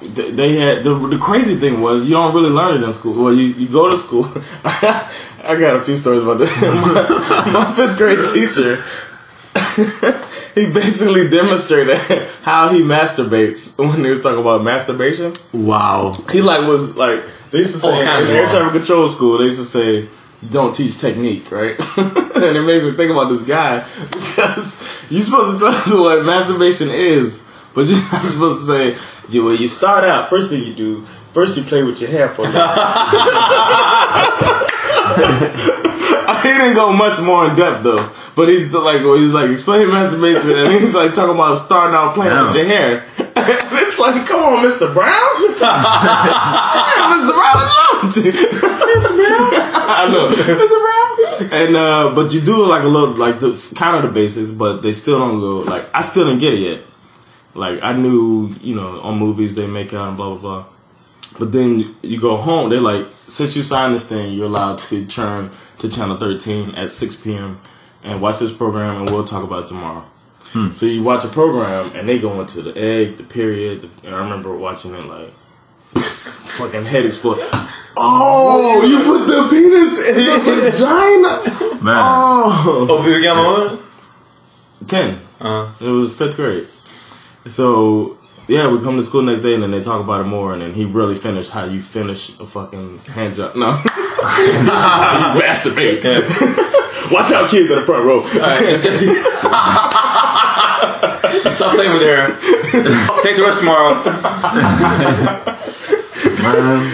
they 0.00 0.56
had 0.56 0.82
the 0.82 0.94
the 0.94 1.18
crazy 1.18 1.56
thing 1.56 1.82
was 1.82 2.08
you 2.08 2.14
don't 2.14 2.34
really 2.34 2.50
learn 2.50 2.82
it 2.82 2.86
in 2.86 2.92
school. 2.92 3.22
Well, 3.22 3.34
you, 3.34 3.46
you 3.46 3.68
go 3.68 3.90
to 3.90 3.98
school. 3.98 4.24
I 4.64 5.56
got 5.58 5.76
a 5.76 5.80
few 5.82 5.96
stories 5.96 6.22
about 6.22 6.38
this. 6.38 6.60
my, 6.62 7.50
my 7.52 7.72
fifth 7.74 7.98
grade 7.98 8.24
teacher. 8.32 8.82
he 10.54 10.72
basically 10.72 11.28
demonstrated 11.28 11.98
how 12.42 12.68
he 12.68 12.82
masturbates 12.82 13.78
when 13.78 14.04
he 14.04 14.10
was 14.10 14.22
talking 14.22 14.40
about 14.40 14.62
masturbation. 14.64 15.34
Wow. 15.52 16.12
He 16.30 16.40
like 16.40 16.66
was 16.66 16.96
like 16.96 17.22
they 17.50 17.58
used 17.58 17.80
to 17.80 17.86
All 17.86 17.92
say 18.00 18.04
kinds 18.04 18.28
in 18.28 18.36
air 18.36 18.48
traffic 18.48 18.72
control 18.72 19.08
school. 19.08 19.38
They 19.38 19.44
used 19.44 19.58
to 19.58 19.66
say 19.66 20.08
don't 20.48 20.74
teach 20.74 20.96
technique, 20.96 21.50
right? 21.50 21.78
and 21.98 22.56
it 22.56 22.64
makes 22.64 22.82
me 22.82 22.92
think 22.92 23.10
about 23.10 23.28
this 23.28 23.42
guy 23.42 23.80
because 24.10 25.06
you're 25.10 25.22
supposed 25.22 25.58
to 25.58 25.58
tell 25.58 25.68
us 25.68 25.92
what 25.92 26.24
masturbation 26.24 26.88
is, 26.88 27.46
but 27.80 27.88
you're 27.88 27.98
not 28.12 28.22
supposed 28.22 28.66
to 28.66 28.66
say 28.66 28.96
you. 29.30 29.44
Well, 29.44 29.54
you 29.54 29.68
start 29.68 30.04
out 30.04 30.28
first 30.28 30.50
thing 30.50 30.62
you 30.62 30.74
do. 30.74 31.06
First, 31.32 31.56
you 31.56 31.62
play 31.62 31.82
with 31.82 31.98
your 32.00 32.10
hair 32.10 32.28
for 32.28 32.42
a 32.42 32.44
little. 32.44 32.60
he 36.42 36.48
didn't 36.48 36.74
go 36.74 36.92
much 36.92 37.22
more 37.22 37.48
in 37.48 37.56
depth 37.56 37.84
though, 37.84 38.06
but 38.36 38.48
he's 38.48 38.68
still 38.68 38.84
like, 38.84 39.00
well, 39.00 39.16
he's 39.16 39.32
like 39.32 39.48
explaining 39.50 39.88
masturbation, 39.88 40.50
and 40.50 40.70
he's 40.72 40.94
like 40.94 41.14
talking 41.14 41.34
about 41.34 41.64
starting 41.64 41.94
out 41.94 42.12
playing 42.12 42.44
with 42.44 42.54
your 42.54 42.66
hair. 42.66 43.02
and 43.18 43.58
it's 43.80 43.98
like, 43.98 44.26
come 44.26 44.40
on, 44.40 44.62
Mr. 44.64 44.92
Brown, 44.92 45.56
yeah, 45.56 47.16
Mr. 47.16 47.32
Brown, 47.32 47.56
what's 47.56 47.72
wrong 47.72 48.04
with 48.04 48.16
you? 48.26 48.32
Mr. 48.32 49.16
Brown, 49.16 49.54
I 49.88 50.04
know, 50.12 50.28
Mr. 50.28 50.78
Brown. 50.84 51.00
And 51.52 51.76
uh, 51.76 52.12
but 52.14 52.32
you 52.34 52.40
do 52.42 52.66
like 52.66 52.82
a 52.82 52.88
little 52.88 53.14
like 53.14 53.40
the 53.40 53.56
kind 53.74 53.96
of 53.96 54.02
the 54.02 54.10
basics, 54.10 54.50
but 54.50 54.82
they 54.82 54.92
still 54.92 55.18
don't 55.18 55.40
go 55.40 55.60
like 55.60 55.88
I 55.94 56.02
still 56.02 56.26
didn't 56.26 56.40
get 56.40 56.52
it 56.54 56.58
yet. 56.58 56.80
Like 57.54 57.82
I 57.82 57.92
knew, 57.92 58.54
you 58.62 58.74
know, 58.74 59.00
on 59.00 59.18
movies 59.18 59.54
they 59.54 59.66
make 59.66 59.92
out 59.94 60.08
and 60.08 60.16
blah 60.16 60.32
blah 60.34 60.40
blah. 60.40 60.64
But 61.38 61.52
then 61.52 61.94
you 62.02 62.20
go 62.20 62.36
home, 62.36 62.70
they're 62.70 62.80
like, 62.80 63.06
since 63.26 63.56
you 63.56 63.62
signed 63.62 63.94
this 63.94 64.06
thing, 64.08 64.32
you're 64.34 64.46
allowed 64.46 64.78
to 64.78 65.06
turn 65.06 65.50
to 65.78 65.88
channel 65.88 66.16
13 66.16 66.74
at 66.74 66.90
6 66.90 67.16
p.m. 67.16 67.60
and 68.04 68.20
watch 68.20 68.40
this 68.40 68.52
program, 68.52 68.96
and 69.02 69.10
we'll 69.10 69.24
talk 69.24 69.44
about 69.44 69.64
it 69.64 69.68
tomorrow. 69.68 70.04
Hmm. 70.52 70.72
So 70.72 70.86
you 70.86 71.02
watch 71.04 71.24
a 71.24 71.28
program, 71.28 71.92
and 71.94 72.08
they 72.08 72.18
go 72.18 72.40
into 72.40 72.60
the 72.62 72.76
egg, 72.76 73.16
the 73.16 73.22
period. 73.22 73.82
The, 73.82 74.06
and 74.08 74.14
I 74.16 74.18
remember 74.18 74.54
watching 74.56 74.92
it 74.92 75.06
like, 75.06 75.32
fucking 76.58 76.84
head 76.84 77.06
explode. 77.06 77.38
Oh, 77.96 78.82
you 78.84 78.98
put 79.04 79.26
the 79.26 79.48
penis 79.48 80.08
in 80.08 80.14
the 80.16 80.60
vagina. 81.70 81.82
Men, 81.82 81.94
Oh, 81.96 82.86
Och 82.90 83.04
hur 83.04 83.22
gammal 83.22 83.44
var 83.44 83.58
du? 83.68 83.78
10. 84.86 85.14
It 85.80 85.92
was 85.92 86.12
fifth 86.18 86.36
grade. 86.36 86.66
So 87.46 88.16
yeah, 88.48 88.66
we 88.68 88.80
come 88.82 88.96
to 88.96 89.02
school 89.02 89.22
next 89.22 89.42
day 89.42 89.54
and 89.54 89.62
then 89.62 89.70
they 89.70 89.80
talk 89.80 90.00
about 90.00 90.22
it 90.22 90.28
more 90.28 90.52
and 90.52 90.60
then 90.62 90.72
he 90.72 90.84
really 90.84 91.14
finished 91.14 91.52
how 91.52 91.64
you 91.64 91.80
finish 91.80 92.30
a 92.40 92.46
fucking 92.46 92.98
hand 93.14 93.36
job. 93.36 93.54
No. 93.54 93.70
This 93.72 94.62
is 94.62 94.68
how 94.68 95.34
you 95.34 95.40
masturbate. 95.40 96.02
Watch 97.12 97.32
out 97.32 97.48
kids 97.50 97.70
in 97.70 97.78
the 97.78 97.84
front 97.86 98.04
row. 98.04 98.22
Alright, 98.22 98.60
just 98.60 98.82
Stop 101.56 101.74
playing 101.74 101.92
with 101.92 102.02
her. 102.02 102.28
Take 103.22 103.36
the 103.36 103.42
rest 103.42 103.60
tomorrow. 103.60 103.94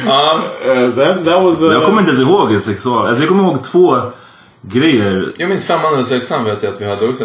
Uh, 0.09 0.91
so 0.91 1.05
that's, 1.05 1.23
that 1.23 1.43
was 1.43 1.63
uh, 1.63 1.73
Jag 1.73 1.85
kommer 1.85 2.01
inte 2.01 2.11
ens 2.13 2.23
ihåg 2.23 2.53
en 2.53 2.61
sexual... 2.61 3.07
Alltså 3.07 3.23
jag 3.23 3.29
kommer 3.29 3.43
ihåg 3.45 3.65
två 3.65 3.97
grejer. 4.63 5.33
Jag 5.37 5.49
minns 5.49 5.65
femman 5.65 5.99
och 5.99 6.07
sexan 6.07 6.45
vet 6.45 6.63
jag 6.63 6.75
att 6.75 6.81
vi 6.81 6.85
hade 6.85 7.09
också. 7.09 7.25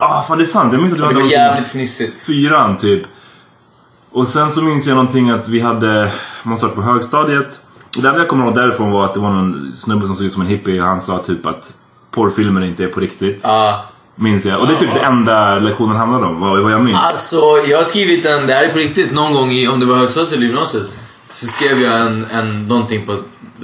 Ah, 0.00 0.22
fan 0.22 0.38
det 0.38 0.44
är 0.44 0.46
sant. 0.46 0.72
Jag 0.72 0.82
minns 0.82 0.92
att 0.92 0.98
vi 0.98 1.00
Det 1.02 1.06
hade 1.06 1.14
var 1.14 1.20
någonting- 1.20 1.38
jävligt 1.40 1.66
fnissigt. 1.66 2.22
fyran 2.22 2.76
typ. 2.76 3.02
Och 4.10 4.28
sen 4.28 4.50
så 4.50 4.62
minns 4.62 4.86
jag 4.86 4.94
någonting 4.94 5.30
att 5.30 5.48
vi 5.48 5.60
hade, 5.60 6.12
man 6.42 6.58
satt 6.58 6.74
på 6.74 6.82
högstadiet. 6.82 7.60
Och 7.96 8.02
det 8.02 8.08
enda 8.08 8.20
jag 8.20 8.28
kommer 8.28 8.44
ihåg 8.46 8.54
därifrån 8.54 8.90
var 8.90 9.04
att 9.04 9.14
det 9.14 9.20
var 9.20 9.30
någon 9.32 9.72
snubbe 9.76 10.06
som 10.06 10.14
såg 10.16 10.26
ut 10.26 10.32
som 10.32 10.42
en 10.42 10.48
hippie 10.48 10.80
och 10.82 10.86
han 10.86 11.00
sa 11.00 11.18
typ 11.18 11.46
att 11.46 11.72
porrfilmer 12.10 12.60
inte 12.64 12.84
är 12.84 12.88
på 12.88 13.00
riktigt. 13.00 13.40
Ja. 13.42 13.84
Minns 14.14 14.44
jag. 14.44 14.60
Och 14.60 14.66
det 14.66 14.74
är 14.74 14.78
typ 14.78 14.94
det 14.94 15.00
enda 15.00 15.58
lektionen 15.58 15.96
handlade 15.96 16.26
om, 16.26 16.40
vad, 16.40 16.62
vad 16.62 16.72
jag 16.72 16.80
minns. 16.84 16.98
Alltså, 17.00 17.36
jag 17.68 17.76
har 17.78 17.84
skrivit 17.84 18.26
en, 18.26 18.46
det 18.46 18.52
här 18.54 18.64
är 18.64 18.68
på 18.72 18.78
riktigt, 18.78 19.12
någon 19.12 19.32
gång 19.34 19.50
i, 19.50 19.68
om 19.68 19.80
det 19.80 19.86
var 19.86 19.96
högstadiet 19.96 20.32
eller 20.32 20.46
gymnasiet. 20.46 20.82
Så 21.32 21.46
skrev 21.46 21.78
jag 21.82 22.00
en, 22.00 22.24
en, 22.30 22.68
någonting 22.68 23.06
på 23.06 23.16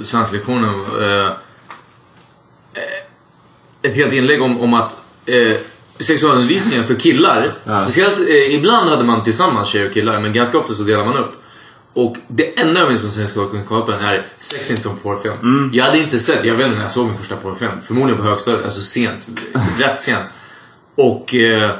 svensklektionen. 0.03 0.69
Eh, 1.01 1.31
ett 3.81 3.95
helt 3.95 4.13
inlägg 4.13 4.41
om, 4.41 4.61
om 4.61 4.73
att 4.73 4.97
eh, 5.25 5.57
sexualundervisningen 5.99 6.83
för 6.83 6.95
killar, 6.95 7.53
Ja. 7.63 7.79
speciellt 7.79 8.19
eh, 8.19 8.55
ibland 8.55 8.89
hade 8.89 9.03
man 9.03 9.23
tillsammans 9.23 9.67
tjejer 9.69 9.87
och 9.87 9.93
killar, 9.93 10.19
men 10.21 10.33
ganska 10.33 10.57
ofta 10.57 10.73
så 10.73 10.83
delar 10.83 11.05
man 11.05 11.17
upp. 11.17 11.31
Och 11.93 12.15
det 12.27 12.59
enda 12.59 12.79
jag 12.79 12.89
minns 12.89 13.01
från 13.01 13.11
sexualkunskapen 13.11 13.99
är 13.99 14.27
sex 14.37 14.67
är 14.69 14.71
inte 14.71 14.83
som 14.83 14.97
porrfilm. 14.97 15.69
Jag 15.73 15.85
hade 15.85 15.97
inte 15.97 16.19
sett, 16.19 16.43
jag 16.45 16.55
vet 16.55 16.65
inte 16.65 16.75
när 16.77 16.83
jag 16.83 16.91
såg 16.91 17.07
min 17.07 17.17
första 17.17 17.35
porrfilm, 17.35 17.71
förmodligen 17.81 18.21
på 18.21 18.27
högstadiet, 18.27 18.65
alltså 18.65 18.81
sent, 18.81 19.27
rätt 19.79 20.01
sent. 20.01 20.25
Och, 20.95 21.35
eh, 21.35 21.71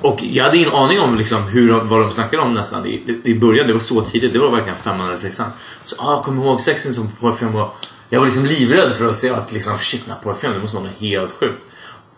och 0.00 0.20
jag 0.22 0.44
hade 0.44 0.56
ingen 0.56 0.72
aning 0.72 1.00
om 1.00 1.16
liksom 1.16 1.42
hur, 1.42 1.70
vad 1.72 2.00
de 2.00 2.12
snackade 2.12 2.42
om 2.42 2.54
nästan 2.54 2.86
i, 2.86 3.20
i 3.24 3.34
början. 3.34 3.66
Det 3.66 3.72
var 3.72 3.80
så 3.80 4.00
tidigt, 4.00 4.32
det 4.32 4.38
var 4.38 4.50
verkligen 4.50 4.78
femman 4.84 5.06
eller 5.08 5.16
sexan. 5.18 5.50
Så 5.84 5.96
ah, 5.98 6.22
kom 6.22 6.38
ihåg 6.42 6.60
sex 6.60 6.86
inte 6.86 6.94
som 6.94 7.08
porrfilm 7.20 7.54
och 7.56 7.74
jag 8.08 8.18
var 8.18 8.26
liksom 8.26 8.44
livrädd 8.44 8.92
för 8.92 9.08
att 9.08 9.16
se 9.16 9.30
att 9.30 9.52
liksom 9.52 9.78
shit, 9.78 10.02
den 10.06 10.14
här 10.14 10.22
porrfilmen 10.22 10.56
det 10.58 10.62
måste 10.62 10.76
vara 10.76 10.86
något 10.86 11.00
helt 11.00 11.32
sjukt. 11.32 11.62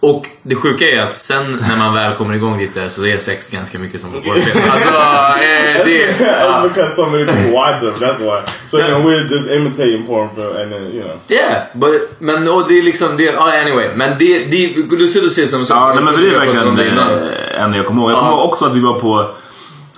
Och 0.01 0.27
det 0.43 0.55
sjuka 0.55 0.85
är 0.91 1.03
att 1.03 1.17
sen 1.17 1.59
när 1.69 1.79
man 1.79 1.95
väl 1.95 2.15
kommer 2.15 2.35
igång 2.35 2.59
lite 2.59 2.91
så 2.91 3.07
är 3.07 3.19
sex 3.19 3.51
ganska 3.51 3.79
mycket 3.79 4.01
som 4.01 4.13
på 4.13 4.21
porrfilm. 4.21 4.65
Alltså, 4.71 4.89
eh, 4.89 5.85
det... 5.85 6.07
It's 6.07 6.63
because 6.69 6.97
so 6.97 7.07
many 7.07 7.25
people 7.25 7.53
watch 7.53 7.81
them. 7.81 7.95
That's 7.95 8.19
why. 8.19 8.53
So 8.67 8.79
you 8.79 8.89
know 8.89 9.11
we're 9.11 9.29
just 9.33 9.51
imitating 9.51 10.07
porn 10.07 10.29
film, 10.35 10.57
and 10.63 10.73
then 10.73 10.83
you 10.83 11.03
know. 11.03 11.17
Yeah, 11.29 11.63
but, 11.75 12.17
men 12.19 12.49
och 12.49 12.65
det 12.69 12.79
är 12.79 12.83
liksom 12.83 13.09
det, 13.17 13.37
ah, 13.37 13.61
anyway. 13.63 13.89
Men 13.97 14.19
det, 14.19 14.51
det 14.51 14.97
du 14.97 15.09
skulle 15.09 15.31
säga 15.31 15.47
samma 15.47 15.65
sak. 15.65 15.77
Ja, 15.77 15.95
nej, 15.95 16.05
men 16.05 16.23
det 16.23 16.29
är 16.29 16.39
verkligen 16.39 16.77
det 16.77 16.87
eh, 17.57 17.63
en 17.63 17.73
jag 17.73 17.87
kommer 17.87 18.03
ihåg. 18.03 18.11
Jag 18.11 18.19
kommer 18.19 18.33
ihåg 18.33 18.49
också 18.49 18.65
att 18.65 18.75
vi 18.75 18.81
var 18.81 19.01
på, 19.01 19.31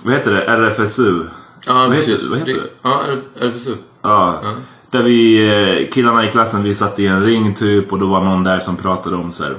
vad 0.03 0.13
heter 0.13 0.31
det, 0.31 0.41
RFSU? 0.41 1.23
Ja, 1.67 1.73
vad 1.73 1.95
heter, 1.95 2.11
precis. 2.11 2.29
vad 2.29 2.39
heter 2.39 2.53
det? 2.53 2.69
Ja, 2.81 3.01
RFSU. 3.41 3.75
Ja. 4.01 4.43
Där 4.91 5.03
vi, 5.03 5.47
eh, 5.47 5.93
killarna 5.93 6.25
i 6.25 6.31
klassen, 6.31 6.63
vi 6.63 6.75
satt 6.75 6.99
i 6.99 7.07
en 7.07 7.23
ring 7.23 7.55
typ 7.55 7.91
och 7.91 7.99
då 7.99 8.07
var 8.07 8.21
någon 8.21 8.43
där 8.43 8.59
som 8.59 8.77
pratade 8.77 9.15
om 9.15 9.31
så 9.31 9.43
här, 9.43 9.55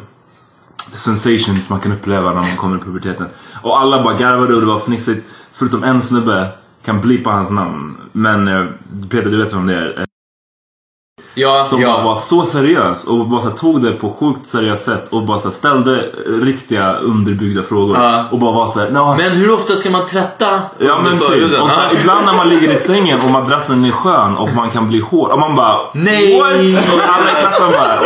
the 0.90 0.96
sensations 0.96 1.70
man 1.70 1.80
kan 1.80 1.92
uppleva 1.92 2.32
när 2.32 2.40
man 2.40 2.56
kommer 2.56 2.76
i 2.76 2.80
puberteten. 2.80 3.26
Och 3.62 3.80
alla 3.80 4.02
bara 4.02 4.14
garvade 4.14 4.54
och 4.54 4.60
det 4.60 4.66
var 4.66 4.80
fnissigt. 4.80 5.26
Förutom 5.52 5.84
en 5.84 6.02
snubbe, 6.02 6.52
kan 6.84 7.00
blipa 7.00 7.30
hans 7.30 7.50
namn. 7.50 7.96
Men 8.12 8.48
eh, 8.48 8.66
Peter, 9.10 9.30
du 9.30 9.42
vet 9.42 9.54
vem 9.54 9.66
det 9.66 9.74
är. 9.74 10.09
Eh, 11.34 11.42
Ja, 11.42 11.66
Som 11.70 11.80
ja. 11.80 11.92
bara 11.92 12.04
var 12.04 12.16
så 12.16 12.46
seriös 12.46 13.06
och 13.06 13.28
bara 13.28 13.42
så 13.42 13.48
här, 13.48 13.56
tog 13.56 13.82
det 13.82 13.92
på 13.92 14.10
sjukt 14.20 14.46
seriöst 14.46 14.84
sätt 14.84 15.06
och 15.10 15.22
bara 15.26 15.38
så 15.38 15.48
här, 15.48 15.54
ställde 15.54 16.04
riktiga 16.42 16.92
underbyggda 16.94 17.62
frågor. 17.62 17.96
Ja. 17.96 18.24
Och 18.30 18.38
bara 18.38 18.52
var 18.52 18.68
så 18.68 18.80
här, 18.80 18.90
"Nå, 18.90 19.14
Men 19.18 19.30
hur 19.32 19.54
ofta 19.54 19.76
ska 19.76 19.90
man 19.90 20.06
tvätta 20.06 20.60
Ja 20.78 20.98
men 21.04 21.18
förhuden? 21.18 21.50
typ. 21.50 21.60
Och 21.60 21.70
så 21.70 21.80
ibland 22.00 22.26
när 22.26 22.32
man 22.32 22.48
ligger 22.48 22.72
i 22.72 22.76
sängen 22.90 23.20
och 23.20 23.30
madrassen 23.30 23.84
är 23.84 23.90
skön 23.90 24.36
och 24.36 24.48
man 24.54 24.70
kan 24.70 24.88
bli 24.88 25.00
hård. 25.00 25.30
Och 25.30 25.38
man 25.38 25.56
bara 25.56 25.78
Nej! 25.94 26.38
What? 26.38 26.50
Och 26.94 27.14
alla 27.14 27.30
i 27.30 27.40
klassen 27.40 27.66
bara 27.72 27.98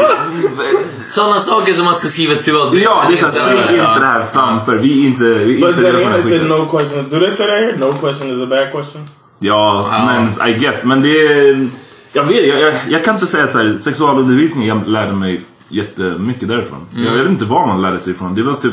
Sådana 1.07 1.39
saker 1.41 1.73
som 1.73 1.85
man 1.85 1.95
ska 1.95 2.09
skriva 2.09 2.33
ett 2.33 2.45
privatbrev. 2.45 2.83
Ja, 2.83 3.05
det 3.09 3.15
är 3.15 3.27
såhär, 3.27 3.57
säg 3.67 3.79
inte 3.79 3.99
det 4.01 4.07
här 4.07 4.27
framför. 4.33 4.77
Vi 4.77 5.03
är 5.03 5.07
inte, 5.07 5.25
vi 5.25 5.57
är 5.63 5.67
But 5.67 5.77
inte 5.79 5.91
här 6.05 6.13
said 6.13 6.25
skiten. 6.25 6.49
no 6.49 6.65
question. 6.67 7.09
Do 7.11 7.19
they 7.21 7.31
say 7.31 7.47
that 7.47 7.55
here? 7.57 7.77
No 7.79 7.93
question 7.93 8.31
is 8.31 8.43
a 8.43 8.47
bad 8.47 8.73
question. 8.73 9.07
Ja, 9.39 9.91
men 10.07 10.49
I 10.49 10.53
guess. 10.59 10.85
Men 10.85 11.03
det 11.03 11.09
är... 11.09 11.69
Jag 12.17 12.25
vet, 12.25 12.49
jag, 12.49 12.61
jag, 12.61 12.75
jag 12.89 13.05
kan 13.05 13.15
inte 13.15 13.27
säga 13.27 13.45
att 13.45 13.53
så 13.53 13.59
här, 13.59 13.77
sexualundervisning, 13.77 14.67
jag 14.67 14.89
lärde 14.89 15.13
mig 15.13 15.41
jättemycket 15.69 16.49
därifrån. 16.49 16.87
Mm. 16.93 17.05
Jag 17.05 17.13
vet 17.13 17.29
inte 17.29 17.45
var 17.45 17.67
man 17.67 17.83
lärde 17.83 17.99
sig 17.99 18.13
ifrån. 18.13 18.35
Det 18.35 18.43
var 18.43 18.55
typ... 18.55 18.73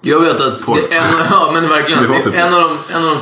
Jag 0.00 0.20
vet 0.20 0.40
att 0.40 0.66
det, 0.66 0.96
en, 0.96 1.02
ja, 1.30 1.50
men 1.52 1.68
verkligen. 1.68 2.22
Typ 2.22 2.34
en, 2.34 2.54
av 2.54 2.60
de, 2.60 2.94
en 2.94 3.04
av 3.04 3.10
de 3.10 3.16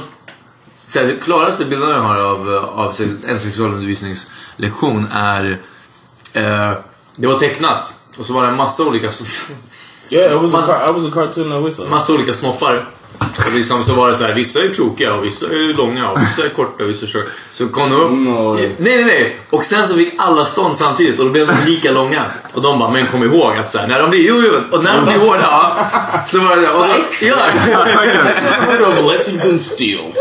så 0.76 0.98
här, 0.98 1.16
klaraste 1.22 1.64
bilderna 1.64 1.92
jag 1.92 2.02
har 2.02 2.20
av, 2.20 2.48
av 2.74 2.92
sex, 2.92 3.10
en 3.28 3.38
sexualundervisningslektion 3.38 5.06
är... 5.12 5.58
Eh, 6.32 6.72
det 7.16 7.26
var 7.26 7.38
tecknat. 7.38 7.94
Och 8.18 8.24
så 8.24 8.32
var 8.32 8.42
det 8.42 8.48
en 8.48 8.56
massa 8.56 8.86
olika... 8.88 9.08
Yeah, 10.10 10.44
it 10.44 10.52
was. 10.52 10.68
A 10.68 10.88
I 10.88 10.92
was 10.92 11.04
a 11.04 11.10
cartoon 11.14 11.50
that 11.50 11.66
we 11.66 11.72
saw. 11.72 11.90
massa 11.90 12.12
olika 12.14 12.32
snoppar. 12.32 12.88
Och 13.18 13.54
liksom 13.54 13.82
så 13.82 13.92
var 13.94 14.08
det 14.08 14.14
så 14.14 14.24
här, 14.24 14.34
vissa 14.34 14.60
är 14.62 14.68
krokiga 14.74 15.14
och 15.14 15.24
vissa 15.24 15.46
är 15.46 15.74
långa 15.76 16.10
och 16.10 16.22
vissa 16.22 16.44
är 16.44 16.48
korta 16.48 16.82
och 16.84 16.90
vissa 16.90 17.06
är 17.06 17.08
tjocka. 17.08 17.28
Så 17.52 17.68
kom 17.68 17.90
de 17.90 18.00
upp. 18.00 18.10
No. 18.10 18.54
Nej, 18.54 18.74
nej, 18.78 19.04
nej. 19.04 19.40
Och 19.50 19.64
sen 19.64 19.86
så 19.88 19.94
fick 19.94 20.14
alla 20.18 20.44
stånd 20.44 20.76
samtidigt 20.76 21.18
och 21.18 21.24
då 21.24 21.30
blev 21.32 21.46
de 21.46 21.54
lika 21.66 21.90
långa. 21.92 22.24
Och 22.52 22.62
de 22.62 22.78
bara, 22.78 22.90
men 22.90 23.06
kom 23.06 23.22
ihåg 23.22 23.56
att 23.56 23.70
så 23.70 23.78
här, 23.78 23.88
när 23.88 23.98
de 24.00 24.10
blir, 24.10 24.28
jo, 24.28 24.42
jo, 24.46 24.52
och 24.76 24.84
när 24.84 24.96
de 24.96 25.04
blir 25.04 25.18
hårda, 25.18 25.40
ja, 25.42 25.76
så 26.26 26.38
var 26.40 26.56
det, 26.56 26.68
och 26.68 26.86
då, 26.88 26.94
ja. 27.26 27.34
Heard 28.60 28.82
of 28.82 29.12
Lexington 29.12 29.58
Steel. 29.58 30.00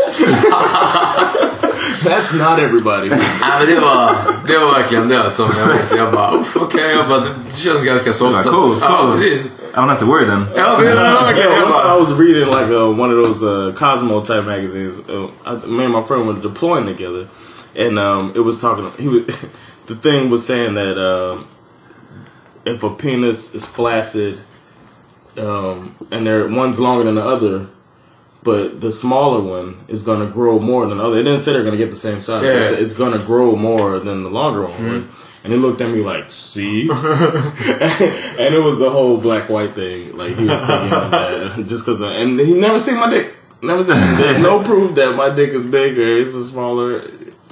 That's 2.04 2.32
not 2.34 2.58
everybody. 2.58 3.08
Nej, 3.08 3.18
men 3.58 3.66
det 3.66 3.80
var, 3.80 4.14
det 4.46 4.58
var 4.58 4.72
verkligen 4.72 5.08
det 5.08 5.30
som 5.30 5.48
jag 5.58 5.68
minns. 5.76 5.92
Jag 5.96 6.12
bara, 6.12 6.32
"Uff, 6.34 6.56
okej, 6.56 6.90
jag 6.96 7.08
bara, 7.08 7.20
det 7.20 7.56
känns 7.56 7.84
ganska 7.84 8.12
soft. 8.12 8.38
Ja, 8.44 8.50
cool, 8.50 8.76
Ja, 8.80 8.98
cool. 9.02 9.10
precis. 9.12 9.46
I 9.78 9.80
don't 9.80 9.90
have 9.90 10.00
to 10.00 10.06
worry 10.06 10.24
then. 10.26 10.48
Ja, 10.56 10.78
men 10.78 10.86
det 10.86 10.94
var 10.94 11.24
verkligen, 11.26 11.52
jag 11.52 11.62
One 11.62 11.72
time 11.72 11.92
I 11.92 12.00
was 12.00 12.12
reading 12.12 12.48
like 12.48 12.68
uh, 12.68 13.00
one 13.00 13.10
of 13.12 13.24
those 13.24 13.42
uh, 13.44 13.72
Cosmo 13.74 14.20
type 14.20 14.44
magazines. 14.44 14.98
Uh, 15.08 15.30
I, 15.46 15.66
me 15.66 15.84
and 15.84 15.92
my 15.92 16.02
friend 16.02 16.26
were 16.26 16.40
deploying 16.42 16.86
together, 16.86 17.28
and 17.76 17.96
um, 17.96 18.32
it 18.34 18.40
was 18.40 18.60
talking. 18.60 18.90
He 18.98 19.06
was 19.06 19.24
the 19.86 19.94
thing 19.94 20.30
was 20.30 20.44
saying 20.44 20.74
that 20.74 20.98
um, 20.98 21.46
if 22.64 22.82
a 22.82 22.90
penis 22.90 23.54
is 23.54 23.66
flaccid, 23.66 24.40
um, 25.36 25.94
and 26.10 26.26
there 26.26 26.48
one's 26.48 26.80
longer 26.80 27.04
than 27.04 27.14
the 27.14 27.24
other, 27.24 27.68
but 28.42 28.80
the 28.80 28.90
smaller 28.90 29.40
one 29.40 29.84
is 29.86 30.02
going 30.02 30.26
to 30.26 30.32
grow 30.32 30.58
more 30.58 30.88
than 30.88 30.98
the 30.98 31.04
other. 31.04 31.20
It 31.20 31.22
didn't 31.22 31.40
say 31.40 31.52
they're 31.52 31.62
going 31.62 31.78
to 31.78 31.84
get 31.84 31.90
the 31.90 32.02
same 32.08 32.20
size. 32.20 32.42
Yeah. 32.42 32.72
It 32.72 32.82
It's 32.82 32.94
going 32.94 33.12
to 33.12 33.24
grow 33.24 33.54
more 33.54 34.00
than 34.00 34.24
the 34.24 34.30
longer 34.30 34.66
one 34.66 34.88
would. 34.88 35.08
And 35.48 35.54
he 35.56 35.58
looked 35.58 35.80
at 35.80 35.88
me 35.88 36.02
like, 36.02 36.28
"See," 36.28 36.82
and 36.92 38.52
it 38.54 38.62
was 38.62 38.76
the 38.78 38.90
whole 38.90 39.16
black 39.16 39.48
white 39.48 39.74
thing. 39.74 40.14
Like 40.14 40.36
he 40.36 40.44
was 40.44 40.60
thinking 40.60 40.90
that 40.90 41.64
just 41.66 41.86
because, 41.86 42.02
and 42.02 42.38
he 42.38 42.52
never 42.52 42.78
seen 42.78 42.98
my 43.00 43.08
dick. 43.08 43.32
Never 43.62 43.82
seen. 43.82 43.96
No 44.42 44.60
proof 44.62 44.94
that 44.96 45.16
my 45.16 45.30
dick 45.34 45.48
is 45.56 45.64
bigger, 45.64 46.02
or 46.02 46.18
it's 46.18 46.34
smaller. 46.50 47.00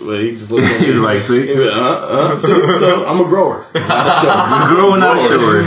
But 0.04 0.20
he 0.20 0.32
just 0.32 0.50
looked 0.50 0.66
at 0.68 0.78
me. 0.80 0.86
He's 0.88 0.98
like, 0.98 1.22
see? 1.22 1.46
He's 1.46 1.56
like, 1.56 1.72
uh, 1.72 2.06
uh. 2.10 2.38
So, 2.38 2.76
so 2.76 3.06
I'm 3.06 3.18
a 3.18 3.24
grower. 3.24 3.64
Not 3.74 4.06
a 4.06 4.10
show. 4.20 4.66
Growing 4.74 5.02
up 5.02 5.18
sure. 5.30 5.60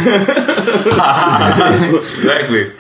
exactly. 2.22 2.72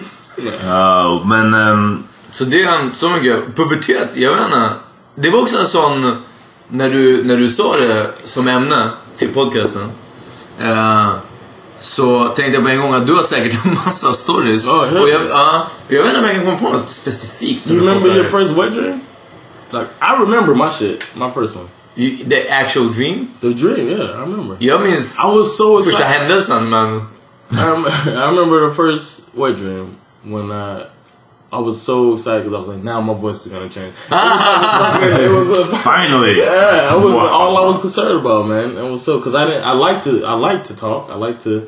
Ja, 0.67 1.23
men... 1.25 1.53
ehm, 1.53 2.03
Så 2.31 2.45
det 2.45 2.63
är 2.63 2.89
så 2.93 3.09
mycket, 3.09 3.55
pubertet, 3.55 4.15
jag 4.15 4.35
vet 4.35 4.45
inte. 4.45 4.69
Det 5.15 5.29
var 5.29 5.41
också 5.41 5.57
en 5.57 5.65
sån, 5.65 6.15
när 6.67 6.89
du, 6.89 7.23
när 7.23 7.37
du 7.37 7.49
sa 7.49 7.75
det 7.77 8.11
som 8.23 8.47
ämne 8.47 8.89
till 9.19 9.33
podcasten. 9.33 9.91
Eh, 10.61 11.09
så 11.81 12.27
tänkte 12.27 12.53
jag 12.53 12.63
på 12.63 12.69
en 12.69 12.79
gång 12.81 12.93
att 12.93 13.07
du 13.07 13.13
har 13.13 13.23
säkert 13.23 13.65
en 13.65 13.73
massa 13.73 14.11
stories. 14.13 14.67
Ja, 14.67 14.85
jag- 14.93 15.01
och 15.01 15.09
jag, 15.09 15.21
ja, 15.29 15.67
jag 15.87 15.99
vet 16.03 16.07
inte 16.07 16.19
om 16.19 16.25
jag 16.25 16.35
kan 16.35 16.45
komma 16.45 16.57
på 16.71 16.77
något 16.77 16.91
specifikt 16.91 17.63
som 17.63 17.75
You 17.75 17.85
remember 17.87 18.15
your 18.15 18.25
first 18.39 18.51
wet 18.57 18.73
dream? 18.73 18.99
Like 19.71 19.85
I 20.01 20.21
remember 20.23 20.55
my 20.55 20.69
shit, 20.71 21.03
my 21.15 21.29
first 21.35 21.55
one. 21.55 21.65
You- 21.95 22.29
The 22.29 22.49
actual 22.49 22.93
dream? 22.93 23.27
The 23.41 23.47
dream, 23.49 23.87
yeah, 23.89 24.09
I 24.09 24.21
remember. 24.21 24.55
Jag 24.59 24.81
minns 24.81 25.19
I 25.19 25.37
was 25.37 25.57
so 25.57 25.77
första 25.83 25.91
excited. 26.03 26.19
händelsen 26.21 26.69
men... 26.69 26.97
I, 27.51 27.55
rem- 27.55 27.85
I 28.07 28.09
remember 28.35 28.69
the 28.69 28.75
first 28.75 29.21
wet 29.33 29.57
dream 29.57 29.87
when 30.23 30.51
I 30.51 30.81
I 31.51 31.59
was 31.59 31.81
so 31.81 32.13
excited 32.13 32.43
because 32.43 32.53
I 32.53 32.59
was 32.59 32.67
like, 32.67 32.83
now 32.83 33.01
my 33.01 33.13
voice 33.15 33.45
is 33.45 33.51
gonna 33.51 33.69
change. 33.69 33.93
it 34.11 35.31
was 35.31 35.49
a 35.49 35.65
Finally! 35.91 36.37
yeah. 36.37 36.93
It 36.95 37.03
was 37.03 37.13
Wow. 37.15 37.27
all 37.27 37.57
I 37.57 37.65
was 37.65 37.79
concerned 37.79 38.19
about, 38.21 38.47
man. 38.47 38.77
It 38.77 38.89
was 38.91 39.03
so 39.03 39.17
because 39.17 39.33
I 39.33 39.45
didn't. 39.47 39.63
I 39.63 39.71
like 39.73 40.01
to. 40.03 40.23
I 40.25 40.33
like 40.33 40.63
to 40.65 40.75
talk. 40.75 41.09
I 41.09 41.15
like 41.15 41.39
to 41.41 41.67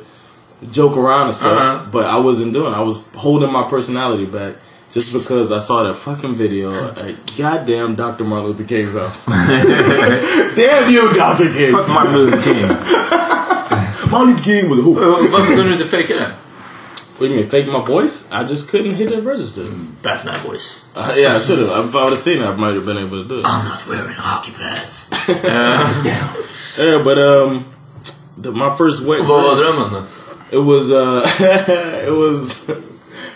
joke 0.70 0.96
around 0.96 1.26
and 1.26 1.34
stuff. 1.36 1.58
Uh-huh. 1.58 1.86
But 1.90 2.06
I 2.06 2.18
wasn't 2.18 2.52
doing. 2.52 2.72
I 2.72 2.80
was 2.82 3.04
holding 3.16 3.50
my 3.52 3.64
personality 3.68 4.26
back. 4.26 4.54
Just 4.92 5.14
because 5.14 5.50
I 5.50 5.58
saw 5.58 5.82
that 5.84 5.94
fucking 5.94 6.34
video 6.34 6.70
at 6.94 7.16
goddamn 7.38 7.94
Dr. 7.94 8.24
Martin 8.24 8.48
Luther 8.50 8.64
King's 8.64 8.92
house. 8.92 9.24
Damn 10.54 10.90
you, 10.92 11.12
Dr. 11.14 11.50
King. 11.50 11.72
Fuck 11.72 11.88
Martin 11.88 12.12
Luther 12.12 12.42
King. 12.42 12.66
Martin 14.10 14.34
Luther 14.34 14.42
King 14.44 14.68
was 14.70 14.78
a 14.78 14.82
who? 14.82 14.94
Varför 15.30 15.46
kunde 15.46 15.62
du 15.62 15.72
inte 15.72 15.84
fejka 15.84 16.14
det? 16.14 16.30
What 17.18 17.28
do 17.28 17.34
you 17.34 17.40
mean, 17.40 17.48
fake 17.48 17.66
my 17.68 17.84
voice? 17.84 18.30
I 18.32 18.44
just 18.44 18.68
couldn't 18.68 18.94
hit 18.94 19.10
that 19.10 19.22
register. 19.22 19.66
Batman 20.02 20.40
voice. 20.40 20.90
Uh, 20.96 21.14
yeah, 21.16 21.36
I 21.36 21.40
should 21.40 21.58
have. 21.58 21.86
If 21.88 21.94
I 21.94 22.04
would 22.04 22.10
have 22.12 22.18
seen 22.18 22.42
it, 22.42 22.46
I 22.46 22.56
might 22.56 22.74
have 22.74 22.84
been 22.86 22.98
able 22.98 23.22
to 23.22 23.28
do 23.28 23.38
it. 23.40 23.44
I'm 23.46 23.68
not 23.68 23.86
wearing 23.86 24.14
hockey 24.16 24.52
pads. 24.52 25.10
Yeah, 25.44 26.34
yeah, 26.78 27.02
but 27.04 27.18
um, 27.18 27.64
the, 28.38 28.50
my 28.50 28.74
first 28.74 29.02
wet. 29.04 29.20
Vad 29.20 29.42
var 29.44 29.56
dream, 29.56 29.76
drömmen 29.76 29.92
då? 29.92 30.02
It 30.50 30.64
was 30.64 30.90
uh, 30.90 31.22
it 32.06 32.12
was. 32.12 32.70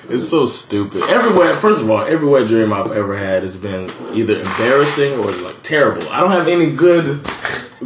It's 0.09 0.29
so 0.29 0.47
stupid. 0.47 1.03
Every 1.09 1.37
wet, 1.37 1.61
first 1.61 1.83
of 1.83 1.91
all, 1.91 2.01
every 2.01 2.29
wet 2.29 2.47
dream 2.47 2.73
I've 2.73 2.93
ever 2.93 3.17
had 3.17 3.43
has 3.43 3.57
been 3.57 3.91
either 4.15 4.39
embarrassing 4.39 5.19
or 5.19 5.33
like 5.33 5.63
terrible. 5.63 6.09
I 6.11 6.21
don't 6.21 6.31
have 6.31 6.47
any 6.47 6.71
good, 6.71 7.21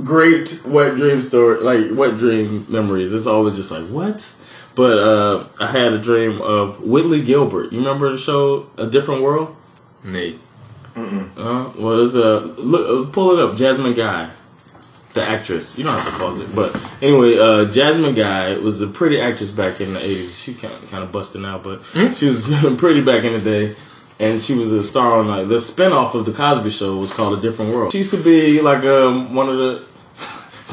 great 0.04 0.60
wet 0.66 0.96
dream 0.96 1.22
story, 1.22 1.60
like 1.60 1.96
wet 1.96 2.18
dream 2.18 2.66
memories. 2.68 3.14
It's 3.14 3.26
always 3.26 3.56
just 3.56 3.70
like 3.70 3.84
what. 3.84 4.34
But 4.74 4.98
uh, 4.98 5.48
I 5.58 5.66
had 5.66 5.92
a 5.92 5.98
dream 5.98 6.40
of 6.40 6.82
Whitley 6.82 7.22
Gilbert. 7.22 7.72
You 7.72 7.78
remember 7.78 8.12
the 8.12 8.18
show 8.18 8.70
A 8.76 8.86
Different 8.86 9.22
World? 9.22 9.56
Nej. 10.04 10.38
Uh, 10.96 11.72
well, 11.78 12.02
it's 12.04 12.14
a 12.14 12.40
look. 12.40 13.08
Uh, 13.08 13.10
pull 13.10 13.32
it 13.32 13.38
up. 13.38 13.56
Jasmine 13.56 13.94
Guy, 13.94 14.30
the 15.14 15.22
actress. 15.22 15.78
You 15.78 15.84
don't 15.84 15.98
have 15.98 16.12
to 16.12 16.18
pause 16.18 16.38
it, 16.40 16.54
but 16.54 16.74
anyway, 17.00 17.38
uh, 17.38 17.70
Jasmine 17.70 18.14
Guy 18.14 18.54
was 18.58 18.80
a 18.80 18.86
pretty 18.86 19.20
actress 19.20 19.50
back 19.50 19.80
in 19.80 19.94
the 19.94 20.00
eighties. 20.00 20.38
She 20.38 20.54
kind 20.54 20.74
of, 20.74 20.90
kind 20.90 21.02
of 21.04 21.12
busted 21.12 21.44
out, 21.44 21.62
but 21.62 21.82
she 22.14 22.26
was 22.28 22.48
pretty 22.78 23.02
back 23.02 23.24
in 23.24 23.32
the 23.32 23.40
day. 23.40 23.76
And 24.18 24.38
she 24.42 24.54
was 24.54 24.70
a 24.70 24.84
star 24.84 25.18
on 25.18 25.28
like 25.28 25.48
the 25.48 25.54
spinoff 25.56 26.14
of 26.14 26.26
the 26.26 26.32
Cosby 26.32 26.68
Show 26.68 26.96
was 26.98 27.10
called 27.10 27.38
A 27.38 27.40
Different 27.40 27.74
World. 27.74 27.92
She 27.92 27.98
used 27.98 28.10
to 28.10 28.22
be 28.22 28.60
like 28.60 28.84
um, 28.84 29.34
one 29.34 29.48
of 29.48 29.56
the. 29.56 29.82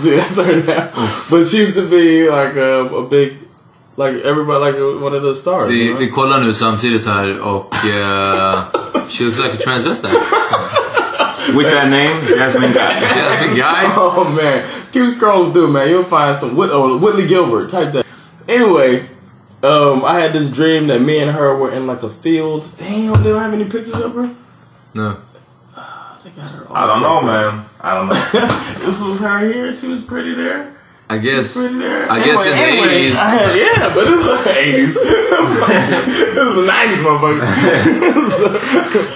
See, 0.02 0.16
that's 0.16 0.36
her 0.36 0.64
now. 0.64 0.92
But 1.30 1.46
she 1.46 1.60
used 1.60 1.76
to 1.76 1.90
be 1.90 2.30
like 2.30 2.58
um, 2.58 2.94
a 2.94 3.08
big, 3.08 3.47
like 3.98 4.16
everybody, 4.24 4.60
like 4.72 5.02
one 5.02 5.14
of 5.14 5.24
the 5.24 5.34
stars. 5.34 5.70
Vi, 5.70 5.84
you 5.84 5.94
know? 5.94 6.00
vi 6.00 6.12
kollar 6.12 6.40
nu 6.40 6.54
samtidigt 6.54 7.06
här 7.06 7.40
och... 7.40 7.76
Uh, 7.76 9.08
she 9.10 9.24
looks 9.24 9.40
like 9.40 9.54
a 9.54 9.58
transvestite. 9.58 10.14
With 11.56 11.66
that 11.68 11.90
name, 11.90 12.22
Jasmine 12.26 12.74
Guy. 12.74 12.90
Jasmine 13.00 13.56
Guy. 13.56 13.84
Oh 13.96 14.30
man, 14.36 14.68
keep 14.92 15.10
scrolling 15.10 15.54
through, 15.54 15.72
man. 15.72 15.90
You'll 15.90 16.04
find 16.04 16.38
some 16.38 16.56
Whit- 16.58 16.72
oh, 16.72 16.98
Whitley 16.98 17.26
Gilbert. 17.26 17.70
Type 17.70 17.94
that. 17.94 18.06
Anyway, 18.48 19.10
um, 19.64 20.04
I 20.04 20.20
had 20.20 20.34
this 20.34 20.50
dream 20.52 20.88
that 20.88 21.00
me 21.00 21.20
and 21.20 21.32
her 21.32 21.56
were 21.56 21.72
in 21.72 21.88
like 21.88 22.04
a 22.04 22.10
field. 22.10 22.70
Damn, 22.78 23.24
they 23.24 23.30
don't 23.30 23.42
have 23.42 23.54
any 23.54 23.64
pictures 23.64 23.94
of 23.94 24.14
her. 24.16 24.36
No. 24.94 25.22
They 26.24 26.32
got 26.32 26.52
her. 26.52 26.68
I 26.70 26.88
don't 26.88 27.02
know 27.02 27.22
man. 27.22 27.66
I 27.80 27.94
don't 27.96 28.10
know. 28.10 28.86
This 28.86 29.02
was 29.02 29.20
her 29.22 29.40
here. 29.40 29.74
She 29.74 29.88
was 29.88 30.04
pretty 30.04 30.34
there. 30.34 30.77
I 31.10 31.18
guess... 31.18 31.58
I 31.58 32.24
guess 32.24 32.46
in 32.46 32.52
the 32.52 32.64
80s... 32.84 33.16
Yeah, 33.56 33.94
but 33.94 34.08
it's 34.08 34.44
the 34.44 34.60
eighties. 34.60 34.96
it 35.02 36.46
was 36.46 36.56
the 36.56 36.66
nineties, 36.66 37.00
motherfucker. 37.00 37.46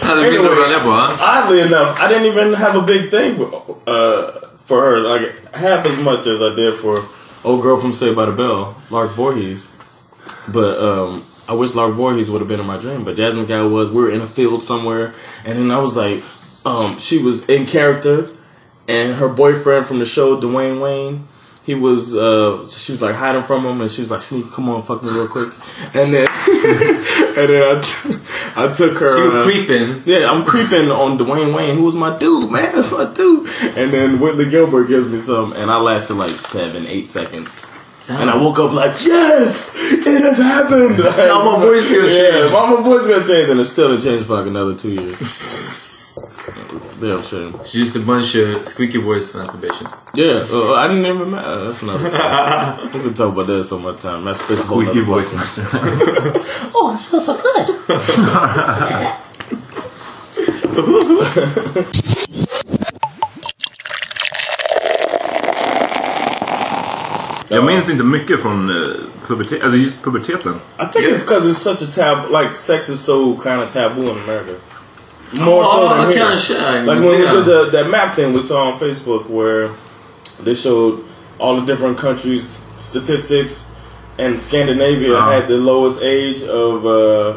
Hade 0.02 0.24
du 0.24 0.32
mindre 0.32 0.52
att 0.52 0.58
välja 0.58 0.80
på, 0.80 0.90
va? 0.90 1.10
Oddly 1.20 1.62
enough, 1.62 2.02
I 2.02 2.08
didn't 2.08 2.26
even 2.26 2.54
have 2.54 2.76
a 2.76 2.82
big 2.82 3.12
thing 3.12 3.42
uh, 3.42 4.32
for 4.66 4.82
her, 4.82 5.00
like 5.00 5.54
half 5.54 5.86
as 5.86 6.00
much 6.04 6.28
as 6.28 6.42
I 6.42 6.56
did 6.56 6.74
for 6.74 7.04
old 7.44 7.62
girl 7.62 7.78
from 7.78 7.92
Saved 7.94 8.16
by 8.16 8.26
the 8.26 8.32
Bell, 8.32 8.76
Lark 8.90 9.12
Voorhees. 9.12 9.72
But 10.48 10.80
um, 10.80 11.24
I 11.48 11.54
wish 11.54 11.76
Lark 11.76 11.96
Voorhees 11.96 12.30
would 12.30 12.40
have 12.40 12.48
been 12.48 12.60
in 12.60 12.66
my 12.66 12.78
dream. 12.78 13.04
But 13.04 13.16
Jasmine 13.16 13.46
Guy 13.46 13.64
was. 13.64 13.90
We 13.90 14.02
were 14.02 14.12
in 14.12 14.22
a 14.22 14.28
field 14.28 14.64
somewhere, 14.64 15.14
and 15.46 15.58
then 15.58 15.72
I 15.72 15.80
was 15.80 15.96
like, 15.96 16.24
um, 16.66 16.98
she 16.98 17.18
was 17.22 17.48
in 17.50 17.66
character, 17.66 18.30
and 18.88 19.16
her 19.16 19.28
boyfriend 19.28 19.88
from 19.88 20.00
the 20.00 20.06
show, 20.06 20.40
Dwayne 20.40 20.82
Wayne. 20.82 21.28
He 21.64 21.76
was, 21.76 22.16
uh, 22.16 22.68
she 22.70 22.94
was 22.94 23.02
like 23.02 23.16
hiding 23.16 23.44
from 23.44 23.64
him, 23.64 23.82
and 23.82 23.92
she 23.92 24.02
was 24.02 24.10
like, 24.10 24.22
"Sneak, 24.22 24.52
come 24.52 24.68
on, 24.70 24.82
fuck 24.82 25.04
me 25.04 25.10
real 25.12 25.28
quick." 25.28 25.54
And 25.94 26.12
then, 26.12 26.28
and 27.38 27.50
then 27.50 27.78
I, 27.78 27.82
t- 27.82 28.16
I 28.56 28.74
took 28.74 28.98
her. 28.98 29.10
So 29.10 29.26
was 29.26 29.36
uh, 29.36 29.44
creeping. 29.44 30.02
yeah, 30.06 30.32
I'm 30.32 30.44
creeping 30.44 30.90
on 30.90 31.20
Dwayne 31.20 31.56
Wayne, 31.56 31.76
who 31.76 31.84
was 31.84 31.96
my 31.96 32.18
dude, 32.18 32.52
man. 32.52 32.74
That's 32.74 32.92
my 32.92 33.12
dude. 33.14 33.48
And 33.78 33.94
then 33.94 34.20
Whitley 34.20 34.50
Gilbert 34.50 34.88
gives 34.88 35.08
me 35.12 35.20
some, 35.20 35.54
and 35.54 35.70
I 35.70 35.78
lasted 35.78 36.16
like 36.16 36.32
seven, 36.32 36.88
eight 36.88 37.06
seconds. 37.06 37.64
And 38.10 38.30
I 38.30 38.36
woke 38.36 38.60
up 38.60 38.74
like, 38.74 38.94
yes, 39.06 39.76
it 39.76 40.22
has 40.24 40.38
happened. 40.40 40.98
Now 41.22 41.58
my 41.58 41.64
voice 41.64 41.92
gonna 41.92 42.08
yeah, 42.08 42.32
change. 42.32 42.52
My, 42.52 42.74
my 42.74 42.82
voice 42.82 43.08
gonna 43.08 43.26
change, 43.26 43.50
and 43.50 43.60
it 43.60 43.66
still 43.66 43.90
didn't 43.90 44.04
change 44.04 44.26
for 44.26 44.38
like 44.38 44.48
another 44.48 44.76
two 44.76 44.90
years. 44.90 46.18
Damn 47.02 47.24
shame. 47.24 47.56
It's 47.62 47.72
just 47.72 47.96
a 47.96 48.00
bunch 48.00 48.36
of 48.36 48.68
squeaky 48.68 49.00
voice 49.00 49.34
masturbation. 49.34 49.88
Yeah, 50.14 50.46
uh, 50.52 50.74
I 50.74 50.88
didn't 50.88 51.06
even 51.08 51.32
matter. 51.32 51.64
That's 51.66 51.82
another 51.82 52.06
story. 52.06 52.22
we 52.94 53.00
can 53.06 53.14
talk 53.16 53.34
about 53.34 53.48
that 53.48 53.64
some 53.66 53.84
other 53.88 53.98
time. 53.98 54.24
That's 54.24 54.48
that's 54.48 54.64
a 54.64 54.68
whole 54.68 54.84
Squeaky 54.84 55.00
other 55.00 55.08
voice 55.08 55.34
podcast. 55.34 55.64
master. 55.64 56.42
Oh, 56.76 56.92
this 56.94 57.06
feels 57.10 57.26
so 57.26 57.34
good. 57.42 57.68
Jag 67.48 67.66
minns 67.66 67.90
inte 67.90 68.04
mycket 68.04 68.40
från 68.42 68.70
uh, 68.70 68.86
puberteten. 69.28 69.62
Alltså 69.66 69.78
just 69.80 70.04
puberteten. 70.04 70.54
I 70.80 70.86
think 70.86 71.06
it's 71.06 71.26
because 71.26 71.50
it's 71.50 71.62
such 71.62 71.82
a 71.82 71.92
tab. 71.92 72.32
Like 72.32 72.56
sex 72.56 72.90
is 72.90 73.06
so 73.06 73.38
kind 73.44 73.62
of 73.62 73.70
taboo 73.74 74.02
in 74.04 74.18
America. 74.24 74.54
More 75.40 75.64
so 75.66 75.82
Ja, 75.84 75.96
than 75.98 76.12
here. 76.14 76.20
kanske. 76.26 76.54
Like 76.54 76.86
when 76.88 77.00
we 77.02 77.18
did 77.18 77.46
the, 77.46 77.70
that 77.72 77.90
map 77.90 78.16
thing 78.16 78.34
we 78.34 78.42
saw 78.42 78.72
on 78.72 78.80
Facebook 78.80 79.30
where 79.30 79.70
they 80.44 80.54
showed 80.56 81.00
all 81.40 81.56
the 81.62 81.66
different 81.74 81.98
countries' 81.98 82.60
statistics, 82.80 83.66
and 84.20 84.40
Scandinavia 84.40 85.14
Uh-huh. 85.16 85.32
had 85.32 85.48
the 85.48 85.58
lowest 85.58 86.02
age 86.04 86.44
of 86.44 86.86
uh, 86.86 87.34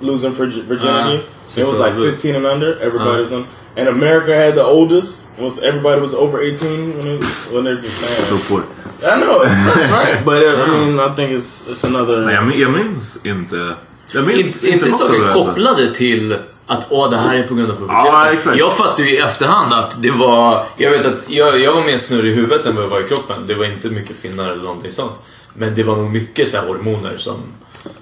losing 0.00 0.32
virgi- 0.32 0.64
virginity. 0.64 1.18
Uh, 1.18 1.60
it 1.60 1.66
was 1.66 1.78
like 1.78 1.94
15 1.94 2.34
and 2.34 2.46
under. 2.46 2.78
Everybody 2.80 3.22
was 3.22 3.32
on. 3.32 3.46
And 3.76 3.88
America 3.88 4.34
had 4.34 4.54
the 4.54 4.64
oldest. 4.64 5.26
Was 5.38 5.58
everybody 5.62 6.00
was 6.00 6.14
over 6.14 6.40
18 6.42 6.98
when 6.98 7.06
it, 7.06 7.24
when 7.52 7.64
they're 7.64 7.76
just 7.80 8.00
Så 8.00 8.06
saying. 8.06 8.40
får. 8.40 8.62
I 9.04 9.16
know 9.20 9.42
it 9.42 9.50
sucks, 9.64 9.90
right? 9.90 10.24
But 10.28 10.42
uh, 10.42 10.64
I 10.64 10.66
mean, 10.70 10.98
I 11.00 11.14
think 11.14 11.30
it's 11.32 11.64
it's 11.70 11.84
another. 11.84 12.24
Nej, 12.26 12.34
jag, 12.34 12.44
min- 12.46 12.58
jag 12.60 12.72
minns 12.72 13.26
inte. 13.26 13.74
Jag 14.14 14.24
minns 14.26 14.64
Inte, 14.64 14.74
inte 14.74 14.88
något 14.90 15.00
av 15.00 15.06
saker 15.08 15.26
det 15.26 15.32
kopplade 15.32 15.94
till 15.94 16.36
att 16.66 16.86
åh, 16.90 17.10
det 17.10 17.16
här 17.16 17.36
är 17.36 17.42
på 17.42 17.54
grund 17.54 17.70
av 17.70 17.76
puberteten. 17.76 18.06
Ja, 18.06 18.30
exakt. 18.32 18.58
Jag 18.58 18.76
fattade 18.76 19.02
ju 19.08 19.14
i 19.14 19.18
efterhand 19.18 19.72
att 19.72 20.02
det 20.02 20.10
var... 20.10 20.66
Jag 20.76 20.90
vet 20.90 21.06
att 21.06 21.24
jag, 21.30 21.60
jag 21.60 21.72
var 21.74 21.82
mer 21.84 21.98
snurrig 21.98 22.32
i 22.32 22.34
huvudet 22.34 22.66
än 22.66 22.74
vad 22.74 22.84
jag 22.84 22.88
var 22.90 23.00
i 23.00 23.08
kroppen. 23.08 23.46
Det 23.46 23.54
var 23.54 23.64
inte 23.64 23.88
mycket 23.88 24.16
finnar 24.16 24.48
eller 24.48 24.62
någonting 24.62 24.90
sånt. 24.90 25.12
Men 25.54 25.74
det 25.74 25.82
var 25.82 25.96
nog 25.96 26.10
mycket 26.10 26.48
så 26.48 26.56
här 26.56 26.66
hormoner 26.66 27.16
som, 27.16 27.36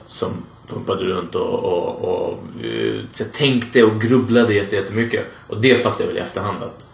som 0.08 0.28
pumpade 0.68 1.04
runt 1.04 1.34
och, 1.34 1.64
och, 1.64 2.04
och 2.04 2.64
eh, 2.64 3.00
så 3.12 3.24
tänkte 3.24 3.84
och 3.84 4.00
grubblade 4.00 4.54
jätte- 4.54 4.76
jättemycket. 4.76 5.26
Och 5.46 5.60
det 5.60 5.82
fattade 5.82 6.02
jag 6.04 6.08
väl 6.08 6.16
i 6.16 6.20
efterhand 6.20 6.62
att 6.62 6.88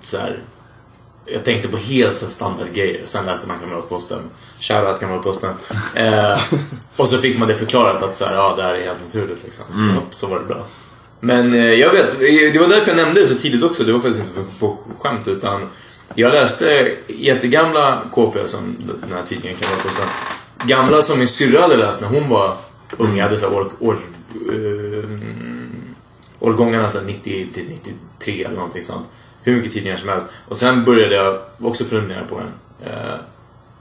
så 0.00 0.18
här, 0.18 0.38
jag 1.26 1.44
tänkte 1.44 1.68
på 1.68 1.76
helt 1.76 2.16
så 2.16 2.26
standardgrejer. 2.30 3.02
Sen 3.04 3.26
läste 3.26 3.48
man 3.48 3.58
Kamratposten. 3.58 4.18
Shoutout 4.60 5.00
Kamratposten. 5.00 5.54
Eh, 5.94 6.38
och 6.96 7.08
så 7.08 7.18
fick 7.18 7.38
man 7.38 7.48
det 7.48 7.54
förklarat 7.54 8.02
att 8.02 8.16
så 8.16 8.24
här, 8.24 8.34
ja, 8.34 8.54
det 8.56 8.62
här 8.62 8.74
är 8.74 8.84
helt 8.84 8.98
naturligt. 9.06 9.44
Liksom. 9.44 9.64
Så, 10.10 10.16
så 10.16 10.26
var 10.26 10.38
det 10.38 10.44
bra. 10.44 10.64
Men 11.20 11.54
eh, 11.54 11.74
jag 11.74 11.92
vet, 11.92 12.18
det 12.52 12.58
var 12.60 12.68
därför 12.68 12.88
jag 12.90 12.96
nämnde 12.96 13.20
det 13.20 13.26
så 13.26 13.34
tidigt 13.34 13.62
också. 13.62 13.84
Det 13.84 13.92
var 13.92 14.00
faktiskt 14.00 14.26
inte 14.26 14.40
på 14.58 14.78
skämt 14.98 15.28
utan 15.28 15.68
jag 16.14 16.32
läste 16.32 16.92
jättegamla 17.06 18.02
KP 18.12 18.48
som 18.48 18.76
den 18.78 19.12
här 19.12 19.22
tidningen 19.22 19.58
Kamratposten. 19.58 20.06
Gamla 20.64 21.02
som 21.02 21.18
min 21.18 21.28
syrra 21.28 21.60
hade 21.60 21.76
läst 21.76 22.00
när 22.00 22.08
hon 22.08 22.28
var 22.28 22.56
ung. 22.98 23.16
Jag 23.16 23.24
hade 23.24 23.38
så 23.38 23.48
år, 23.48 23.72
år, 23.80 23.96
eh, 24.52 25.10
årgångarna 26.40 26.88
så 26.90 26.98
här 26.98 27.06
90 27.06 27.46
till 27.54 27.64
93 27.68 28.44
eller 28.44 28.54
någonting 28.56 28.82
sånt. 28.82 29.08
Hur 29.42 29.56
mycket 29.56 29.72
tidningar 29.72 29.96
som 29.96 30.08
helst. 30.08 30.26
Och 30.48 30.58
sen 30.58 30.84
började 30.84 31.14
jag 31.14 31.40
också 31.58 31.84
prenumerera 31.84 32.24
på 32.24 32.38
den. 32.38 32.52
Eh, 32.92 33.14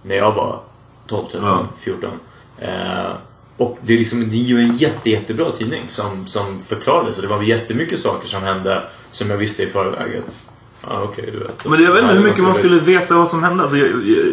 när 0.03 0.15
jag 0.15 0.31
var 0.31 0.59
12, 1.07 1.23
13, 1.31 1.47
Ja. 1.47 1.67
14. 1.77 2.09
Eh, 2.57 3.11
och 3.59 3.77
det 3.81 3.93
är, 3.93 3.97
liksom, 3.97 4.29
det 4.29 4.35
är 4.35 4.45
ju 4.45 4.59
en 4.59 4.75
jätte, 4.75 5.09
jättebra 5.09 5.51
tidning 5.51 5.83
som, 5.87 6.27
som 6.27 6.59
förklarade. 6.67 7.13
Så 7.13 7.21
det 7.21 7.27
var 7.27 7.41
jättemycket 7.41 7.99
saker 7.99 8.27
som 8.27 8.43
hände 8.43 8.81
som 9.11 9.29
jag 9.29 9.37
visste 9.37 9.63
i 9.63 9.67
förväg. 9.67 10.17
att, 10.27 10.45
Ja, 10.87 11.01
okej, 11.03 11.29
du 11.31 11.39
vet. 11.39 11.65
Men 11.65 11.83
jag 11.83 11.93
vet 11.93 12.03
inte 12.03 12.15
hur 12.15 12.23
mycket 12.23 12.43
man 12.43 12.55
skulle 12.55 12.79
veta 12.79 13.15
vad 13.15 13.29
som 13.29 13.43
hände. 13.43 13.63
Alltså, 13.63 13.77
jag, 13.77 13.89
jag, 13.89 14.25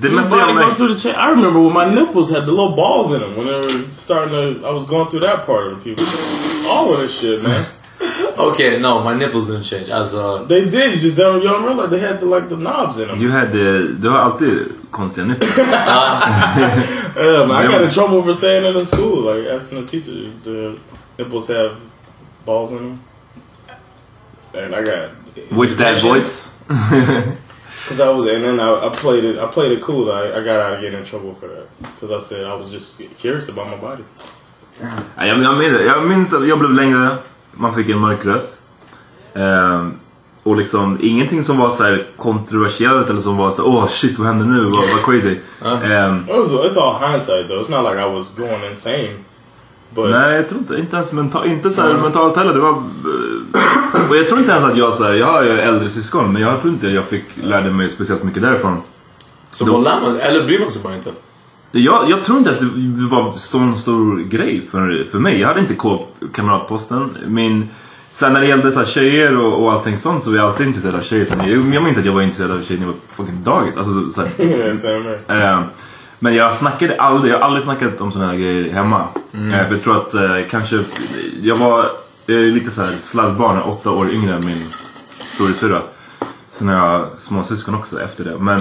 det 0.00 0.10
mesta 0.10 0.38
jag 0.38 0.54
märkte... 0.54 0.94
the 0.94 1.08
I 1.08 1.30
remember 1.30 1.60
when 1.60 1.72
my 1.72 2.00
nipples 2.00 2.30
had 2.30 2.46
the 2.46 2.50
little 2.50 2.76
balls 2.76 3.12
in 3.12 3.20
them 3.20 3.34
when 3.36 3.46
they 3.46 3.56
were 3.56 3.92
starting 3.92 4.30
to. 4.30 4.68
I 4.68 4.72
was 4.72 4.86
going 4.86 5.06
through 5.10 5.26
that 5.26 5.46
part 5.46 5.66
of 5.66 5.72
the 5.72 5.84
puberty. 5.84 6.06
All 6.70 6.92
of 6.92 6.98
this 7.00 7.20
shit, 7.20 7.42
man. 7.42 7.64
Okej, 8.36 8.80
no, 8.80 9.04
my 9.04 9.14
nipples 9.14 9.46
didn't 9.46 9.64
change. 9.64 9.90
Alltså, 9.90 10.46
They 10.48 10.60
did. 10.60 10.94
You 10.94 11.00
just 11.00 11.16
don't. 11.16 11.42
You 11.42 11.48
don't 11.48 11.64
realize 11.64 11.90
they 11.90 12.00
had 12.08 12.20
the 12.20 12.26
like 12.26 12.48
the 12.48 12.56
knobs 12.56 12.98
in 12.98 13.08
them. 13.08 13.18
Du, 13.18 13.30
hade, 13.30 13.88
du 13.92 14.08
har 14.08 14.18
alltid 14.18 14.58
konstiga 14.90 15.26
nipplar. 15.26 15.56
Yeah, 17.16 17.46
man, 17.46 17.56
I 17.56 17.70
got 17.70 17.82
in 17.82 17.90
trouble 17.90 18.22
for 18.22 18.34
saying 18.34 18.64
it 18.64 18.76
in 18.76 18.84
school. 18.86 19.22
Like 19.22 19.46
asking 19.46 19.80
the 19.80 19.86
teacher, 19.86 20.30
the 20.44 20.78
nipples 21.18 21.48
have 21.48 21.76
balls 22.44 22.72
in 22.72 22.78
them, 22.78 23.00
and 24.54 24.74
I 24.74 24.82
got 24.82 25.10
With 25.50 25.78
that 25.78 26.00
voice. 26.00 26.50
Because 27.82 28.00
I 28.00 28.08
was, 28.10 28.26
and 28.26 28.44
then 28.44 28.60
I, 28.60 28.86
I 28.86 28.90
played 28.90 29.24
it. 29.24 29.38
I 29.38 29.46
played 29.46 29.72
it 29.72 29.82
cool. 29.82 30.12
I, 30.12 30.26
I 30.38 30.44
got 30.44 30.60
out 30.60 30.74
of 30.74 30.80
getting 30.80 30.98
in 30.98 31.04
trouble 31.04 31.34
for 31.34 31.48
that 31.48 31.66
because 31.82 32.10
I 32.12 32.18
said 32.18 32.44
I 32.44 32.54
was 32.54 32.70
just 32.70 33.02
curious 33.18 33.48
about 33.48 33.68
my 33.68 33.76
body. 33.76 34.04
Ja, 35.16 35.26
jag, 35.26 35.42
jag, 35.42 35.58
minns, 35.58 35.80
jag 35.80 36.06
minns 36.06 36.32
att 36.32 36.48
jag 36.48 36.58
blev 36.58 36.70
längre, 36.70 37.16
man 37.52 37.74
fick 37.74 37.88
en 37.88 37.98
mörk 37.98 38.24
röst. 38.24 38.62
Ehm, 39.34 40.00
och 40.42 40.56
liksom 40.56 40.98
ingenting 41.02 41.44
som 41.44 41.58
var 41.58 41.70
så 41.70 41.82
här 41.84 42.06
kontroversiellt 42.16 43.10
eller 43.10 43.20
som 43.20 43.36
var 43.36 43.50
så 43.50 43.64
åh 43.64 43.86
shit 43.88 44.18
vad 44.18 44.26
hände 44.26 44.44
nu, 44.44 44.64
vad, 44.64 44.72
vad 44.72 45.04
crazy. 45.04 45.36
Ehm, 45.84 46.24
It 46.28 46.36
was, 46.36 46.50
it's 46.52 46.78
all 46.82 47.10
hindsight 47.10 47.48
though. 47.48 47.60
It's 47.62 47.70
not 47.70 47.92
like 47.92 48.06
I 48.10 48.14
was 48.14 48.34
going 48.36 48.70
insane. 48.70 49.10
But 49.94 50.10
nej 50.10 50.36
jag 50.36 50.48
tror 50.48 50.60
inte, 50.60 50.76
inte 50.76 50.96
ens 50.96 51.12
mental, 51.12 51.46
inte 51.46 51.70
så 51.70 51.82
här 51.82 51.94
mentalt 51.94 52.36
heller. 52.36 52.52
Det 52.54 52.60
var, 52.60 52.70
eh, 52.70 54.10
och 54.10 54.16
jag 54.16 54.28
tror 54.28 54.38
inte 54.40 54.52
ens 54.52 54.64
att 54.64 54.76
jag 54.76 54.94
så 54.94 55.04
här, 55.04 55.12
jag 55.12 55.26
har 55.26 55.42
ju 55.42 55.50
äldre 55.50 55.90
syskon 55.90 56.32
men 56.32 56.42
jag 56.42 56.60
tror 56.60 56.72
inte 56.72 56.88
jag 56.88 57.04
fick 57.04 57.24
lärde 57.42 57.70
mig 57.70 57.88
speciellt 57.88 58.22
mycket 58.22 58.42
därifrån. 58.42 58.76
så 59.50 59.64
Då- 59.64 59.78
lär 59.78 60.00
man 60.00 60.16
Eller 60.20 60.44
bryr 60.46 60.60
man 60.60 60.70
sig 60.70 60.82
bara 60.82 60.94
inte? 60.94 61.12
Jag, 61.72 62.10
jag 62.10 62.24
tror 62.24 62.38
inte 62.38 62.50
att 62.50 62.60
det 62.60 63.06
var 63.10 63.32
sån 63.36 63.76
stor 63.76 64.18
grej 64.18 64.60
för, 64.70 65.06
för 65.10 65.18
mig. 65.18 65.40
Jag 65.40 65.48
hade 65.48 65.60
inte 65.60 65.74
K-kamratposten. 65.74 67.16
Min, 67.26 67.68
sen 68.12 68.32
när 68.32 68.40
det 68.40 68.46
gällde 68.46 68.72
så 68.72 68.78
här 68.78 68.86
tjejer 68.86 69.38
och, 69.38 69.64
och 69.64 69.72
allting 69.72 69.98
sånt 69.98 70.24
så 70.24 70.30
var 70.30 70.36
jag 70.36 70.46
alltid 70.46 70.66
intresserad 70.66 70.94
av 70.94 71.00
tjejer. 71.00 71.24
Sen, 71.24 71.38
jag, 71.48 71.74
jag 71.74 71.82
minns 71.82 71.98
att 71.98 72.04
jag 72.04 72.12
var 72.12 72.22
intresserad 72.22 72.50
av 72.50 72.62
tjejer 72.62 72.80
när 72.80 72.86
jag 72.86 72.92
var 72.92 73.00
fucking 73.24 73.42
dagis. 73.42 73.76
Alltså, 73.76 74.10
så 74.10 74.20
här, 74.20 74.30
eh, 75.52 75.60
men 76.18 76.34
jag 76.34 76.54
snackade 76.54 77.00
aldrig, 77.00 77.32
jag 77.32 77.38
har 77.38 77.44
aldrig 77.44 77.64
snackat 77.64 78.00
om 78.00 78.12
såna 78.12 78.26
här 78.26 78.34
grejer 78.34 78.72
hemma. 78.72 79.04
Eh, 79.32 79.66
för 79.66 79.74
jag 79.74 79.82
tror 79.82 79.96
att 79.96 80.14
eh, 80.14 80.48
kanske, 80.50 80.84
jag 81.42 81.56
var 81.56 81.86
lite 82.26 82.70
så 82.70 82.82
här 82.82 82.92
sladdbarn, 83.02 83.62
åtta 83.62 83.90
år 83.90 84.10
yngre 84.10 84.34
än 84.34 84.46
min 84.46 84.64
storasyrra. 85.18 85.82
Sen 86.52 86.68
har 86.68 86.74
jag 86.74 87.08
småsyskon 87.18 87.74
också 87.74 88.02
efter 88.02 88.24
det. 88.24 88.38
Men 88.38 88.60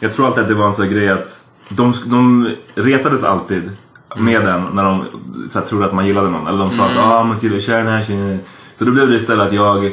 jag 0.00 0.14
tror 0.14 0.26
alltid 0.26 0.42
att 0.42 0.48
det 0.48 0.54
var 0.54 0.66
en 0.66 0.74
sån 0.74 0.90
grej 0.90 1.08
att 1.08 1.40
de, 1.68 1.94
de 2.06 2.50
retades 2.74 3.24
alltid 3.24 3.70
med 4.16 4.44
den 4.44 4.64
när 4.72 4.84
de 4.84 5.04
så 5.50 5.58
här, 5.58 5.66
trodde 5.66 5.86
att 5.86 5.94
man 5.94 6.06
gillade 6.06 6.30
någon. 6.30 6.46
Eller 6.46 6.58
de 6.58 6.70
sa 6.70 6.88
så 6.88 7.00
ah 7.00 7.24
men 7.24 7.38
gillar 7.38 7.60
kär 7.60 7.78
den 7.78 7.86
här 7.86 8.04
tjejen. 8.04 8.40
Så 8.76 8.84
då 8.84 8.90
blev 8.90 9.08
det 9.08 9.16
istället 9.16 9.46
att 9.46 9.52
jag 9.52 9.92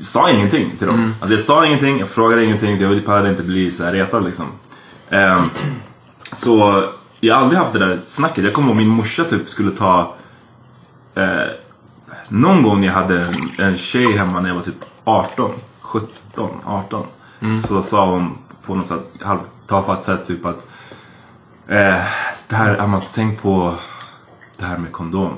sa 0.00 0.30
ingenting 0.30 0.70
till 0.78 0.86
dem. 0.86 1.14
Alltså 1.20 1.34
jag 1.34 1.40
sa 1.42 1.66
ingenting, 1.66 1.98
jag 1.98 2.08
frågade 2.08 2.44
ingenting. 2.44 2.80
Jag 2.80 3.04
pallade 3.04 3.28
inte 3.28 3.42
bli 3.42 3.70
så 3.70 3.84
här 3.84 3.92
retad 3.92 4.24
liksom. 4.24 4.46
Ehm, 5.10 5.50
så 6.32 6.84
jag 7.20 7.34
har 7.34 7.42
aldrig 7.42 7.58
haft 7.58 7.72
det 7.72 7.78
där 7.78 7.98
snacket. 8.06 8.44
Jag 8.44 8.52
kommer 8.52 8.68
ihåg 8.68 8.76
min 8.76 8.88
morsa 8.88 9.24
typ 9.24 9.48
skulle 9.48 9.70
ta 9.70 10.14
eh, 11.14 11.46
någon 12.28 12.62
gång 12.62 12.84
jag 12.84 12.92
hade 12.92 13.20
en, 13.24 13.50
en 13.58 13.78
tjej 13.78 14.12
hemma 14.16 14.40
när 14.40 14.48
jag 14.48 14.56
var 14.56 14.62
typ 14.62 14.84
18, 15.04 15.50
17, 15.80 16.50
18. 16.64 17.06
Så 17.68 17.82
sa 17.82 18.10
hon 18.10 18.38
på 18.66 18.74
något 18.74 18.86
sätt 18.86 19.12
halvt 19.22 19.50
tafatt 19.66 20.04
sätt 20.04 20.26
typ 20.26 20.46
att 20.46 20.66
eh, 21.68 22.02
det 22.48 22.56
här, 22.56 22.78
har 22.78 22.86
man 22.86 23.00
tänkt 23.00 23.42
på 23.42 23.74
det 24.58 24.64
här 24.64 24.78
med 24.78 24.92
kondom? 24.92 25.32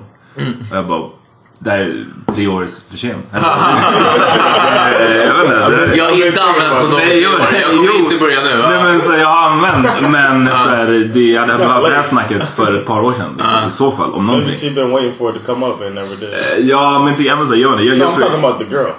Och 0.71 0.77
jag 0.77 0.87
bara, 0.87 1.11
det 1.59 1.71
här 1.71 1.79
är 1.79 2.05
tre 2.35 2.47
år 2.47 2.67
för 2.91 2.97
sent. 2.99 3.27
Eh, 3.35 3.41
jag 5.27 5.35
vet 5.35 5.45
inte. 5.45 5.87
det- 5.87 5.97
Jag 5.97 6.05
har 6.05 6.27
inte 6.27 6.43
använt 6.43 6.75
kondom 6.81 7.01
Jag 7.23 7.39
kommer 7.71 7.87
jo. 7.87 7.95
inte 8.05 8.17
börja 8.17 8.41
nu. 8.43 8.57
Nej 8.71 8.83
men 8.83 9.01
så 9.01 9.13
jag 9.13 9.27
har 9.27 9.49
använt 9.51 9.87
men 10.11 10.47
så 10.49 10.69
här, 10.71 11.11
det, 11.15 11.21
jag 11.21 11.41
hade 11.41 11.65
haft 11.65 11.87
det 11.89 11.95
här 11.95 12.03
snacket 12.03 12.55
för 12.57 12.75
ett 12.79 12.87
par 12.87 13.01
år 13.01 13.13
sedan. 13.13 13.35
Liksom, 13.39 13.69
I 13.69 13.73
så 13.73 13.91
fall, 13.91 14.13
om 14.15 14.27
någonting. 14.27 14.53
she 14.53 14.71
been 14.71 14.91
waiting 14.91 15.15
for 15.19 15.31
it 15.31 15.37
to 15.47 15.53
come 15.55 15.67
up 15.67 15.83
and 15.83 15.95
never 15.95 16.17
did. 16.17 16.69
Ja 16.71 16.99
men 17.05 17.15
till 17.17 17.29
ändå 17.29 17.47
så, 17.47 17.55
jag 17.55 17.71
vet 17.77 17.81
inte. 17.81 17.95
Jag, 17.95 17.99
No, 17.99 18.05
jag, 18.05 18.13
I'm 18.15 18.19
talking 18.19 18.45
about 18.45 18.59
the 18.59 18.65
girl. 18.65 18.91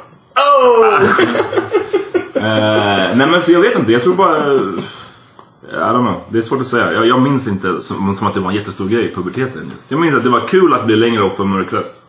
Eh, 2.36 3.16
nej 3.16 3.28
men 3.28 3.42
så 3.42 3.52
jag 3.52 3.60
vet 3.60 3.76
inte, 3.80 3.92
jag 3.92 4.04
tror 4.04 4.14
bara... 4.14 4.36
I 5.72 5.76
don't 5.76 6.02
know, 6.02 6.22
det 6.30 6.38
är 6.38 6.42
svårt 6.42 6.62
att 6.62 6.68
säga. 6.68 6.94
Jag, 6.94 7.08
jag 7.08 7.22
minns 7.22 7.48
inte 7.48 7.82
som, 7.82 8.14
som 8.14 8.28
att 8.28 8.34
det 8.34 8.40
var 8.40 8.50
en 8.50 8.56
jättestor 8.56 8.88
grej 8.88 9.06
i 9.06 9.16
puberteten. 9.16 9.72
Just. 9.74 9.92
Jag 9.92 10.00
minns 10.00 10.16
att 10.16 10.24
det 10.24 10.30
var 10.30 10.48
kul 10.48 10.74
att 10.74 10.86
bli 10.86 10.96
längre 10.96 11.24
och 11.24 11.36
få 11.36 11.44
mörk 11.44 11.74
röst. 11.74 12.02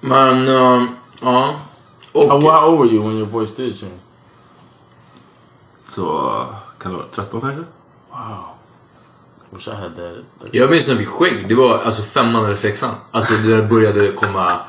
Men, 0.00 0.48
uh, 0.48 0.84
ja. 1.20 1.60
Och, 2.12 2.30
How, 2.30 2.50
how 2.50 2.68
old 2.68 2.80
were 2.80 2.96
you 2.96 3.08
when 3.08 3.18
your 3.18 3.26
voice 3.26 3.54
did 3.54 3.80
change? 3.80 3.98
Så, 5.86 6.46
kan 6.78 6.92
det 6.92 6.98
vara 6.98 7.08
13 7.08 7.40
kanske? 7.40 7.64
Wish 9.50 9.68
I 9.68 9.70
had 9.70 9.96
that. 9.96 10.48
Jag 10.52 10.70
minns 10.70 10.88
när 10.88 10.94
vi 10.94 11.06
skägg. 11.06 11.48
Det 11.48 11.54
var 11.54 11.78
alltså 11.78 12.02
femman 12.02 12.44
eller 12.44 12.54
sexan. 12.54 12.94
Alltså 13.10 13.34
det 13.34 13.56
där 13.56 13.62
började 13.62 14.12
komma 14.12 14.60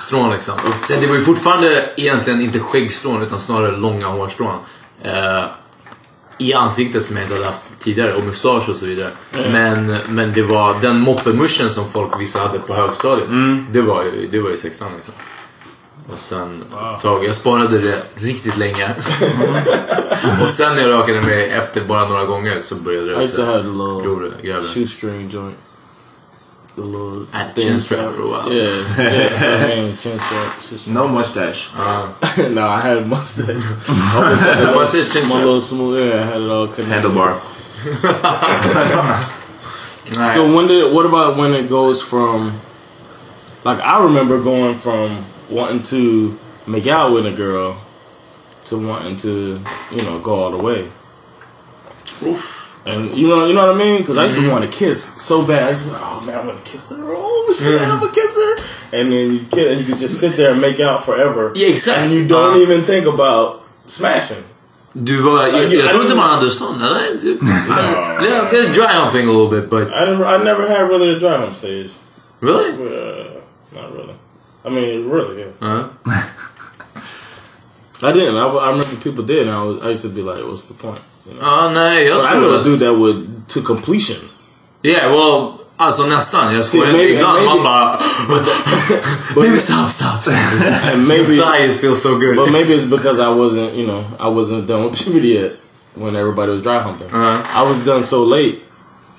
strån 0.00 0.30
liksom. 0.30 0.54
Sen 0.82 1.00
det 1.00 1.06
var 1.06 1.14
ju 1.14 1.20
fortfarande 1.20 1.90
egentligen 1.96 2.40
inte 2.40 2.58
skäggstrån 2.60 3.22
utan 3.22 3.40
snarare 3.40 3.76
långa 3.76 4.06
hårstrån. 4.06 4.54
Eh, 5.02 5.44
I 6.40 6.54
ansiktet 6.54 7.04
som 7.04 7.16
jag 7.16 7.24
inte 7.24 7.34
hade 7.34 7.46
haft 7.46 7.78
tidigare 7.78 8.14
och 8.14 8.24
mustasch 8.24 8.68
och 8.68 8.76
så 8.76 8.86
vidare. 8.86 9.10
Men, 9.52 9.96
men 10.08 10.32
det 10.32 10.42
var 10.42 10.80
den 10.80 11.00
moppemuschen 11.00 11.70
som 11.70 11.88
folk 11.88 12.20
vissa 12.20 12.38
hade 12.38 12.58
på 12.58 12.74
högstadiet. 12.74 13.28
Det, 13.70 13.82
var 13.82 14.04
ju, 14.04 14.28
det 14.32 14.40
var 14.40 14.50
ju 14.50 14.56
sexan 14.56 14.92
liksom. 14.94 15.14
Och 16.12 16.18
sen 16.18 16.64
ett 16.94 17.00
tag, 17.00 17.24
jag 17.24 17.34
sparade 17.34 17.78
det 17.78 18.02
riktigt 18.14 18.56
länge. 18.56 18.94
och 20.42 20.50
sen 20.50 20.74
när 20.76 20.82
jag 20.82 20.92
rakade 20.92 21.22
mig 21.22 21.50
efter 21.50 21.80
bara 21.80 22.08
några 22.08 22.24
gånger 22.24 22.60
så 22.60 22.74
började 22.74 23.12
I 23.12 23.14
det 23.14 23.22
used 23.22 23.36
to 23.36 23.44
have 23.44 23.62
grövre. 24.02 24.30
grövre. 24.42 24.68
shoestring 24.74 25.30
joint. 25.30 25.56
The 26.80 26.86
little 26.86 27.26
I 27.30 27.38
had 27.44 27.58
a 27.58 27.60
chin 27.60 27.78
strap 27.78 28.14
for 28.14 28.22
a 28.22 28.28
while. 28.28 28.50
Yeah, 28.50 28.62
yeah. 28.98 29.26
so 29.40 29.54
I 29.54 29.68
mean, 29.68 29.96
chin 29.98 30.18
strap. 30.18 30.60
shoestring. 30.62 30.94
No 30.94 31.08
mustache. 31.08 31.68
Uh, 31.74 32.12
no, 32.52 32.66
I 32.66 32.80
had 32.80 32.96
a 32.96 33.04
mustache. 33.04 33.48
Oh, 33.86 34.22
I 34.24 34.34
had 34.34 34.60
The 34.60 34.66
my, 34.66 34.74
mustache 34.76 35.12
chin 35.12 35.28
my 35.28 35.44
little 35.44 35.60
smooth. 35.60 36.08
Yeah, 36.08 36.22
I 36.22 36.24
had 36.24 36.40
it 36.40 36.48
all 36.48 36.68
connected. 36.68 37.10
Handlebar. 37.10 37.40
Nej. 40.16 40.34
So 40.34 40.56
when 40.56 40.68
did 40.68 40.90
what 40.94 41.04
about 41.04 41.36
when 41.36 41.52
it 41.52 41.68
goes 41.68 42.02
from 42.02 42.62
like 43.64 43.78
I 43.80 44.02
remember 44.02 44.40
going 44.40 44.78
from 44.78 45.26
wanting 45.50 45.82
to 45.82 46.38
make 46.66 46.86
out 46.86 47.12
with 47.12 47.26
a 47.26 47.30
girl 47.32 47.76
to 48.64 48.78
wanting 48.88 49.16
to 49.16 49.60
you 49.92 50.02
know 50.02 50.18
go 50.18 50.34
all 50.34 50.50
the 50.50 50.56
way. 50.56 50.90
And 52.86 53.16
you 53.16 53.28
know 53.28 53.46
you 53.46 53.52
know 53.54 53.66
what 53.66 53.74
I 53.76 53.78
mean 53.78 53.98
because 53.98 54.16
I 54.16 54.22
used 54.24 54.36
to 54.40 54.50
want 54.50 54.64
to 54.64 54.70
kiss 54.70 55.02
so 55.02 55.44
bad. 55.46 55.64
I 55.64 55.68
used 55.68 55.82
to 55.82 55.88
be 55.88 55.92
like, 55.92 56.02
oh 56.04 56.24
man, 56.26 56.38
I'm 56.38 56.46
gonna 56.46 56.60
kiss 56.64 56.88
her. 56.90 56.96
Oh 57.00 57.54
shit, 57.58 57.80
I'm 57.82 58.00
gonna 58.00 58.12
kiss 58.12 58.34
her. 58.36 58.56
And 58.98 59.12
then 59.12 59.32
you 59.34 59.40
kiss, 59.40 59.66
and 59.70 59.78
you 59.80 59.86
can 59.86 59.98
just 60.00 60.18
sit 60.20 60.36
there 60.36 60.52
and 60.52 60.60
make 60.60 60.80
out 60.80 61.04
forever. 61.04 61.52
Yeah, 61.54 61.68
exactly. 61.68 62.06
And 62.06 62.14
you 62.14 62.26
don't 62.28 62.54
Uh. 62.56 62.62
even 62.62 62.82
think 62.82 63.06
about 63.06 63.62
smashing. 63.86 64.44
Du 64.92 65.22
var, 65.22 65.46
jag, 65.46 65.72
jag, 65.72 65.84
I 65.86 65.88
tror 65.88 66.02
inte 66.02 66.14
man 66.14 66.30
hade 66.30 66.50
stånd? 66.50 66.80
Typ. 67.22 67.38
Yeah, 67.42 68.72
dry 68.74 68.86
humping 68.92 69.28
a 69.28 69.32
little 69.32 69.48
bit, 69.60 69.70
but... 69.70 69.82
I 69.96 70.04
never, 70.10 70.24
I 70.24 70.44
never 70.44 70.66
had 70.68 70.88
really 70.88 71.10
a 71.16 71.18
dry 71.20 71.36
hump 71.36 71.54
stage. 71.54 71.90
Really? 72.40 72.70
Uh, 72.70 73.40
not 73.72 73.92
really. 73.92 74.14
I 74.64 74.68
mean, 74.70 75.08
really, 75.08 75.40
yeah. 75.40 75.52
Uh-huh. 75.60 75.88
I 78.02 78.12
didn't. 78.12 78.34
I, 78.36 78.46
I 78.48 78.70
remember 78.70 78.96
people 78.96 79.24
did, 79.24 79.46
and 79.46 79.50
I, 79.56 79.62
was, 79.62 79.82
I 79.82 79.88
used 79.90 80.02
to 80.02 80.08
be 80.08 80.22
like, 80.22 80.42
"What's 80.44 80.66
the 80.66 80.74
point?" 80.74 81.00
You 81.30 81.38
know? 81.40 81.48
Ja, 81.50 81.70
nej, 81.70 82.06
jag 82.06 82.16
but 82.22 82.30
I 82.30 82.34
know 82.34 82.60
a 82.60 82.62
dude 82.64 82.78
that 82.86 82.94
would 82.98 83.26
to 83.48 83.60
completion. 83.62 84.16
Yeah, 84.82 85.12
well, 85.12 85.52
alltså 85.76 86.06
nästan. 86.06 86.54
Jag 86.54 86.64
skojar 86.64 86.86
inte. 86.86 86.98
maybe- 86.98 87.14
Ibland 87.14 87.34
maybe- 87.38 87.54
man 87.54 87.62
bara... 87.62 87.98
Maybe 89.36 89.58
stop, 89.60 89.90
stop, 89.90 90.22
stop. 90.22 90.34
And 90.92 91.06
maybe, 91.08 91.34
Your 91.34 91.44
thighs 91.44 91.80
feel 91.80 91.94
so 91.96 92.16
good. 92.18 92.36
but 92.36 92.50
maybe 92.50 92.74
it's 92.74 92.86
because 92.86 93.18
I 93.20 93.28
wasn't, 93.28 93.74
you 93.74 93.86
know, 93.86 94.04
I 94.18 94.28
wasn't 94.28 94.66
done 94.66 94.82
with 94.84 94.98
puberty 95.04 95.28
yet 95.34 95.52
when 95.94 96.16
everybody 96.16 96.52
was 96.52 96.62
dry 96.62 96.78
humping. 96.82 97.08
Uh-huh. 97.12 97.62
I 97.64 97.68
was 97.70 97.82
done 97.84 98.02
so 98.02 98.24
late 98.24 98.58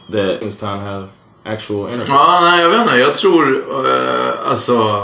that 0.10 0.42
it's 0.44 0.58
time 0.58 0.80
to 0.80 0.86
have 0.86 1.08
actual 1.46 1.88
intercourse. 1.88 2.12
Ja, 2.12 2.40
nej, 2.42 2.62
jag 2.62 2.70
vet 2.70 2.82
inte. 2.82 2.96
Jag 2.98 3.14
tror, 3.16 3.64
eh, 3.86 4.50
alltså... 4.50 5.04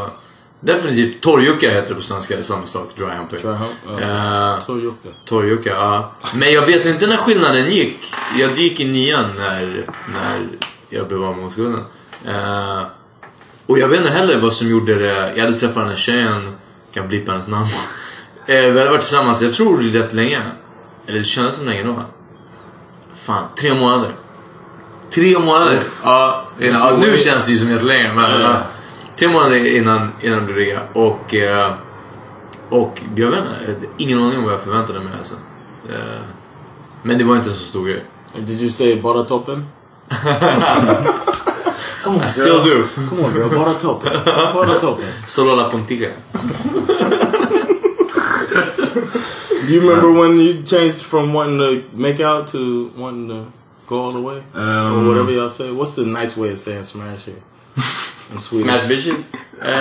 Definitivt 0.59 1.21
torrjucka 1.21 1.69
heter 1.69 1.89
det 1.89 1.95
på 1.95 2.01
svenska. 2.01 2.33
Det 2.35 2.41
är 2.41 2.43
samma 2.43 2.65
sak. 2.65 2.89
Dry 2.95 3.05
humping. 3.05 3.39
Hump? 3.43 4.01
Eh, 4.01 4.65
Torrjucka. 4.65 5.09
Torrjucka, 5.25 5.69
ja. 5.69 6.11
Men 6.35 6.53
jag 6.53 6.61
vet 6.61 6.85
inte 6.85 7.07
när 7.07 7.17
skillnaden 7.17 7.65
gick. 7.69 8.13
Jag 8.39 8.51
gick 8.57 8.79
i 8.79 8.87
nian 8.89 9.25
när, 9.37 9.85
när 10.07 10.47
jag 10.89 11.07
blev 11.07 11.23
av 11.23 11.37
med 11.37 11.45
oskulden. 11.45 11.83
Eh, 12.25 12.83
och 13.65 13.79
jag 13.79 13.87
vet 13.87 13.99
inte 13.99 14.11
heller 14.11 14.37
vad 14.37 14.53
som 14.53 14.67
gjorde 14.67 14.95
det. 14.95 15.33
Jag 15.35 15.45
hade 15.45 15.57
träffat 15.57 15.75
den 15.75 15.87
här 15.87 15.95
tjejen, 15.95 16.57
kan 16.93 17.07
blippa 17.07 17.31
hennes 17.31 17.47
namn. 17.47 17.67
Eh, 18.45 18.55
vi 18.61 18.79
hade 18.79 18.89
varit 18.89 19.01
tillsammans, 19.01 19.41
jag 19.41 19.53
tror 19.53 19.81
rätt 19.81 20.13
länge. 20.13 20.41
Eller 21.07 21.17
det 21.17 21.23
kändes 21.23 21.55
som 21.55 21.65
länge 21.65 21.83
då. 21.83 22.05
Fan, 23.15 23.43
tre 23.59 23.73
månader. 23.73 24.11
Tre 25.09 25.39
månader! 25.39 25.79
Ja, 26.03 26.47
ja, 26.59 26.97
nu 27.01 27.17
känns 27.17 27.45
det 27.45 27.51
ju 27.51 27.57
som 27.57 27.71
jättelänge 27.71 28.13
men... 28.13 28.41
ja. 28.41 28.63
Tre 29.19 29.27
månader 29.27 29.77
innan, 29.77 30.11
innan 30.21 30.45
det 30.47 30.53
blev 30.53 30.79
och... 30.93 31.33
eh, 31.35 31.73
Och 32.69 33.01
jag 33.15 33.29
vet 33.29 33.39
inte, 33.39 33.87
ingen 33.97 34.19
aning 34.23 34.37
om 34.37 34.43
vad 34.43 34.53
jag 34.53 34.61
förväntade 34.61 34.99
mig 34.99 35.13
alltså. 35.17 35.35
Eh, 35.89 36.21
Men 37.03 37.17
det 37.17 37.23
var 37.23 37.35
inte 37.35 37.49
så 37.49 37.55
stor 37.63 37.85
grej. 37.87 38.03
Did 38.35 38.61
you 38.61 38.69
say 38.71 39.01
bara 39.01 39.23
toppen? 39.23 39.65
Come 42.03 42.17
on, 42.17 42.23
I 42.23 42.27
still 42.29 42.63
do. 42.63 42.83
Come 43.09 43.21
on, 43.25 43.33
girl. 43.33 43.49
Bara 43.55 43.73
toppen. 43.73 44.11
Bara 44.53 44.73
toppen. 44.79 45.05
Solo 45.25 45.55
la 45.55 45.69
puntiga. 45.69 46.09
Do 49.67 49.73
you 49.73 49.81
remember 49.81 50.11
when 50.21 50.39
you 50.39 50.63
changed 50.63 51.01
from 51.01 51.33
wanting 51.33 51.57
to 51.59 51.83
make 51.97 52.19
out 52.23 52.47
to 52.51 52.91
wanting 52.95 53.27
to 53.29 53.45
go 53.87 53.99
all 54.05 54.11
the 54.11 54.21
way? 54.21 54.43
or 54.55 54.61
Um, 54.61 55.07
whatever 55.07 55.31
y'all 55.31 55.49
say. 55.49 55.69
What's 55.71 55.95
the 55.95 56.05
nice 56.05 56.37
way 56.37 56.51
of 56.51 56.59
saying 56.59 56.83
smash 56.85 57.25
here? 57.25 57.41
Smash 58.37 58.87
bitches. 58.87 59.25
Eh, 59.65 59.73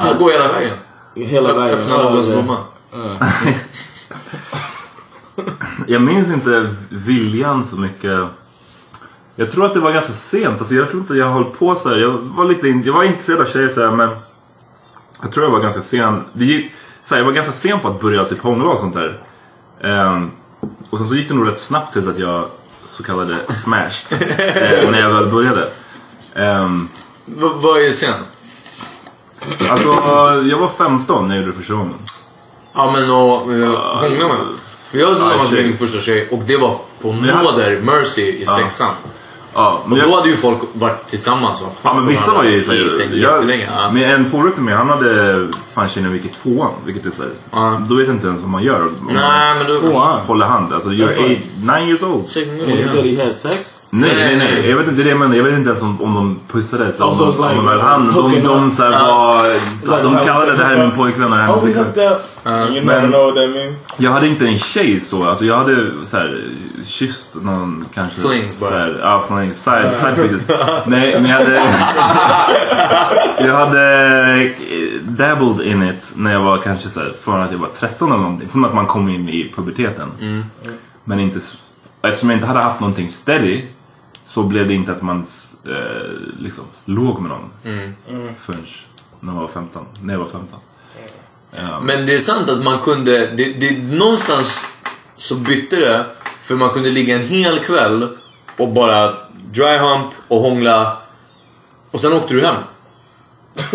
ja, 0.00 0.14
gå 0.18 0.30
hela 0.30 0.52
vägen. 0.52 0.76
Hela 1.14 1.54
vägen. 1.54 1.78
Öppna 1.78 1.94
Ja, 1.94 2.02
någons 2.02 2.26
det- 2.26 2.32
blomma. 2.32 2.58
Jag 5.86 6.02
minns 6.02 6.28
inte 6.28 6.74
viljan 6.88 7.64
så 7.64 7.76
mycket. 7.76 8.20
Jag 9.36 9.50
tror 9.50 9.66
att 9.66 9.74
det 9.74 9.80
var 9.80 9.92
ganska 9.92 10.12
sent. 10.12 10.58
Alltså 10.58 10.74
jag 10.74 10.88
tror 10.90 11.00
inte 11.00 11.14
jag 11.14 11.28
höll 11.28 11.44
på 11.44 11.74
så 11.74 11.88
här. 11.88 11.96
Jag 11.96 12.10
var 12.12 12.44
lite 12.44 12.68
in, 12.68 12.82
jag 12.82 12.92
var 12.92 13.04
intresserad 13.04 13.40
av 13.40 13.44
tjejer 13.46 13.68
så 13.68 13.80
här, 13.80 13.90
men 13.90 14.10
jag 15.22 15.32
tror 15.32 15.44
jag 15.46 15.50
var 15.52 15.60
ganska 15.60 15.80
sen. 15.82 16.24
Det 16.32 16.44
gick, 16.44 16.72
så 17.02 17.14
här, 17.14 17.20
jag 17.22 17.26
var 17.26 17.32
ganska 17.32 17.52
sen 17.52 17.80
på 17.80 17.88
att 17.88 18.00
börja 18.00 18.24
typ 18.24 18.38
hångla 18.42 18.68
och 18.70 18.78
sånt 18.78 18.94
där. 18.94 19.22
Ehm, 19.82 20.30
och 20.90 20.98
sen 20.98 21.08
så 21.08 21.14
gick 21.14 21.28
det 21.28 21.34
nog 21.34 21.48
rätt 21.48 21.58
snabbt 21.58 21.92
tills 21.92 22.06
att 22.06 22.18
jag 22.18 22.44
så 22.86 23.02
kallade 23.02 23.36
smashed. 23.64 24.22
eh, 24.38 24.90
när 24.90 25.00
jag 25.00 25.14
väl 25.14 25.26
började. 25.30 25.70
Ehm, 26.34 26.88
V- 27.36 27.48
vad 27.54 27.80
är 27.82 27.90
sen? 27.90 28.14
alltså 29.70 29.88
jag 30.50 30.58
var 30.58 30.68
15 30.68 31.28
när 31.28 31.36
jag 31.36 31.44
gjorde 31.44 31.56
första 31.58 31.74
gången. 31.74 31.94
Ja 32.74 32.92
men 32.92 33.10
och 33.10 33.50
uh, 33.50 33.76
hångla 33.76 34.28
med. 34.28 34.36
Jag 34.92 35.06
var 35.06 35.14
tillsammans 35.14 35.50
med 35.50 35.64
min 35.66 35.78
första 35.78 36.00
tjej 36.00 36.28
och 36.30 36.42
det 36.46 36.56
var 36.56 36.80
på 37.02 37.12
Men 37.12 37.24
jag- 37.28 37.42
nåder, 37.44 37.80
Mercy 37.80 38.22
i 38.22 38.46
sexan. 38.46 38.94
Ja, 39.54 39.82
men 39.84 39.92
Och 39.92 39.98
jag- 39.98 40.08
då 40.10 40.16
hade 40.16 40.28
ju 40.28 40.36
folk 40.36 40.58
varit 40.72 41.06
tillsammans 41.06 41.60
och 41.60 41.66
haft 41.66 41.78
Ja 41.82 41.94
men 41.94 42.06
vissa 42.06 42.34
var 42.34 42.44
ju 42.44 42.54
i 42.56 42.64
såhär, 42.64 42.78
jag, 43.12 43.34
jättelänge. 43.34 43.70
Ja. 43.76 43.90
med 43.90 44.14
en 44.14 44.30
polare 44.30 44.52
till 44.54 44.62
mig, 44.62 44.74
han 44.74 44.88
hade 44.88 45.48
fan 45.74 45.88
tjejen 45.88 46.12
vilket 46.12 46.32
tvåan. 46.42 46.72
Vilket 46.84 47.06
är 47.06 47.10
såhär, 47.10 47.32
Ja. 47.50 47.80
då 47.88 47.94
vet 47.94 48.06
jag 48.06 48.16
inte 48.16 48.26
ens 48.26 48.40
vad 48.40 48.50
man 48.50 48.62
gör. 48.62 48.82
Om 48.82 49.10
Nej 49.12 49.54
men 49.58 49.66
då... 49.66 49.90
Tvåan. 49.90 50.20
Håller 50.20 50.46
hand, 50.46 50.72
alltså 50.74 50.88
you're 50.90 51.24
eight, 51.24 51.40
nine 51.56 51.88
years 51.88 52.02
old. 52.02 52.24
And 52.62 52.78
he 52.78 52.88
said 52.88 53.04
he 53.04 53.24
had 53.24 53.34
sex? 53.34 53.77
Nej, 53.90 54.14
nej, 54.16 54.36
Nej. 54.36 54.70
Jag 54.70 54.76
vet 54.76 54.88
inte 54.88 55.02
det 55.02 55.14
men 55.14 55.32
jag 55.32 55.44
vet 55.44 55.54
inte 55.54 55.68
ens 55.68 55.82
om, 55.82 56.02
om 56.02 56.14
de 56.14 56.40
pussades. 56.52 57.00
Om 57.00 57.14
so 57.14 57.24
de, 57.24 57.30
like 57.30 57.42
om 57.42 57.56
de 57.56 57.66
höll 57.66 57.80
hand. 57.80 58.14
De, 58.14 58.40
de, 58.42 58.66
up. 58.66 58.72
så 58.72 58.82
här, 58.82 58.90
var, 59.86 60.02
de 60.02 60.24
kallade 60.26 60.56
det 60.56 60.64
här 60.64 60.76
min 60.76 60.90
pojkvän 60.90 61.32
och 61.32 61.36
det 61.36 61.42
här 61.42 61.62
min 61.62 61.74
flickvän. 61.74 62.16
Men-? 62.84 63.74
Jag 63.96 64.10
hade 64.10 64.26
inte 64.26 64.46
en 64.46 64.58
tjej 64.58 65.00
så. 65.00 65.24
Alltså 65.24 65.44
jag 65.44 65.56
hade 65.56 65.90
så 66.04 66.16
här, 66.16 66.44
kysst 66.84 67.34
någon 67.42 67.84
kanske. 67.94 68.20
Flings 68.20 68.60
bara. 68.60 68.70
Så 68.70 68.76
här, 68.76 69.00
ja, 69.02 69.24
flings. 69.28 69.62
Side, 69.62 69.92
side 69.94 70.16
pieces. 70.16 70.42
Nej, 70.86 71.20
men 71.20 71.30
jag 71.30 71.38
hade... 71.38 71.54
jag 73.48 73.54
hade 73.54 73.82
eh, 74.42 74.50
dabbled 75.02 75.66
in 75.66 75.82
it 75.82 76.12
när 76.14 76.32
jag 76.32 76.40
var 76.40 76.58
kanske 76.58 76.90
så 76.90 77.00
här, 77.00 77.12
från 77.22 77.42
att 77.42 77.52
jag 77.52 77.58
var 77.58 77.68
13 77.68 78.12
eller 78.12 78.22
någonting. 78.22 78.48
Från 78.48 78.64
att 78.64 78.74
man 78.74 78.86
kom 78.86 79.08
in 79.08 79.28
i 79.28 79.52
puberteten. 79.56 80.08
Men 81.04 81.20
inte... 81.20 81.40
Eftersom 82.02 82.30
jag 82.30 82.36
inte 82.36 82.46
hade 82.46 82.60
haft 82.60 82.80
någonting 82.80 83.08
steady 83.08 83.62
så 84.28 84.42
blev 84.42 84.68
det 84.68 84.74
inte 84.74 84.92
att 84.92 85.02
man 85.02 85.26
eh, 85.64 85.74
liksom 86.38 86.64
låg 86.84 87.20
med 87.20 87.30
någon. 87.30 87.50
Förrän 88.38 88.66
när 89.20 89.32
jag 89.32 89.40
var 89.40 89.48
15. 89.48 89.84
När 90.02 90.14
jag 90.14 90.20
var 90.20 90.26
15. 90.26 90.58
Men 91.82 92.06
det 92.06 92.14
är 92.14 92.18
sant 92.18 92.50
att 92.50 92.64
man 92.64 92.78
kunde, 92.78 93.26
det, 93.26 93.52
det, 93.52 93.82
någonstans 93.82 94.64
så 95.16 95.34
bytte 95.34 95.76
det. 95.76 96.06
För 96.40 96.54
man 96.54 96.70
kunde 96.70 96.90
ligga 96.90 97.14
en 97.14 97.26
hel 97.26 97.58
kväll 97.58 98.16
och 98.58 98.68
bara 98.68 99.14
dry 99.52 99.78
hump 99.78 100.12
och 100.28 100.40
hångla. 100.40 100.96
Och 101.90 102.00
sen 102.00 102.12
åkte 102.12 102.34
du 102.34 102.46
hem. 102.46 102.56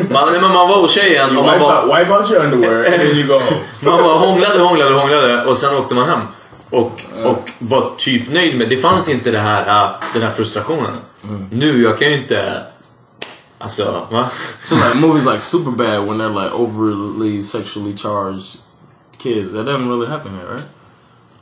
Man, 0.10 0.32
nej, 0.32 0.42
men 0.42 0.52
man 0.52 0.68
var 0.70 0.82
hos 0.82 0.92
tjejen 0.92 1.38
och 1.38 1.46
man 1.46 1.60
bara, 1.60 1.86
wipe 1.86 2.14
out 2.14 2.32
your 2.32 2.44
underwear 2.44 2.78
and 2.86 3.02
then 3.02 3.18
you 3.18 3.28
go 3.28 3.34
home. 3.34 3.60
man 3.80 4.04
bara 4.04 4.18
hånglade, 4.18 4.60
hånglade, 4.60 4.96
hånglade 4.96 5.46
och 5.46 5.58
sen 5.58 5.78
åkte 5.78 5.96
man 5.96 6.10
hem. 6.10 6.20
Och, 6.74 7.06
och 7.24 7.52
var 7.60 7.92
typ 7.98 8.34
nöjd 8.34 8.58
med, 8.58 8.70
det 8.70 8.78
fanns 8.78 9.10
inte 9.10 9.32
det 9.32 9.40
här, 9.40 9.86
äh, 9.86 9.92
den 10.14 10.24
här 10.24 10.32
frustrationen. 10.32 10.92
Nu, 11.52 11.82
jag 11.82 11.98
kan 11.98 12.08
ju 12.08 12.18
inte, 12.18 12.62
alltså 13.58 14.08
va? 14.12 14.30
So 14.66 14.76
like 14.76 14.96
movies 15.08 15.26
like 15.26 15.40
Superbad 15.40 16.06
when 16.08 16.22
they're 16.22 16.44
like 16.44 16.56
overly 16.56 17.44
sexually 17.44 17.98
charged 17.98 18.46
kids, 19.18 19.52
that 19.52 19.66
doesn't 19.66 19.90
really 19.90 20.08
happen 20.08 20.32
here, 20.32 20.52
right? 20.52 20.70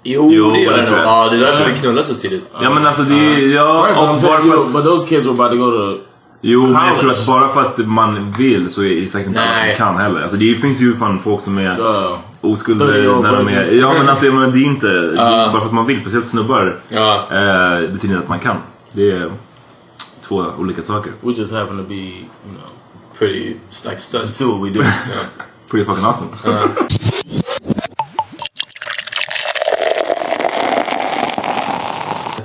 Jo, 0.04 0.30
Jo, 0.32 0.52
det 0.52 0.60
gör 0.60 0.78
det 0.78 0.92
nog. 0.92 1.00
Ja, 1.00 1.30
det 1.30 1.36
är 1.36 1.40
därför 1.40 1.72
vi 1.72 1.78
knullar 1.78 2.04
så 2.04 2.14
tidigt. 2.14 2.52
Ja 2.62 2.70
men 2.70 2.88
alltså 2.88 3.04
det 3.04 3.16
är... 3.16 3.56
Ja, 3.56 3.86
Right, 3.88 4.00
och 4.00 4.22
bara 4.22 4.42
för 4.42 4.66
att, 4.66 4.74
but 4.74 4.84
those 4.84 5.08
kids 5.08 5.26
were 5.26 5.34
about 5.34 5.52
to 5.52 5.58
go 5.58 5.72
to 5.72 6.04
Jo, 6.42 6.68
men 6.68 6.88
jag 6.88 7.00
tror 7.00 7.12
att 7.12 7.28
bara 7.28 7.50
för 7.50 7.62
att 7.62 7.78
man 7.78 8.32
vill 8.32 8.70
så 8.70 8.84
är 8.84 9.02
det 9.02 9.08
säkert 9.08 9.28
inte 9.28 9.42
alla 9.42 9.66
som 9.66 9.76
kan 9.76 9.98
heller. 9.98 10.22
Alltså 10.22 10.38
det 10.38 10.56
finns 10.56 10.80
ju 10.80 10.96
fan 10.96 11.20
folk 11.20 11.42
som 11.42 11.58
är 11.58 11.80
uh, 11.80 12.18
oskulder 12.42 12.88
30 12.88 13.08
år 13.08 13.24
när 13.24 13.32
de 13.32 13.48
är... 13.48 13.66
Ja 13.72 13.94
men 13.94 14.10
alltså 14.10 14.26
jag 14.26 14.36
menar, 14.36 14.48
det 14.52 14.60
är 14.60 14.66
inte... 14.66 15.14
Bara 15.52 15.60
för 15.60 15.68
att 15.68 15.74
man 15.74 15.86
vill, 15.86 16.00
speciellt 16.00 16.28
snubbar, 16.28 16.80
Ja. 16.90 17.28
eh, 17.32 17.92
betyder 17.92 18.14
inte 18.16 18.18
att 18.24 18.30
man 18.30 18.40
kan. 18.40 18.58
Det 18.92 19.12
är 19.12 19.32
två 20.22 20.46
olika 20.60 20.82
saker. 20.82 21.14
we 21.22 21.32
just 21.34 21.54
happen 21.54 21.78
to 21.78 21.84
be, 21.84 21.96
you 21.96 22.26
know, 22.44 22.70
Pretty 23.20 23.44
like 23.84 23.94
just 23.94 24.02
studs. 24.06 24.38
do 24.40 24.52
what 24.52 24.62
we 24.70 24.70
do. 24.80 24.84
Pretty 25.70 25.86
fucking 25.86 26.06
awesome. 26.06 26.30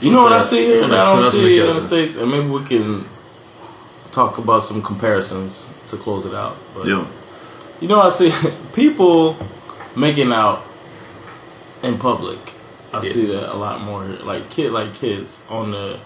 You 0.02 0.12
know 0.12 0.22
what 0.22 0.32
I 0.32 0.40
see 0.40 0.66
here 0.66 0.76
I 0.76 0.88
don't 0.88 1.30
see 1.30 1.56
jag 1.56 1.68
in 1.68 1.74
the 1.74 1.80
States? 1.80 2.16
And 2.16 2.30
maybe 2.30 2.48
we 2.48 2.64
can 2.64 3.04
talk 4.12 4.38
about 4.38 4.62
some 4.62 4.82
comparisons 4.82 5.68
to 5.88 5.96
close 5.96 6.26
it 6.28 6.34
out. 6.34 6.56
But 6.74 6.86
Jo. 6.86 7.06
You 7.80 7.88
know, 7.88 8.00
I 8.00 8.10
see 8.10 8.30
people 8.72 9.36
making 9.96 10.32
out 10.32 10.58
in 11.82 11.98
public. 11.98 12.38
I 12.92 13.00
see 13.00 13.26
that 13.26 13.50
a 13.54 13.56
lot 13.56 13.80
more. 13.80 14.04
Like 14.24 14.48
kid, 14.50 14.72
like 14.72 14.94
kids 14.94 15.42
on 15.48 15.70
the 15.72 15.96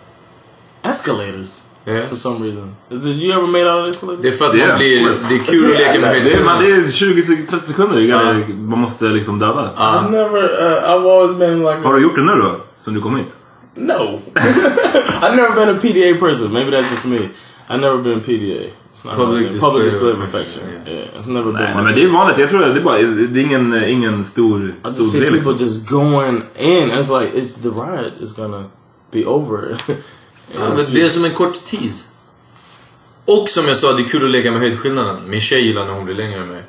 escalators. 0.83 1.63
Ja. 1.87 2.07
For 2.07 2.17
some 2.17 2.43
reason. 2.45 2.77
Is 2.91 3.07
it 3.07 3.17
you 3.17 3.33
ever 3.33 3.47
made 3.47 3.67
out 3.67 3.81
of 3.81 3.87
this? 3.93 4.01
Khalid? 4.01 4.19
Det 4.23 4.29
är 4.29 4.33
för 4.33 4.47
att 4.49 4.55
Yeah, 4.55 4.69
man 4.69 4.79
blir... 4.79 5.01
of 5.01 5.07
course. 5.07 5.29
Det 5.29 5.35
är 5.35 5.45
kul 5.45 5.73
att 5.73 5.79
leka 5.79 6.01
med 6.01 6.25
Det 6.25 6.33
är, 6.33 6.45
man, 6.45 6.57
höjdskillnaden. 6.59 7.47
det 7.49 7.53
är 7.53 7.59
20-30 7.59 7.63
sekunder. 7.63 8.01
Ja. 8.01 8.33
Man 8.55 8.79
måste 8.79 9.05
liksom 9.05 9.39
döda 9.39 9.63
det. 9.63 9.71
I've 9.77 10.11
never. 10.11 10.43
Uh, 10.43 10.91
I've 10.91 11.07
always 11.13 11.39
been 11.39 11.59
like. 11.59 11.81
Har 11.83 11.95
du 11.95 12.03
gjort 12.03 12.17
det 12.17 12.23
nu 12.23 12.33
då? 12.35 12.61
Som 12.79 12.95
du 12.95 13.01
kom 13.01 13.17
hit? 13.17 13.37
No. 13.75 13.93
I've 15.23 15.37
never 15.37 15.55
been 15.55 15.77
a 15.77 15.79
PDA 15.83 16.19
person. 16.21 16.53
Maybe 16.53 16.71
that's 16.71 16.91
just 16.91 17.05
me. 17.07 17.19
I've 17.71 17.81
never 17.81 17.99
been 17.99 18.21
PDA. 18.21 18.71
Public 19.03 19.53
display 19.53 19.61
public 19.71 19.85
display 19.91 20.13
of 20.13 20.21
affection, 20.23 20.63
affection. 20.65 20.97
Yeah. 20.97 21.19
It's 21.19 21.27
never 21.27 21.53
been 21.53 21.63
Nej, 21.63 21.85
men 21.85 21.95
det 21.95 22.03
är 22.03 22.09
vanligt. 22.09 22.39
Jag 22.39 22.51
tror 22.51 22.65
att 22.65 22.75
det 22.75 22.81
är 22.81 22.85
bara, 22.85 22.99
det 22.99 23.41
är 23.41 23.45
ingen, 23.45 23.85
ingen 23.85 24.25
stor, 24.25 24.61
I 24.63 24.73
just 24.85 24.95
stor 24.97 25.05
see 25.05 25.21
people 25.21 25.37
liksom. 25.37 25.67
just 25.67 25.87
going 25.89 26.43
in. 26.59 26.91
It's 26.91 27.21
like 27.21 27.33
it's 27.39 27.63
the 27.63 27.69
riot 27.69 28.13
is 28.21 28.33
gonna 28.37 28.65
be 29.13 29.25
over. 29.27 29.77
Ja, 30.59 30.75
men 30.77 30.95
det 30.95 31.03
är 31.03 31.09
som 31.09 31.25
en 31.25 31.31
kort 31.31 31.65
tease. 31.65 32.07
Och 33.25 33.49
som 33.49 33.69
jag 33.69 33.77
sa, 33.77 33.93
det 33.93 34.03
är 34.03 34.09
kul 34.09 34.25
att 34.25 34.31
leka 34.31 34.51
med 34.51 34.61
höjdskillnaden. 34.61 35.17
Min 35.31 35.41
tjej 35.41 35.67
gillar 35.67 35.85
när 35.87 35.93
hon 35.93 36.05
blir 36.05 36.15
längre 36.15 36.41
än 36.41 36.49
mig. 36.49 36.63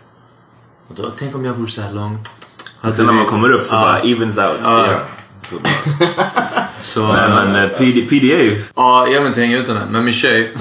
Och 0.87 0.95
då, 0.95 1.09
tänk 1.17 1.35
om 1.35 1.45
jag 1.45 1.53
vore 1.53 1.69
så 1.69 1.81
här 1.81 1.93
lång. 1.93 2.19
Och 2.81 2.93
sen 2.95 3.05
när 3.05 3.13
man 3.13 3.25
kommer 3.25 3.51
upp 3.51 3.67
så 3.67 3.75
Ja. 3.75 3.81
bara 3.81 3.99
evens 3.99 4.37
out. 4.37 4.59
Ja. 4.63 4.91
Ja. 4.91 4.99
Så 5.49 5.55
Så, 6.83 7.07
Nej 7.07 7.29
men 7.29 7.55
eh, 7.55 7.69
PD, 7.69 8.01
PDA, 8.01 8.55
Ja, 8.75 9.07
jag 9.07 9.19
vill 9.19 9.27
inte 9.27 9.41
hänga 9.41 9.57
ut 9.57 9.67
henne. 9.67 9.81
Men 9.89 10.03
min 10.05 10.13
tjej. 10.13 10.53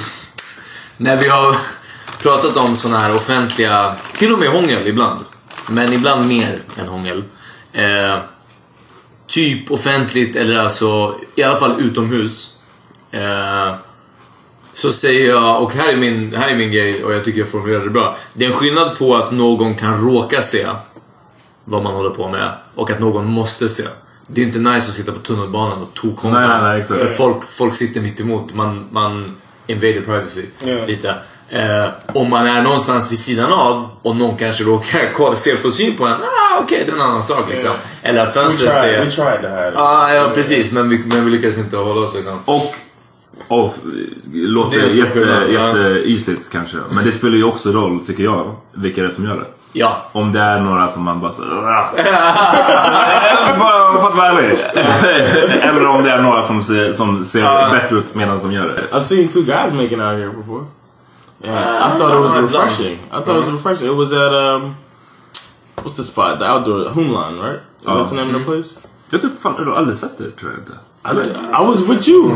När 1.01 1.17
vi 1.17 1.29
har 1.29 1.57
pratat 2.23 2.57
om 2.57 2.77
såna 2.77 2.99
här 2.99 3.15
offentliga, 3.15 3.97
till 4.13 4.33
och 4.33 4.39
med 4.39 4.49
hångel 4.49 4.87
ibland. 4.87 5.25
Men 5.69 5.93
ibland 5.93 6.27
mer 6.27 6.63
än 6.77 6.89
hångel. 6.89 7.25
Eh, 7.73 8.19
typ 9.27 9.71
offentligt 9.71 10.37
eller 10.37 10.59
alltså 10.59 11.15
i 11.35 11.43
alla 11.43 11.57
fall 11.57 11.81
utomhus. 11.81 12.59
Eh, 13.11 13.75
så 14.75 14.93
säger 14.93 15.29
jag, 15.29 15.63
och 15.63 15.73
här 15.73 15.93
är, 15.93 15.97
min, 15.97 16.35
här 16.35 16.49
är 16.49 16.57
min 16.57 16.73
grej 16.73 17.05
och 17.05 17.15
jag 17.15 17.25
tycker 17.25 17.39
jag 17.39 17.49
formulerade 17.49 17.85
det 17.85 17.91
bra. 17.91 18.17
Det 18.35 18.45
är 18.45 18.49
en 18.49 18.57
skillnad 18.57 18.99
på 18.99 19.17
att 19.17 19.33
någon 19.33 19.75
kan 19.75 20.11
råka 20.11 20.43
se 20.43 20.67
vad 21.65 21.83
man 21.83 21.95
håller 21.95 22.11
på 22.11 22.29
med 22.29 22.53
och 22.75 22.91
att 22.91 23.01
någon 23.01 23.27
måste 23.27 23.69
se. 23.69 23.85
Det 24.27 24.41
är 24.41 24.47
inte 24.47 24.59
nice 24.59 24.89
att 24.89 24.95
sitta 24.95 25.13
på 25.13 25.19
tunnelbanan 25.19 25.83
och 25.83 25.95
tokhångla. 25.95 26.83
För 26.85 27.07
folk, 27.07 27.45
folk 27.49 27.75
sitter 27.75 28.01
mitt 28.01 28.21
emot. 28.21 28.55
Man, 28.55 28.89
man 28.91 29.40
invader 29.71 30.01
privacy 30.01 30.43
Ja. 30.65 30.87
lite. 30.87 31.15
Eh, 31.53 31.89
om 32.07 32.31
man 32.31 32.47
är 32.47 32.63
någonstans 32.63 33.13
vid 33.13 33.19
sidan 33.19 33.53
av 33.53 33.89
och 34.03 34.17
någon 34.17 34.37
kanske 34.37 34.65
råkar 34.65 35.13
kolla, 35.15 35.37
se 35.37 35.57
få 35.57 35.71
syn 35.71 35.97
på 35.97 36.07
en. 36.07 36.13
Ah, 36.13 36.59
Okej, 36.63 36.83
det 36.87 36.93
är 36.93 36.97
en 36.97 37.03
annan 37.03 37.23
sak 37.23 37.45
liksom. 37.51 37.71
Eller 38.03 38.21
att 38.23 38.29
we 38.29 38.33
fönstret 38.33 38.71
tried. 38.83 38.95
är... 38.95 39.05
We 39.05 39.11
tried 39.11 39.41
hide 39.41 39.69
it. 39.69 39.75
Ah, 39.77 40.13
ja, 40.15 40.31
precis. 40.35 40.73
Men 40.73 40.89
vi, 40.89 40.99
men 41.07 41.25
vi 41.25 41.31
lyckades 41.31 41.59
inte 41.59 41.77
hålla 41.77 42.01
oss 42.01 42.15
liksom. 42.15 42.39
och 42.45 42.75
och 43.49 43.75
låter 44.33 44.79
det 44.79 44.89
stor 44.89 44.99
jätte, 44.99 45.47
jätteytligt 45.53 46.51
kanske. 46.53 46.77
Men 46.91 47.05
det 47.05 47.13
spelar 47.13 47.37
ju 47.37 47.45
också 47.45 47.73
roll, 47.73 48.01
tycker 48.07 48.23
jag, 48.25 48.57
vilka 48.73 49.03
det 49.03 49.09
är 49.09 49.13
som 49.13 49.25
gör 49.25 49.37
det. 49.37 49.47
Ja. 49.73 50.01
Om 50.13 50.33
det 50.33 50.41
är 50.41 50.61
några 50.61 50.89
som 50.89 51.03
man 51.03 51.21
bara 51.21 51.33
så. 51.33 51.43
Bara 53.59 53.93
för 53.93 54.09
att 54.09 54.17
vara 54.17 54.29
ärlig. 54.29 54.59
Eller 55.63 55.89
om 55.89 56.03
det 56.05 56.11
är 56.11 56.23
några 56.23 56.47
som 56.47 56.63
ser, 56.63 56.93
som 56.93 57.25
ser 57.25 57.71
bättre 57.71 57.97
ut 57.97 58.15
medan 58.15 58.39
de 58.43 58.53
gör 58.53 58.67
det. 58.67 58.97
I've 58.97 59.01
seen 59.01 59.29
two 59.29 59.43
guys 59.43 59.73
making 59.73 60.01
out 60.01 60.19
here 60.19 60.31
before. 60.31 60.65
Yeah, 61.43 61.87
I 61.87 61.99
thought 61.99 62.15
it 62.15 62.21
was 62.21 62.33
I've 62.33 62.43
refreshing. 62.43 62.99
I 63.11 63.23
thought 63.23 63.29
it 63.29 63.45
was 63.47 63.53
refreshing. 63.53 63.89
It 63.89 63.97
was 63.97 64.13
at 64.13 64.33
um, 64.33 64.77
what's 65.77 65.97
the 65.97 66.05
spot? 66.05 66.39
The 66.39 66.45
outdoor 66.45 66.91
Humlan, 66.93 67.41
right? 67.41 67.61
What's 67.85 68.11
the 68.11 68.17
name 68.17 68.35
of 68.35 68.41
the 68.41 68.45
place? 68.45 68.87
Jag 69.11 69.21
typ 69.21 69.41
fan, 69.43 69.73
aldrig 69.73 69.97
sett 69.97 70.19
det 70.19 70.31
tror 70.31 70.51
jag 70.53 70.61
inte. 70.61 70.73
I, 71.03 71.63
I 71.63 71.67
was 71.67 71.89
with 71.89 72.09
you. 72.09 72.31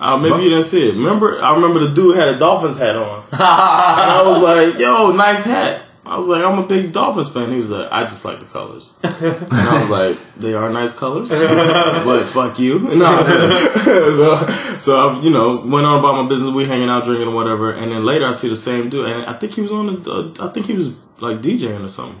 Uh, 0.00 0.16
maybe 0.16 0.42
you 0.42 0.50
didn't 0.50 0.64
see 0.64 0.88
it. 0.88 0.94
Remember, 0.96 1.38
I 1.42 1.54
remember 1.54 1.80
the 1.80 1.94
dude 1.94 2.16
had 2.16 2.28
a 2.28 2.38
Dolphins 2.38 2.78
hat 2.78 2.96
on, 2.96 3.22
and 3.32 3.40
I 3.40 4.22
was 4.26 4.38
like, 4.38 4.80
"Yo, 4.80 5.12
nice 5.12 5.44
hat." 5.44 5.80
I 6.10 6.16
was 6.16 6.26
like, 6.26 6.44
"I'm 6.44 6.58
a 6.58 6.66
big 6.66 6.92
Dolphins 6.92 7.28
fan." 7.28 7.52
He 7.52 7.58
was 7.58 7.70
like, 7.70 7.88
"I 7.92 8.02
just 8.02 8.24
like 8.24 8.40
the 8.40 8.46
colors," 8.46 8.94
and 9.04 9.52
I 9.52 9.80
was 9.80 9.90
like, 9.90 10.18
"They 10.36 10.54
are 10.54 10.68
nice 10.68 10.92
colors, 10.92 11.30
but 11.30 12.24
fuck 12.26 12.58
you." 12.58 12.80
No. 13.00 13.22
so, 13.84 14.50
so 14.78 14.96
I, 14.96 15.20
you 15.22 15.30
know, 15.30 15.46
went 15.64 15.86
on 15.86 16.00
about 16.00 16.22
my 16.22 16.28
business. 16.28 16.52
We 16.52 16.64
hanging 16.66 16.88
out, 16.88 17.04
drinking, 17.04 17.28
or 17.28 17.34
whatever, 17.34 17.72
and 17.72 17.92
then 17.92 18.04
later 18.04 18.26
I 18.26 18.32
see 18.32 18.48
the 18.48 18.56
same 18.56 18.90
dude, 18.90 19.06
and 19.06 19.24
I 19.24 19.34
think 19.34 19.52
he 19.54 19.60
was 19.60 19.70
on 19.70 20.02
the. 20.02 20.10
Uh, 20.10 20.48
I 20.48 20.52
think 20.52 20.66
he 20.66 20.72
was 20.72 20.94
like 21.20 21.40
DJing 21.40 21.84
or 21.84 21.88
something. 21.88 22.20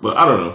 But 0.00 0.16
I 0.16 0.24
don't 0.26 0.40
know. 0.42 0.54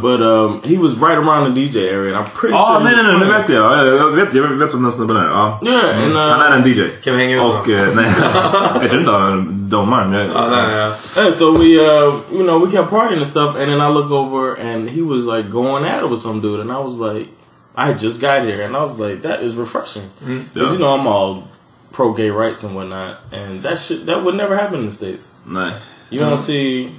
But 0.00 0.22
um, 0.22 0.62
he 0.62 0.78
was 0.78 0.94
right 0.94 1.18
around 1.18 1.52
the 1.54 1.60
DJ 1.60 1.90
area, 1.90 2.14
and 2.16 2.24
I'm 2.24 2.30
pretty 2.32 2.54
Ja, 2.54 2.74
sure. 2.78 2.84
nej 2.84 2.94
he 2.94 3.02
nej 3.02 3.04
was 3.04 3.12
nej, 3.12 3.18
nu 3.18 3.26
playing. 3.26 3.42
vet 3.42 3.48
jag. 3.48 3.86
Jag 3.98 4.10
vet, 4.16 4.34
jag 4.34 4.42
vet 4.42 4.74
vem 4.74 4.82
den 4.82 4.92
snubben 4.92 5.16
är. 5.16 5.24
Ja. 5.24 5.60
Yeah, 5.62 6.04
and 6.04 6.12
uh, 6.12 6.18
Han 6.18 6.40
är 6.40 6.56
en 6.56 6.62
DJ. 6.64 6.88
Kan 7.04 7.14
vi 7.16 7.20
hänga 7.22 7.36
ut 7.36 7.42
Och, 7.42 7.48
honom? 7.48 7.70
eh, 7.70 7.94
nej, 7.94 8.12
jag 8.82 8.90
tror 8.90 9.00
inte 9.00 9.12
han 9.12 9.38
är 9.38 9.44
domaren. 9.70 10.12
Jag- 10.12 10.30
Ja, 10.34 10.48
nej, 10.50 10.64
nej, 10.66 10.92
ja. 11.26 11.32
So 11.32 11.50
we, 11.52 11.64
uh, 11.64 12.14
you 12.32 12.42
know, 12.44 12.66
we 12.66 12.70
kept 12.70 12.90
partying 12.90 13.18
and 13.18 13.26
stuff, 13.28 13.48
and 13.56 13.66
then 13.66 13.80
I 13.80 13.88
look 13.94 14.10
over 14.10 14.54
and 14.60 14.88
he 14.88 15.02
was 15.02 15.24
like 15.36 15.50
going 15.50 15.84
at 15.84 16.04
it 16.04 16.10
with 16.10 16.20
some 16.22 16.40
dude, 16.40 16.60
and 16.60 16.70
I 16.70 16.80
was 16.84 16.94
like, 17.12 17.28
I 17.76 17.92
just 18.04 18.20
got 18.20 18.42
here, 18.44 18.64
and 18.66 18.76
I 18.76 18.80
was 18.80 18.96
like, 18.98 19.22
that 19.28 19.42
is 19.42 19.56
refreshing, 19.56 20.04
because 20.20 20.54
Yeah. 20.54 20.72
you 20.72 20.78
know 20.78 20.94
I'm 21.00 21.06
all 21.08 21.42
pro 21.92 22.12
gay 22.12 22.30
rights 22.30 22.62
and 22.64 22.74
whatnot, 22.76 23.16
and 23.32 23.62
that 23.62 23.78
shit 23.78 24.06
that 24.06 24.22
would 24.24 24.36
never 24.36 24.54
happen 24.56 24.78
in 24.80 24.86
the 24.86 24.92
states. 24.92 25.32
Nej. 25.48 25.72
You 26.10 26.20
don't 26.20 26.38
see 26.38 26.90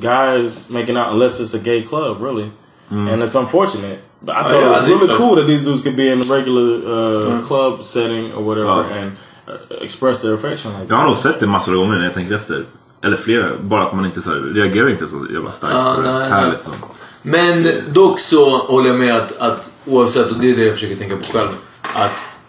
guys 0.00 0.68
making 0.70 0.96
out 0.96 1.12
unless 1.12 1.40
it's 1.40 1.54
a 1.54 1.58
gay 1.58 1.82
club, 1.82 2.20
really, 2.20 2.50
and 2.90 3.22
it's 3.22 3.34
unfortunate. 3.34 3.98
But 4.22 4.36
I 4.36 4.42
thought 4.42 4.52
yeah, 4.52 4.70
I 4.70 4.76
it 4.76 4.80
was 4.82 4.90
really 4.90 5.06
so. 5.08 5.16
cool 5.18 5.36
that 5.36 5.46
these 5.46 5.64
dudes 5.64 5.82
could 5.82 5.96
be 5.96 6.08
in 6.12 6.20
a 6.20 6.24
regular 6.36 6.66
uh, 6.94 7.46
club 7.46 7.84
setting 7.84 8.32
or 8.34 8.42
whatever 8.42 8.68
Ja. 8.68 8.94
and 8.98 9.12
uh, 9.48 9.82
express 9.84 10.20
their 10.20 10.34
affection 10.34 10.72
like 10.72 10.86
Jag 10.88 10.96
har 10.96 11.04
nog 11.04 11.16
sett 11.16 11.40
det 11.40 11.46
massor 11.46 11.72
av 11.72 11.78
gånger 11.78 11.96
när 11.98 12.04
jag 12.04 12.14
tänker 12.14 12.34
efter. 12.34 12.64
Eller 13.02 13.16
flera. 13.16 13.46
Bara 13.60 13.82
att 13.86 13.94
man 13.94 14.04
inte 14.04 14.22
så 14.22 14.30
här, 14.30 14.36
reagerar 14.54 14.88
inte 14.90 15.08
så 15.08 15.26
jävla 15.32 15.50
starkt 15.50 15.74
Ja, 15.74 15.92
på 15.96 16.02
det. 16.02 16.12
nej, 16.18 16.28
Här 16.30 16.42
nej. 16.42 16.50
liksom. 16.50 16.72
Men 17.22 17.66
dock 17.92 18.20
så 18.20 18.58
håller 18.58 18.88
jag 18.90 18.98
med 18.98 19.16
att, 19.16 19.36
att 19.36 19.70
oavsett, 19.86 20.30
och 20.30 20.36
det 20.40 20.50
är 20.50 20.56
det 20.56 20.64
jag 20.64 20.74
försöker 20.74 20.96
tänka 20.96 21.16
på 21.16 21.24
själv, 21.24 21.48
att 21.94 22.40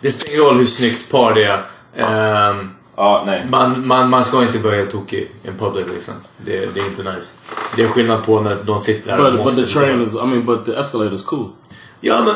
det 0.00 0.10
spelar 0.10 0.34
ingen 0.34 0.46
roll 0.46 0.56
hur 0.58 0.64
snyggt 0.64 1.10
par 1.10 1.34
det 1.34 1.44
är. 1.44 1.64
Ehm, 1.96 2.70
Ja, 2.96 3.22
nej. 3.26 3.46
man, 3.50 3.86
man, 3.86 4.10
man 4.10 4.24
ska 4.24 4.42
inte 4.42 4.58
vara 4.58 4.74
helt 4.74 4.90
tokig 4.90 5.30
i 5.42 5.48
en 5.48 5.58
public 5.58 5.86
liksom. 5.94 6.14
Det, 6.36 6.74
det 6.74 6.80
är 6.80 6.86
inte 6.86 7.02
nice. 7.02 7.32
Det 7.76 7.82
är 7.82 7.88
skillnad 7.88 8.24
på 8.24 8.40
när 8.40 8.56
de 8.64 8.80
sitter 8.80 9.16
där 9.16 9.26
och 9.26 9.32
But, 9.32 9.44
but 9.44 9.54
the 9.54 9.72
train 9.72 10.02
is, 10.02 10.14
I 10.14 10.16
mean, 10.16 10.44
but 10.44 10.64
the 10.64 10.72
escalator 10.72 11.14
is 11.14 11.24
cool. 11.24 11.48
Ja 12.00 12.22
men... 12.24 12.34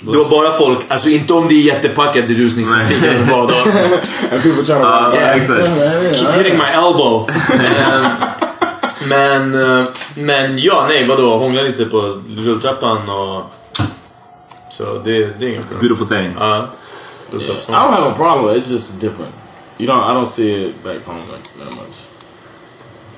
Du 0.00 0.18
har 0.18 0.30
bara 0.30 0.52
folk, 0.52 0.78
alltså 0.88 1.08
inte 1.08 1.32
om 1.32 1.48
det 1.48 1.54
är 1.54 1.62
jättepackat 1.62 2.30
i 2.30 2.34
rusningstrafiken 2.34 3.10
eller 3.10 3.30
vad 3.30 3.48
då. 3.48 3.54
And 3.54 4.42
people 4.42 4.64
trying 4.64 4.64
to 4.64 4.72
Ja, 4.72 5.14
Yeah. 5.14 5.46
Keep 6.14 6.32
hitting 6.32 6.58
my 6.58 6.64
elbow. 6.64 7.30
Men, 9.08 9.54
eh, 9.54 9.88
men 10.14 10.58
ja, 10.58 10.86
nej 10.88 11.06
vadå? 11.06 11.38
Hångla 11.38 11.62
lite 11.62 11.84
på 11.84 12.22
rulltrappan 12.36 13.08
och... 13.08 13.42
Så 14.70 14.84
det, 15.04 15.38
det 15.38 15.46
är 15.46 15.48
inga 15.48 15.62
problem. 15.62 15.80
Beautiful 15.80 16.08
thing. 16.08 16.34
Ja. 17.32 17.38
I 17.38 17.86
don't 17.86 17.92
have 17.94 18.06
a 18.10 18.14
problem. 18.14 18.44
with 18.46 18.56
it, 18.56 18.62
It's 18.62 18.70
just 18.72 19.00
different. 19.00 19.34
You 19.78 19.86
don't. 19.86 20.10
I 20.10 20.14
don't 20.14 20.28
see 20.28 20.52
it 20.66 20.84
back 20.84 21.04
home 21.06 21.20
like 21.32 21.48
that 21.58 21.74
much. 21.76 21.96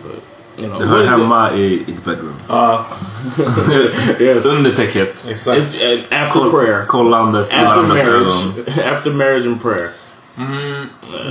But 0.02 0.22
you 0.62 0.68
know, 0.68 0.78
Det 0.80 0.86
what 0.86 0.88
hör 0.98 1.02
is 1.04 1.08
hemma 1.10 1.50
i 1.52 1.84
bedroom. 2.04 2.34
Ja, 2.48 2.84
it? 3.38 4.20
yes. 4.20 4.46
Under 4.46 4.70
täcket. 4.72 5.24
exakt. 5.28 5.58
If, 5.58 5.82
uh, 5.82 6.22
after 6.22 6.50
prayer, 6.50 6.86
Kollandes, 6.86 7.50
after 7.52 7.64
larmandes 7.64 7.98
ögon. 8.00 8.22
marriage, 8.22 8.78
after 8.92 9.10
marriage 9.10 9.46
and 9.46 9.62
prayer. 9.62 9.90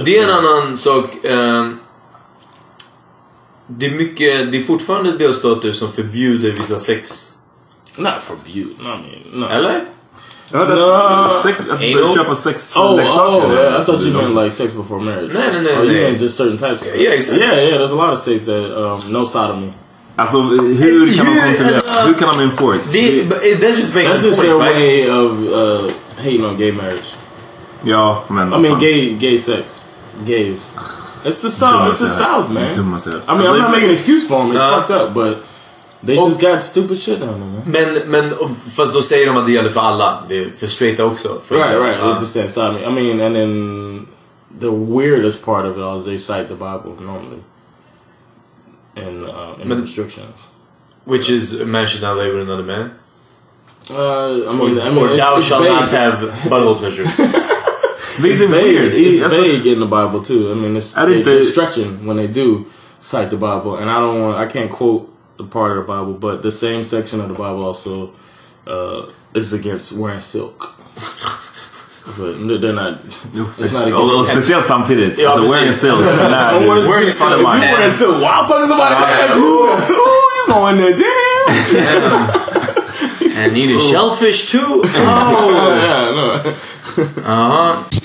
Det 0.06 0.18
är 0.18 0.24
en 0.24 0.30
annan 0.30 0.78
sak. 0.78 1.26
ehm, 1.26 1.78
det 3.68 3.86
är 3.86 3.92
mycket, 3.92 4.52
det 4.52 4.58
är 4.58 4.64
fortfarande 4.64 5.12
delstater 5.12 5.72
som 5.72 5.92
förbjuder 5.92 6.52
vissa 6.52 6.80
sex. 6.80 7.32
Not 7.96 8.14
forbidden. 8.24 8.72
I 8.80 8.84
mean, 8.84 9.22
no. 9.34 9.46
Eller? 9.46 9.86
Jag 10.52 10.60
hörde 10.60 10.76
No. 10.76 10.92
att 10.92 11.42
sex, 11.42 11.60
att 11.70 11.80
Anal? 11.80 12.16
köpa 12.16 12.36
sex 12.36 12.76
Oh, 12.78 12.96
leksaker. 12.96 13.46
oh! 13.48 13.52
är 13.52 13.82
I 13.82 13.86
thought 13.86 14.02
you 14.06 14.14
meant 14.14 14.36
like 14.36 14.52
sex 14.52 14.74
before 14.74 15.00
marriage. 15.04 15.34
No, 15.34 15.40
no, 15.54 15.62
no, 15.62 15.70
Oh, 15.70 15.84
you 15.86 15.94
no. 15.94 16.02
meant 16.02 16.22
just 16.22 16.38
certain 16.38 16.58
types. 16.58 16.82
Of 16.82 16.88
Yeah, 16.88 16.94
sex. 16.94 17.04
yeah, 17.04 17.14
exactly. 17.14 17.46
Yeah, 17.48 17.70
yeah. 17.70 17.78
There's 17.80 17.92
a 17.92 17.96
lot 18.06 18.14
of 18.14 18.20
states 18.20 18.46
that 18.46 18.78
um, 18.84 18.98
no 19.14 19.26
sodomy. 19.26 19.74
Alltså 20.16 20.38
hur 20.42 20.58
kan 21.18 21.26
de 21.26 21.32
Hur- 21.32 21.48
kontrollera? 21.48 21.76
alltså- 21.76 22.08
Hur 22.08 22.14
kan 22.14 22.38
de 22.38 22.44
enforce? 22.44 22.92
Det, 22.94 23.24
but 23.30 23.38
it- 23.44 23.62
that's 23.62 23.78
just 23.80 23.94
That's 23.94 24.24
just 24.26 24.38
point, 24.38 24.42
their 24.42 24.58
right? 24.58 24.76
way 24.76 25.10
of 25.10 25.32
uh, 25.54 25.92
hating 26.18 26.46
on 26.46 26.58
gay 26.58 26.72
marriage. 26.72 27.08
Ja, 27.84 28.24
men 28.30 28.54
I 28.54 28.58
mean, 28.58 28.72
fan. 28.72 28.80
gay 28.80 29.14
gay 29.20 29.38
sex, 29.38 29.86
gays. 30.26 30.76
It's 31.26 31.40
the 31.42 31.50
South. 31.52 31.88
It's 31.90 32.00
the 32.00 32.10
South, 32.10 32.50
man. 32.50 32.74
I 33.28 33.36
mean, 33.38 33.48
I'm 33.48 33.58
not 33.60 33.70
making 33.72 33.86
an 33.90 33.94
excuse 33.94 34.28
for 34.28 34.38
them. 34.40 34.52
It's 34.52 34.60
Nah. 34.60 34.76
fucked 34.82 34.92
up, 35.02 35.14
but 35.14 35.44
they 36.06 36.18
Oh. 36.18 36.28
just 36.30 36.42
got 36.42 36.64
stupid 36.64 37.00
shit 37.00 37.20
down 37.20 37.30
there, 37.30 37.84
man. 37.86 37.96
Men, 38.06 38.12
men 38.32 38.56
fast 38.76 38.94
då 38.94 39.02
säger 39.02 39.28
de 39.28 39.38
att 39.38 39.46
det 39.46 39.52
gäller 39.52 39.70
för 39.70 39.82
alla. 39.82 40.24
Det 40.30 40.38
är 40.38 40.52
för 40.58 40.68
straighta 40.68 41.06
också. 41.06 41.40
För 41.44 41.56
Right, 41.56 41.80
right. 41.80 41.98
Ja. 42.00 42.14
They 42.14 42.22
just 42.22 42.34
said 42.34 42.52
sodomy. 42.52 42.80
I 42.84 42.90
mean, 42.90 43.22
and 43.22 43.36
then 43.36 44.08
the 44.60 44.70
weirdest 44.72 45.46
part 45.46 45.66
of 45.66 45.78
it 45.78 45.84
all 45.84 46.00
is 46.00 46.06
they 46.06 46.20
cite 46.20 46.48
the 46.48 46.56
Bible 46.56 46.92
normally, 47.00 47.40
and 48.96 49.24
uh, 49.26 49.62
in 49.62 49.70
the 49.70 49.76
But- 49.76 49.82
restrictions. 49.82 50.34
Which 51.06 51.30
is 51.30 51.60
a 51.60 51.66
man 51.66 51.88
should 51.88 52.04
not 52.04 52.18
labor 52.18 52.40
another 52.42 52.64
man. 52.64 52.92
Uh, 53.90 54.50
I 54.50 54.54
mean, 54.54 54.80
I 54.80 54.90
mean, 54.90 54.98
or 55.00 55.08
it's, 55.10 55.18
thou 55.20 55.38
it's 55.38 55.48
shalt 55.48 55.64
vague. 55.64 55.72
not 55.74 55.90
have 55.90 56.14
butthole 56.50 56.78
pleasures. 56.78 57.20
It's 58.20 58.42
it 58.42 58.50
vague. 58.50 58.52
weird? 58.52 58.94
It's 58.94 59.24
Alltså- 59.24 59.42
vague 59.42 59.66
in 59.66 59.80
the 59.80 59.86
Bible 59.88 60.22
too. 60.22 60.52
I 60.52 60.54
mean, 60.56 60.76
it's 60.78 60.96
I 60.96 61.06
didn't 61.08 61.24
they, 61.26 61.36
they're 61.36 61.44
stretching 61.44 62.06
when 62.06 62.18
they 62.18 62.28
do 62.28 62.66
cite 63.00 63.30
the 63.32 63.38
Bible, 63.38 63.78
and 63.78 63.90
I 63.90 64.00
don't 64.00 64.22
want. 64.22 64.38
I 64.38 64.46
can't 64.46 64.70
quote 64.70 65.10
the 65.42 65.48
part 65.50 65.78
of 65.78 65.78
the 65.78 65.94
Bible, 65.94 66.14
but 66.14 66.42
the 66.42 66.52
same 66.52 66.84
section 66.84 67.22
of 67.22 67.28
the 67.30 67.34
Bible 67.34 67.66
also 67.66 68.12
uh, 68.68 69.08
is 69.34 69.54
against 69.54 69.94
wearing 69.94 70.22
silk. 70.22 70.76
But 72.18 72.34
they're 72.62 72.74
not. 72.74 73.00
It's 73.06 73.74
not 73.74 73.88
against. 73.88 74.32
speciellt 74.32 74.68
samtidigt. 74.68 75.20
Ja, 75.20 75.30
alltså, 75.30 75.52
wearing 75.52 75.72
silk. 75.74 76.00
när 76.06 76.54
I'm 76.54 76.68
wearing 76.68 76.90
Wearing 76.90 77.12
silk. 77.12 77.30
You 77.30 77.44
wearing 77.46 77.92
silk. 77.92 78.22
While 78.22 78.42
I'm 78.42 78.48
talking 78.48 78.64
to 78.64 78.68
somebody, 78.68 78.96
ooh, 79.38 79.70
ooh, 79.70 80.30
you 80.36 80.46
going 80.48 80.78
there, 80.78 80.96
jam? 80.98 82.48
And 83.36 83.54
need 83.54 83.72
a 83.76 83.80
shellfish 83.80 84.52
too? 84.52 84.84
Oh. 84.84 85.74
yeah, 85.76 86.12
no. 86.16 86.42
Ja. 87.24 87.84
You 87.92 88.01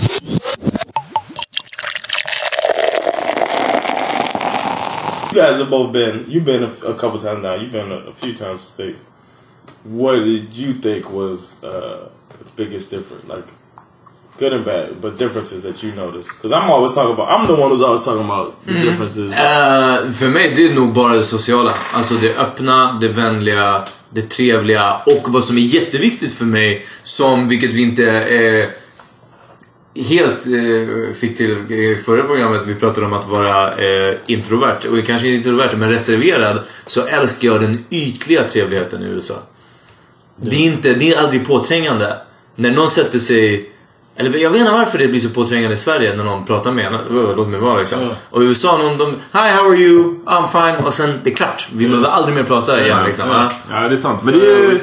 guys 5.37 5.59
have 5.59 5.71
both 5.71 5.93
been. 5.93 6.25
You've 6.29 6.45
been 6.45 6.65
a, 6.65 6.73
a 6.93 6.95
couple 6.95 7.19
times 7.19 7.43
now. 7.43 7.55
You've 7.55 7.73
been 7.73 7.93
a, 7.93 8.01
a 8.13 8.13
few 8.13 8.35
times 8.35 8.61
to 8.65 8.73
states. 8.77 9.01
What 9.85 10.17
did 10.17 10.57
you 10.57 10.73
think 10.85 11.13
was 11.13 11.63
uh, 11.63 12.09
the 12.39 12.51
biggest 12.57 12.91
difference? 12.91 13.29
Like 13.29 13.49
good 14.39 14.53
and 14.53 14.65
bad, 14.65 15.01
but 15.01 15.19
differences 15.19 15.63
that 15.63 15.83
you 15.83 15.93
noticed. 15.93 16.31
Because 16.37 16.53
I'm 16.53 16.71
always 16.71 16.95
talking 16.95 17.15
about. 17.15 17.29
I'm 17.31 17.47
the 17.47 17.61
one 17.63 17.71
who's 17.71 17.83
always 17.83 18.05
talking 18.05 18.25
about 18.25 18.65
the 18.67 18.81
differences. 18.81 19.33
Eh, 19.33 20.13
för 20.13 20.29
mig 20.29 20.53
det 20.57 20.67
är 20.67 20.75
nog 20.75 20.93
bara 20.93 21.17
det 21.17 21.25
sociala. 21.25 21.75
Alltså 21.93 22.15
det 22.15 22.37
öppna, 22.37 22.99
det 23.01 23.09
vänliga, 23.09 23.85
det 24.11 24.23
trevliga 24.23 25.01
och 25.07 25.33
vad 25.33 25.45
som 25.45 25.59
är 25.59 25.63
jätteviktigt 25.63 26.35
för 26.35 26.45
mig 26.45 26.87
som, 27.03 27.49
vilket 27.49 27.75
vi 27.75 27.83
inte 27.83 28.05
eh, 28.11 28.69
helt 30.03 30.47
eh, 30.47 31.15
fick 31.15 31.37
till 31.37 31.73
i 31.73 31.97
förra 32.07 32.23
programmet, 32.23 32.63
vi 32.67 32.75
pratade 32.75 33.07
om 33.07 33.13
att 33.13 33.29
vara 33.29 33.77
eh, 33.77 34.15
introvert. 34.27 34.79
Och 34.91 35.07
kanske 35.07 35.29
inte 35.29 35.49
introvert, 35.49 35.77
men 35.77 35.91
reserverad. 35.91 36.59
Så 36.87 37.03
älskar 37.07 37.49
jag 37.49 37.61
den 37.61 37.85
ytliga 37.91 38.43
trevligheten 38.43 39.03
i 39.03 39.07
USA. 39.07 39.35
Det, 40.37 40.57
är 40.57 40.61
inte, 40.61 40.95
det 40.95 41.13
är 41.13 41.23
aldrig 41.23 41.47
påträngande. 41.47 42.17
När 42.57 42.71
någon 42.71 42.91
sätter 42.91 43.19
sig... 43.19 43.73
Eller 44.19 44.39
jag 44.39 44.51
vet 44.51 44.61
inte 44.61 44.73
varför 44.73 44.99
det 44.99 45.09
blir 45.09 45.21
så 45.21 45.29
påträngande 45.29 45.75
i 45.75 45.77
Sverige 45.77 46.17
när 46.17 46.25
någon 46.25 46.45
pratar 46.47 46.73
med 46.73 46.87
en. 46.87 46.95
"Åh, 46.95 47.37
Låt 47.37 47.49
mig 47.49 47.61
vara 47.61 47.79
liksom. 47.79 47.99
Och 48.31 48.43
i 48.43 48.47
USA, 48.47 48.79
någon, 48.79 48.99
de, 48.99 49.11
Hi, 49.11 49.49
how 49.51 49.71
are 49.71 49.77
you? 49.77 50.15
I'm 50.27 50.47
fine. 50.49 50.87
Och 50.87 50.95
sen, 50.95 51.21
det 51.25 51.31
är 51.31 51.35
klart. 51.35 51.69
Vi 51.73 51.89
behöver 51.89 52.09
aldrig 52.09 52.35
mer 52.37 52.43
prata 52.43 52.85
igen 52.87 52.99
liksom. 53.07 53.29
Ja. 53.29 53.53
Ja, 53.71 53.81
det 53.89 53.95
är 53.95 53.97
sant. 53.97 54.21
Men 54.23 54.39
det 54.39 54.47
är 54.47 54.71
ju 54.73 54.79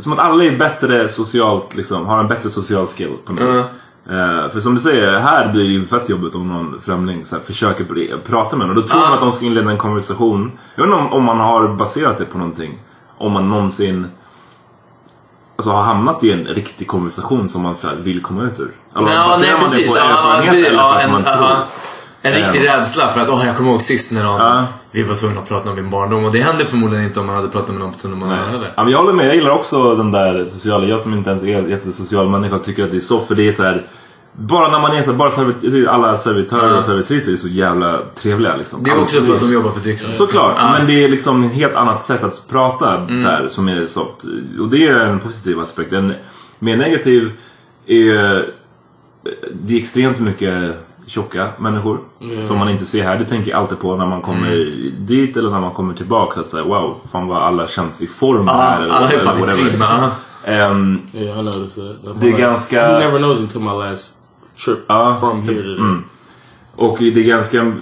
som 0.00 0.12
att 0.12 0.18
alla 0.18 0.44
är 0.44 0.56
bättre 0.56 1.08
socialt, 1.08 1.74
liksom, 1.76 2.06
har 2.06 2.20
en 2.20 2.28
bättre 2.28 2.50
social 2.50 2.86
skill 2.86 3.10
på 3.24 3.32
något 3.32 3.42
sätt. 3.64 3.72
Eh, 4.10 4.48
för 4.52 4.60
som 4.60 4.74
du 4.74 4.80
säger, 4.80 5.18
här 5.18 5.48
blir 5.52 5.64
det 5.64 5.70
ju 5.70 5.84
fett 5.84 6.08
jobbigt 6.08 6.34
om 6.34 6.48
någon 6.48 6.80
främling 6.80 7.24
så 7.24 7.36
här, 7.36 7.42
försöker 7.42 7.84
pr- 7.84 8.16
prata 8.26 8.56
med 8.56 8.64
en. 8.64 8.70
Och 8.70 8.82
då 8.82 8.88
tror 8.88 9.00
man 9.00 9.12
att 9.12 9.20
de 9.20 9.32
ska 9.32 9.44
inleda 9.44 9.70
en 9.70 9.78
konversation. 9.78 10.52
Jag 10.74 10.84
inte 10.88 10.96
om, 11.06 11.12
om 11.12 11.24
man 11.24 11.38
har 11.40 11.68
baserat 11.68 12.18
det 12.18 12.24
på 12.24 12.38
någonting. 12.38 12.78
Om 13.18 13.32
man 13.32 13.48
någonsin 13.48 14.06
alltså, 15.56 15.70
har 15.70 15.82
hamnat 15.82 16.24
i 16.24 16.32
en 16.32 16.44
riktig 16.44 16.86
konversation 16.88 17.48
som 17.48 17.62
man 17.62 17.74
vill 17.98 18.22
komma 18.22 18.42
ut 18.42 18.60
ur. 18.60 18.72
Eller 18.96 19.12
Ja, 19.12 19.36
nej 19.40 19.52
man 19.52 19.60
det 19.60 19.76
precis. 19.76 19.92
på 19.92 19.98
Ja, 19.98 20.04
erfarenhet 20.10 20.50
precis. 20.50 20.66
eller 20.66 20.78
ja, 20.78 20.88
på 20.92 20.96
att 20.98 21.04
en, 21.04 21.12
man 21.12 21.22
tror? 21.22 21.34
ja, 21.34 21.56
en 22.22 22.32
riktig 22.32 22.58
Ehm. 22.66 22.78
rädsla 22.78 23.08
för 23.08 23.20
att, 23.20 23.28
åh 23.28 23.46
jag 23.46 23.56
kommer 23.56 23.70
ihåg 23.70 23.82
sist 23.82 24.12
när 24.12 24.24
någon, 24.24 24.40
Ja. 24.40 24.64
Vi 24.90 25.02
var 25.02 25.14
tvungna 25.14 25.40
att 25.40 25.48
prata 25.48 25.70
om 25.70 25.76
min 25.76 25.90
barndom. 25.90 26.24
Och 26.24 26.32
det 26.32 26.38
hände 26.38 26.64
förmodligen 26.64 27.04
inte 27.04 27.20
om 27.20 27.26
man 27.26 27.36
hade 27.36 27.48
pratat 27.48 27.68
med 27.70 27.78
någon 27.78 27.92
på 27.92 27.98
tunnelbanan 27.98 28.50
heller. 28.50 28.72
Ja, 28.76 28.82
men 28.82 28.92
jag 28.92 28.98
håller 28.98 29.12
med, 29.12 29.26
jag 29.28 29.34
gillar 29.34 29.50
också 29.50 29.94
den 29.94 30.12
där 30.12 30.44
sociala. 30.44 30.86
Jag 30.86 31.00
som 31.00 31.14
inte 31.14 31.30
ens 31.30 31.42
är 31.42 31.68
jättesocial 31.68 32.28
människa 32.28 32.58
tycker 32.58 32.84
att 32.84 32.90
det 32.90 32.96
är 32.96 33.00
så 33.00 33.20
för 33.20 33.34
det 33.34 33.48
är 33.48 33.52
så 33.52 33.62
här. 33.62 33.86
Bara 34.38 34.70
när 34.70 34.80
man 34.80 34.96
är 34.96 35.02
så 35.02 35.10
här, 35.10 35.18
bara 35.18 35.30
servit, 35.30 35.88
alla 35.88 36.16
servitörer 36.16 36.70
Ja. 36.72 36.78
och 36.78 36.84
servitriser 36.84 37.32
är 37.32 37.36
så 37.36 37.48
jävla 37.48 38.00
trevliga 38.14 38.56
liksom. 38.56 38.82
Det 38.84 38.90
är 38.90 39.02
också 39.02 39.16
Alltid. 39.16 39.28
för 39.28 39.34
att 39.36 39.40
de 39.48 39.52
jobbar 39.54 39.70
för 39.70 39.80
dricksen. 39.80 40.12
Såklart, 40.12 40.54
Ja. 40.58 40.72
men 40.72 40.86
det 40.86 41.04
är 41.04 41.08
liksom 41.08 41.44
ett 41.44 41.52
helt 41.52 41.74
annat 41.74 42.02
sätt 42.02 42.22
att 42.24 42.48
prata 42.48 42.96
Mm. 42.96 43.22
där 43.22 43.48
som 43.48 43.68
är 43.68 43.86
soft. 43.86 44.22
Och 44.60 44.68
det 44.70 44.86
är 44.88 45.06
en 45.06 45.20
positiv 45.20 45.60
aspekt. 45.60 45.92
En 45.92 46.14
mer 46.58 46.76
negativ 46.76 47.32
är 47.86 48.50
det 49.52 49.74
är 49.74 49.78
extremt 49.78 50.20
mycket 50.20 50.76
tjocka 51.06 51.48
människor 51.58 52.00
som 52.42 52.58
man 52.58 52.68
inte 52.68 52.84
ser 52.84 53.02
här. 53.02 53.18
Det 53.18 53.24
tänker 53.24 53.50
jag 53.50 53.60
alltid 53.60 53.78
på 53.78 53.96
när 53.96 54.06
man 54.06 54.22
kommer 54.22 54.52
Mm. 54.52 54.92
dit 54.98 55.36
eller 55.36 55.50
när 55.50 55.60
man 55.60 55.70
kommer 55.70 55.94
tillbaka. 55.94 56.40
Att 56.40 56.46
säga, 56.46 56.64
wow, 56.64 56.96
fan 57.12 57.26
vad 57.26 57.42
alla 57.42 57.66
känns 57.66 58.02
i 58.02 58.06
form 58.06 58.48
här. 58.48 58.82
eller, 58.82 58.94
alla 58.94 59.10
är 59.12 59.24
fan 59.24 59.38
i 59.38 59.52
trim. 59.52 59.82
Ehm, 60.44 61.00
Yeah, 61.14 61.40
I 61.40 61.42
noticed 61.42 61.84
that. 62.04 62.20
Det 62.20 62.28
är 62.32 62.38
ganska- 62.38 62.90
You 62.90 62.98
never 62.98 63.18
knows 63.18 63.40
until 63.40 63.60
my 63.60 63.70
last 63.72 64.12
trip 64.64 64.78
Ja, 64.86 65.16
from 65.20 65.42
here 65.42 65.54
to 65.76 65.82
mm. 65.82 66.04
Och 66.76 66.96
det 66.98 67.08
är 67.20 67.24
ganska, 67.28 67.72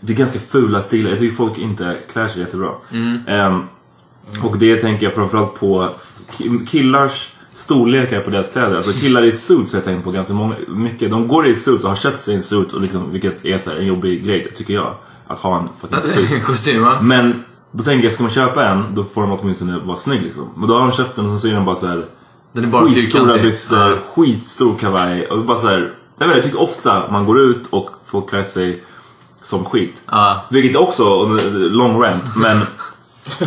det 0.00 0.12
är 0.12 0.16
ganska 0.16 0.38
fula 0.38 0.82
stilar. 0.82 1.10
Jag 1.10 1.18
tycker 1.18 1.36
folk 1.36 1.58
inte 1.58 1.98
klär 2.12 2.28
sig 2.28 2.40
jättebra. 2.40 2.70
Mm. 2.92 3.18
Ehm, 3.28 3.62
och 4.42 4.58
det 4.58 4.76
tänker 4.76 5.06
jag 5.06 5.14
framförallt 5.14 5.60
på 5.60 5.88
ki- 6.38 6.66
killars 6.66 7.28
storlekar 7.58 8.20
på 8.20 8.30
deras 8.30 8.48
kläder. 8.48 8.76
Alltså 8.76 8.92
killar 8.92 9.22
i 9.22 9.32
suits 9.32 9.72
har 9.72 9.78
jag 9.78 9.84
tänkt 9.84 10.04
på 10.04 10.10
ganska 10.10 10.34
många, 10.34 10.54
mycket. 10.68 11.10
De 11.10 11.28
går 11.28 11.46
i 11.46 11.54
suits 11.54 11.84
och 11.84 11.90
har 11.90 11.96
köpt 11.96 12.24
sig 12.24 12.34
en 12.34 12.42
suit, 12.42 12.72
och 12.72 12.80
liksom, 12.80 13.10
vilket 13.12 13.44
är 13.44 13.58
så 13.58 13.70
en 13.70 13.86
jobbig 13.86 14.24
grej 14.24 14.52
tycker 14.56 14.74
jag. 14.74 14.94
Att 15.26 15.38
ha 15.38 15.58
en 15.58 15.68
fucking 15.80 16.02
suit. 16.02 16.42
Kostym 16.46 16.84
va? 16.84 16.98
Men 17.02 17.44
då 17.72 17.84
tänker 17.84 18.04
jag, 18.04 18.12
ska 18.14 18.22
man 18.22 18.32
köpa 18.32 18.64
en, 18.68 18.94
då 18.94 19.04
får 19.04 19.22
den 19.22 19.30
åtminstone 19.40 19.78
vara 19.78 19.96
snygg 19.96 20.22
liksom. 20.22 20.48
Men 20.56 20.68
då 20.68 20.74
har 20.74 20.80
de 20.80 20.92
köpt 20.92 21.16
den 21.16 21.30
och 21.32 21.40
så 21.40 21.48
är 21.48 21.52
den 21.52 21.64
bara 21.64 21.76
så 21.76 21.86
här 21.86 22.04
Den 22.52 22.64
är 22.64 22.68
bara 22.68 22.84
skitstora 22.86 23.22
fyrkantig. 23.24 23.50
byxor, 23.50 23.78
Ja. 23.78 23.96
skitstor 24.14 24.76
kavaj. 24.78 25.26
Och 25.26 25.44
bara 25.44 25.58
så 25.58 25.66
här, 25.66 25.92
jag, 26.18 26.26
vet, 26.26 26.36
jag 26.36 26.44
tycker 26.44 26.60
ofta 26.60 27.10
man 27.12 27.24
går 27.26 27.40
ut 27.40 27.66
och 27.70 27.90
folk 28.06 28.28
klär 28.30 28.42
sig 28.42 28.82
som 29.42 29.64
skit. 29.64 30.02
Ja. 30.06 30.46
Vilket 30.50 30.76
också, 30.76 31.24
long 31.54 32.02
rant, 32.02 32.36
men 32.36 32.58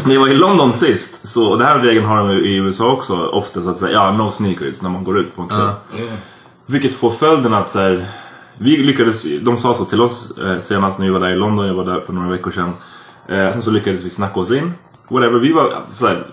när 0.05 0.13
jag 0.13 0.21
var 0.21 0.27
i 0.27 0.33
London 0.33 0.73
sist, 0.73 1.27
så 1.27 1.51
och 1.51 1.57
det 1.57 1.65
här 1.65 1.79
regeln 1.79 2.05
har 2.05 2.17
de 2.17 2.31
i 2.45 2.55
USA 2.57 2.91
också 2.91 3.25
ofta 3.25 3.63
så 3.63 3.69
att 3.69 3.77
säga, 3.77 3.91
ja 3.91 4.11
no 4.11 4.31
sneakers 4.31 4.81
när 4.81 4.89
man 4.89 5.03
går 5.03 5.19
ut 5.19 5.35
på 5.35 5.41
en 5.41 5.47
klubb. 5.47 5.69
Vilket 6.65 6.93
får 6.93 7.11
följden 7.11 7.53
att 7.53 7.69
så 7.69 7.79
här, 7.79 8.05
vi 8.57 8.77
lyckades, 8.77 9.25
de 9.41 9.57
sa 9.57 9.73
så 9.73 9.85
till 9.85 10.01
oss 10.01 10.31
eh, 10.37 10.59
senast 10.59 10.97
när 10.99 11.05
vi 11.05 11.11
var 11.11 11.19
där 11.19 11.29
i 11.29 11.35
London, 11.35 11.67
jag 11.67 11.73
var 11.73 11.85
där 11.85 11.99
för 11.99 12.13
några 12.13 12.29
veckor 12.29 12.51
sedan. 12.51 12.73
Eh, 13.27 13.51
sen 13.51 13.61
så 13.61 13.71
lyckades 13.71 14.03
vi 14.03 14.09
snacka 14.09 14.39
oss 14.39 14.51
in. 14.51 14.73
Whatever, 15.11 15.39
vi 15.39 15.51
var 15.53 15.81
så, 15.91 16.07
här, 16.07 16.23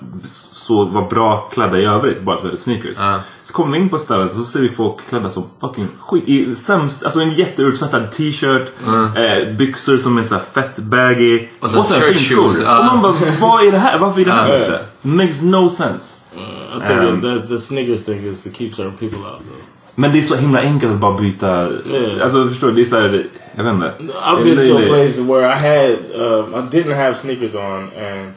så 0.52 0.84
var 0.84 1.08
bra 1.10 1.36
klädda 1.52 1.78
i 1.78 1.84
övrigt, 1.84 2.22
bara 2.22 2.36
för 2.36 2.40
att 2.40 2.44
vi 2.44 2.48
hade 2.48 2.62
sneakers. 2.62 2.96
Ja. 3.00 3.20
Så 3.44 3.52
kommer 3.52 3.72
vi 3.72 3.78
in 3.78 3.88
på 3.88 3.98
stället 3.98 4.30
och 4.30 4.36
så 4.36 4.44
ser 4.44 4.60
vi 4.60 4.68
folk 4.68 4.96
klädda 5.08 5.30
som 5.30 5.44
fucking 5.60 5.88
skit. 6.00 6.28
I 6.28 6.54
sämst, 6.54 7.04
alltså 7.04 7.20
en 7.20 7.30
jätteutsvettad 7.30 8.06
t-shirt, 8.12 8.68
eh, 9.16 9.56
byxor 9.56 9.96
som 9.96 10.18
är 10.18 10.22
så 10.22 10.34
här 10.34 10.42
fett 10.52 10.78
baggy. 10.78 11.48
Och 11.60 11.70
så 11.70 11.84
sen 11.84 12.02
church 12.02 12.16
finskor. 12.16 12.54
ja. 12.64 12.78
Och 12.78 12.84
man 12.84 13.02
bara, 13.02 13.14
vad 13.40 13.66
är 13.66 13.72
det 13.72 13.78
här? 13.78 13.98
Varför 13.98 14.20
är 14.20 14.24
det 14.24 14.32
här 14.32 14.48
bättre? 14.58 14.78
Makes 15.02 15.42
no 15.42 15.68
sense. 15.68 16.14
I 16.76 16.88
think 16.88 17.00
Um, 17.00 17.20
that 17.22 17.48
the 17.48 17.58
Snickers 17.58 18.04
thing 18.04 18.26
is 18.26 18.44
to 18.44 18.50
keep 18.50 18.70
certain 18.74 18.92
people 18.92 19.18
out 19.18 19.38
though. 19.38 19.62
Men 19.94 20.12
det 20.12 20.18
är 20.18 20.22
så 20.22 20.36
himla 20.36 20.60
enkelt 20.60 20.92
att 20.92 20.98
bara 21.00 21.18
byta. 21.18 21.48
Yeah. 21.48 22.22
Alltså 22.22 22.48
förstår 22.48 22.66
du? 22.68 22.74
Det 22.74 22.82
är 22.82 22.84
såhär, 22.84 23.26
jag 23.54 23.64
vet 23.64 23.74
inte. 23.74 23.92
I've 24.24 24.44
been 24.44 24.68
to 24.68 24.76
a 24.76 24.80
place 24.86 25.20
where 25.22 25.46
I 25.46 25.56
had 25.56 26.20
um, 26.22 26.54
I 26.54 26.76
didn't 26.76 26.94
have 26.96 27.14
sneakers 27.14 27.54
on, 27.54 27.82
and 27.82 28.32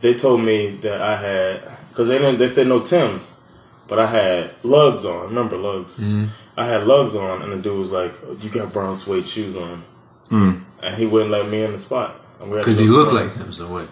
they 0.00 0.14
told 0.14 0.40
me 0.42 0.70
that 0.82 1.00
I 1.00 1.16
had 1.16 1.60
because 1.90 2.08
they 2.08 2.18
didn't. 2.18 2.38
They 2.38 2.48
said 2.48 2.66
no 2.66 2.80
Tims, 2.80 3.40
but 3.88 3.98
I 3.98 4.06
had 4.06 4.50
lugs 4.64 5.04
on. 5.04 5.28
Remember 5.28 5.56
lugs? 5.56 6.00
Mm-hmm. 6.00 6.26
I 6.56 6.66
had 6.66 6.86
lugs 6.86 7.14
on, 7.14 7.42
and 7.42 7.52
the 7.52 7.56
dude 7.56 7.78
was 7.78 7.92
like, 7.92 8.12
"You 8.40 8.50
got 8.50 8.72
brown 8.72 8.94
suede 8.96 9.26
shoes 9.26 9.56
on," 9.56 9.84
mm. 10.28 10.62
and 10.82 10.94
he 10.96 11.06
wouldn't 11.06 11.30
let 11.30 11.48
me 11.48 11.62
in 11.62 11.72
the 11.72 11.78
spot. 11.78 12.16
And 12.40 12.50
we 12.50 12.56
had 12.56 12.64
to 12.64 12.70
Because 12.70 12.78
he 12.80 12.84
you 12.86 12.90
to 12.92 12.96
look 12.96 13.08
the- 13.10 13.14
like 13.14 13.34
him 13.34 13.52
so 13.52 13.68
what? 13.68 13.88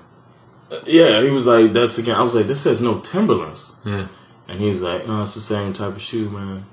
Uh, 0.71 0.81
yeah, 0.87 1.23
he 1.23 1.31
was 1.31 1.47
like, 1.47 1.73
"That's 1.73 1.97
again." 1.99 2.17
I 2.17 2.23
was 2.23 2.35
like, 2.35 2.47
"This 2.47 2.61
says 2.61 2.81
no 2.81 3.01
Timberlands," 3.01 3.77
Yeah. 3.85 4.09
and 4.49 4.61
he 4.61 4.69
was 4.69 4.83
like, 4.83 5.07
"No, 5.07 5.23
it's 5.23 5.35
the 5.35 5.41
same 5.41 5.73
type 5.73 5.95
of 5.97 6.03
shoe, 6.03 6.29
man." 6.31 6.67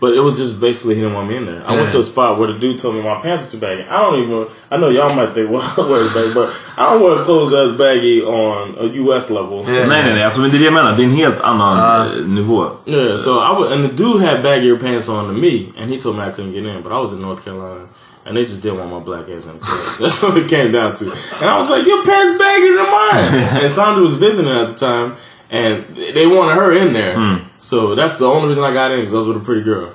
But 0.00 0.14
it 0.14 0.20
was 0.20 0.36
just 0.36 0.60
basically 0.60 0.96
he 0.96 1.00
didn't 1.00 1.14
want 1.14 1.28
me 1.28 1.36
in 1.36 1.46
there. 1.46 1.62
I 1.64 1.76
went 1.76 1.90
to 1.92 2.00
a 2.00 2.04
spot 2.04 2.38
where 2.38 2.52
the 2.52 2.58
dude 2.58 2.78
told 2.80 2.96
me 2.96 3.02
my 3.02 3.20
pants 3.22 3.46
are 3.46 3.50
too 3.52 3.58
baggy. 3.58 3.84
I 3.84 4.02
don't 4.02 4.18
even. 4.20 4.48
I 4.70 4.76
know 4.76 4.88
y'all 4.88 5.14
might 5.14 5.32
think, 5.32 5.48
well, 5.52 5.62
I 5.62 5.88
wear 5.88 6.02
baggy, 6.12 6.34
but 6.34 6.48
I 6.76 6.92
don't 6.92 7.02
wear 7.02 7.24
clothes 7.24 7.52
that's 7.52 7.78
baggy 7.78 8.22
on 8.22 8.76
a 8.78 8.86
U.S. 8.86 9.30
level. 9.30 9.58
Yeah. 9.64 9.86
Nej 9.86 10.02
nej 10.02 10.14
nej, 10.14 10.24
alltså, 10.24 10.40
men 10.40 10.50
det 10.50 10.56
är 10.56 10.58
det 10.58 10.64
jag 10.64 10.74
menar. 10.74 10.96
Det 10.96 11.02
är 11.02 11.04
en 11.04 11.10
helt 11.10 11.40
annan 11.40 12.08
nivå. 12.34 12.70
Yeah, 12.86 13.16
so 13.16 13.30
I 13.38 13.52
was, 13.52 13.72
and 13.72 13.84
the 13.84 13.94
dude 13.96 14.20
had 14.20 14.42
baggier 14.42 14.76
pants 14.80 15.08
on 15.08 15.26
than 15.26 15.40
me, 15.40 15.72
and 15.78 15.90
he 15.90 16.00
told 16.00 16.16
me 16.16 16.22
I 16.22 16.30
couldn't 16.30 16.52
get 16.52 16.64
in. 16.66 16.82
But 16.82 16.92
I 16.92 16.98
was 16.98 17.12
in 17.12 17.20
North 17.20 17.44
Carolina, 17.44 17.86
and 18.24 18.36
they 18.36 18.44
just 18.44 18.60
didn't 18.62 18.78
want 18.78 18.90
my 18.90 18.98
black 19.00 19.28
ass 19.28 19.46
in 19.46 19.52
the 19.52 19.58
club. 19.58 19.98
That's 20.00 20.22
what 20.22 20.36
it 20.36 20.48
came 20.48 20.72
down 20.72 20.94
to. 20.96 21.04
And 21.40 21.46
I 21.50 21.56
was 21.58 21.70
like, 21.70 21.86
"Your 21.86 22.04
pants 22.04 22.42
baggier 22.42 22.76
than 22.76 22.90
mine." 22.90 23.62
and 23.62 23.70
Sandra 23.70 24.02
was 24.02 24.14
visiting 24.14 24.50
at 24.50 24.66
the 24.68 24.74
time, 24.74 25.14
and 25.52 25.84
they 26.16 26.26
wanted 26.26 26.54
her 26.60 26.72
in 26.82 26.92
there. 26.92 27.14
So 27.60 27.94
that's 27.94 28.16
the 28.18 28.26
only 28.26 28.48
reason 28.48 28.64
I 28.64 28.72
got 28.80 28.90
in 28.92 28.98
because 29.00 29.14
I 29.14 29.18
was 29.18 29.28
with 29.28 29.42
a 29.42 29.44
pretty 29.48 29.62
girl. 29.62 29.88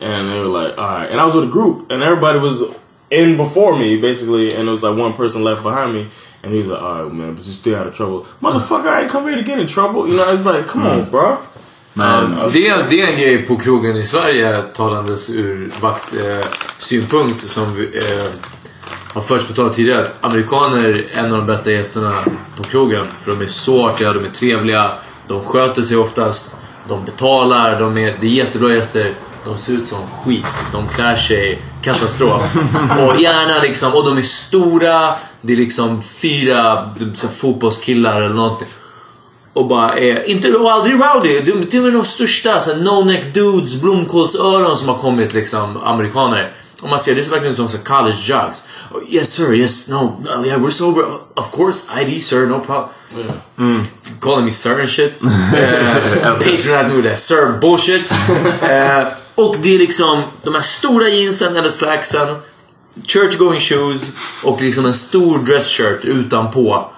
And 0.00 0.22
they 0.30 0.38
were 0.44 0.52
like, 0.62 0.72
"All 0.78 0.98
right," 0.98 1.10
and 1.10 1.18
I 1.20 1.24
was 1.24 1.34
with 1.34 1.44
a 1.50 1.52
group, 1.58 1.76
and 1.90 2.02
everybody 2.02 2.38
was 2.38 2.56
in 3.10 3.36
before 3.36 3.72
me, 3.78 4.00
basically, 4.00 4.46
and 4.54 4.62
there 4.66 4.74
was 4.76 4.82
like 4.82 4.96
one 5.06 5.12
person 5.12 5.42
left 5.44 5.62
behind 5.62 5.90
me, 5.94 6.02
and 6.42 6.52
he 6.52 6.58
was 6.58 6.68
like, 6.68 6.82
"All 6.82 7.02
right, 7.04 7.12
man, 7.14 7.34
but 7.34 7.44
just 7.44 7.60
stay 7.60 7.74
out 7.74 7.86
of 7.86 7.94
trouble, 7.94 8.18
motherfucker. 8.40 8.88
I 8.88 9.00
ain't 9.02 9.10
come 9.12 9.24
here 9.28 9.36
to 9.42 9.42
get 9.50 9.58
in 9.58 9.66
trouble." 9.66 10.00
You 10.08 10.16
know, 10.18 10.32
it's 10.34 10.44
like, 10.44 10.66
come 10.66 10.86
on, 10.86 11.10
bro. 11.10 11.36
Men 11.96 12.36
det, 12.52 12.68
är- 12.68 12.86
det 12.90 13.00
är 13.02 13.06
en 13.12 13.18
grej 13.20 13.42
på 13.46 13.56
krogen 13.56 13.96
i 13.96 14.04
Sverige, 14.04 14.62
talandes 14.62 15.30
ur 15.30 15.70
vaktsynpunkt, 15.80 17.42
eh, 17.42 17.48
som 17.48 17.64
eh, 17.94 18.26
har 19.14 19.22
förts 19.22 19.46
på 19.46 19.52
tal 19.52 19.74
tidigare. 19.74 20.04
Att 20.04 20.12
amerikaner 20.20 20.84
är 20.84 21.18
en 21.18 21.32
av 21.32 21.38
de 21.38 21.46
bästa 21.46 21.70
gästerna 21.70 22.14
på 22.56 22.62
krogen. 22.62 23.06
För 23.22 23.30
de 23.30 23.44
är 23.44 23.48
så 23.48 23.88
artiga, 23.88 24.12
de 24.12 24.24
är 24.24 24.30
trevliga, 24.30 24.90
de 25.28 25.44
sköter 25.44 25.82
sig 25.82 25.96
oftast, 25.96 26.56
de 26.88 27.04
betalar, 27.04 27.80
de 27.80 27.98
är, 27.98 28.16
det 28.20 28.26
är 28.26 28.30
jättebra 28.30 28.74
gäster. 28.74 29.14
De 29.44 29.58
ser 29.58 29.72
ut 29.72 29.86
som 29.86 29.98
skit. 30.24 30.46
De 30.72 30.88
klär 30.88 31.16
sig 31.16 31.62
katastrof. 31.82 32.42
Och 32.90 33.20
gärna 33.20 33.62
liksom, 33.62 33.94
och 33.94 34.04
de 34.04 34.18
är 34.18 34.22
stora. 34.22 35.14
Det 35.40 35.52
är 35.52 35.56
liksom 35.56 36.02
fyra 36.02 36.90
så 37.14 37.26
här, 37.26 37.34
fotbollskillar 37.34 38.22
eller 38.22 38.34
någonting. 38.34 38.68
Och 39.52 39.66
bara 39.66 39.98
är, 39.98 40.30
inte, 40.30 40.52
och 40.52 40.72
aldrig 40.72 40.94
rowdy. 40.94 41.40
De, 41.40 41.52
de 41.70 41.86
är 41.86 41.90
de 41.90 42.04
största 42.04 42.60
så 42.60 42.74
no-neck 42.74 43.34
dudes, 43.34 43.74
blomkålsöron 43.74 44.76
som 44.76 44.88
har 44.88 44.98
kommit 44.98 45.34
liksom, 45.34 45.76
amerikaner. 45.76 46.52
Och 46.84 46.90
man 46.90 47.00
ser, 47.00 47.14
det 47.14 47.24
ser 47.24 47.30
verkligen 47.30 47.52
ut 47.52 47.56
som 47.56 47.68
så 47.68 47.78
college 47.78 48.16
jugs. 48.16 48.62
Oh, 48.90 49.02
yes 49.08 49.32
sir, 49.32 49.54
yes, 49.54 49.88
no, 49.88 50.22
no, 50.24 50.46
yeah 50.46 50.62
we're 50.62 50.70
sober. 50.70 51.04
Of 51.34 51.50
course, 51.50 51.84
ID 52.00 52.22
sir, 52.22 52.46
no 52.46 52.60
problem. 52.60 53.86
Calling 54.20 54.44
me 54.44 54.52
sir 54.52 54.80
and 54.80 54.88
shit. 54.88 55.20
Uh, 55.22 56.38
patronize 56.38 56.88
me 56.88 56.94
with 56.96 57.08
that 57.08 57.18
sir 57.18 57.58
bullshit. 57.60 58.12
Eh, 58.62 59.06
och 59.34 59.56
det 59.62 59.74
är 59.74 59.78
liksom 59.78 60.22
de 60.42 60.54
här 60.54 60.62
stora 60.62 61.08
jeansen 61.08 61.56
eller 61.56 61.70
slacksen. 61.70 62.36
Church 63.06 63.38
going 63.38 63.60
shoes 63.60 64.12
och 64.42 64.62
liksom 64.62 64.86
en 64.86 64.94
stor 64.94 65.38
dressshirt 65.38 66.04
utanpå. 66.04 66.90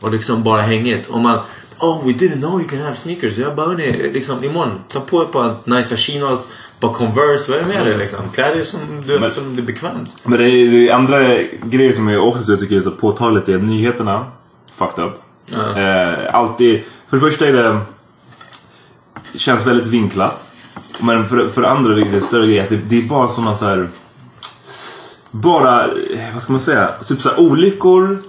Och 0.00 0.12
liksom 0.12 0.42
bara 0.42 0.62
hängigt. 0.62 1.08
Och 1.08 1.20
man... 1.20 1.38
Oh, 1.78 2.06
we 2.06 2.12
didn't 2.12 2.40
know 2.40 2.60
you 2.60 2.68
can 2.68 2.80
have 2.80 2.96
sneakers. 2.96 3.38
Jag 3.38 3.56
bara, 3.56 3.66
hörni, 3.66 4.10
liksom 4.12 4.44
imorgon, 4.44 4.80
ta 4.88 5.00
på 5.00 5.20
er 5.20 5.24
ett 5.24 5.32
par 5.32 5.54
nice 5.64 5.96
chinos, 5.96 6.48
på 6.88 6.94
Converse, 6.94 7.52
vad 7.52 7.60
är 7.60 7.62
det 7.64 7.68
med 7.68 7.86
dig 7.86 7.98
liksom? 7.98 8.20
Klä 8.34 8.54
dig 8.54 8.64
som, 8.64 8.80
du, 9.06 9.18
Men- 9.20 9.30
som 9.30 9.56
det 9.56 9.62
är 9.62 9.66
bekvämt. 9.66 10.16
Men 10.24 10.38
det 10.38 10.44
är, 10.50 10.70
det 10.70 10.88
är 10.88 10.94
andra 10.94 11.18
grejer 11.64 11.92
som 11.92 12.08
jag 12.08 12.28
också 12.28 12.56
tycker 12.56 12.76
är 12.76 12.80
så 12.80 12.90
påtagligt 12.90 13.48
är 13.48 13.58
nyheterna. 13.58 14.26
Fucked 14.74 15.04
up. 15.04 15.12
Ja. 15.46 15.78
Eh, 15.80 16.34
alltid. 16.34 16.82
För 17.08 17.16
det 17.16 17.20
första 17.20 17.46
är 17.46 17.52
det... 17.52 17.80
Känns 19.34 19.66
väldigt 19.66 19.86
vinklat. 19.86 20.46
Men 21.00 21.28
för, 21.28 21.48
för 21.48 21.62
det 21.62 21.68
andra, 21.70 21.94
vilket 21.94 22.14
är 22.14 22.20
större 22.20 22.46
grej, 22.46 22.60
att 22.60 22.68
det, 22.68 22.76
det 22.76 22.98
är 22.98 23.08
bara 23.08 23.28
såna 23.28 23.54
så 23.54 23.66
här... 23.66 23.88
Bara, 25.30 25.84
eh, 25.84 25.90
vad 26.32 26.42
ska 26.42 26.52
man 26.52 26.60
säga? 26.60 26.90
Typ 27.06 27.22
så 27.22 27.28
här 27.28 27.40
olyckor. 27.40 28.22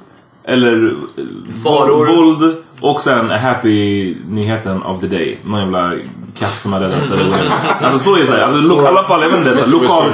Eller 0.44 0.86
eh, 1.18 1.24
Faror. 1.64 2.06
våld. 2.06 2.58
Och 2.80 3.02
sen 3.02 3.30
happy 3.30 4.16
nyheten 4.30 4.84
of 4.84 5.02
the 5.02 5.08
day. 5.08 5.40
Någon 5.44 5.60
jävla 5.60 5.94
katt 6.40 6.54
som 6.62 6.74
har 6.74 6.80
räddats 6.80 7.12
eller 7.12 7.30
whatever. 7.30 7.52
Alltså 7.82 8.00
så 8.00 8.16
är 8.16 8.20
det 8.20 8.26
så 8.28 8.34
här. 8.34 8.42
Alltså, 8.42 8.68
lo- 8.68 8.84
i 8.84 8.88
alla 8.88 9.04
fall, 9.04 9.22
jag 9.22 9.30
vet 9.30 9.38
inte. 9.48 9.66
Lokal... 9.68 10.06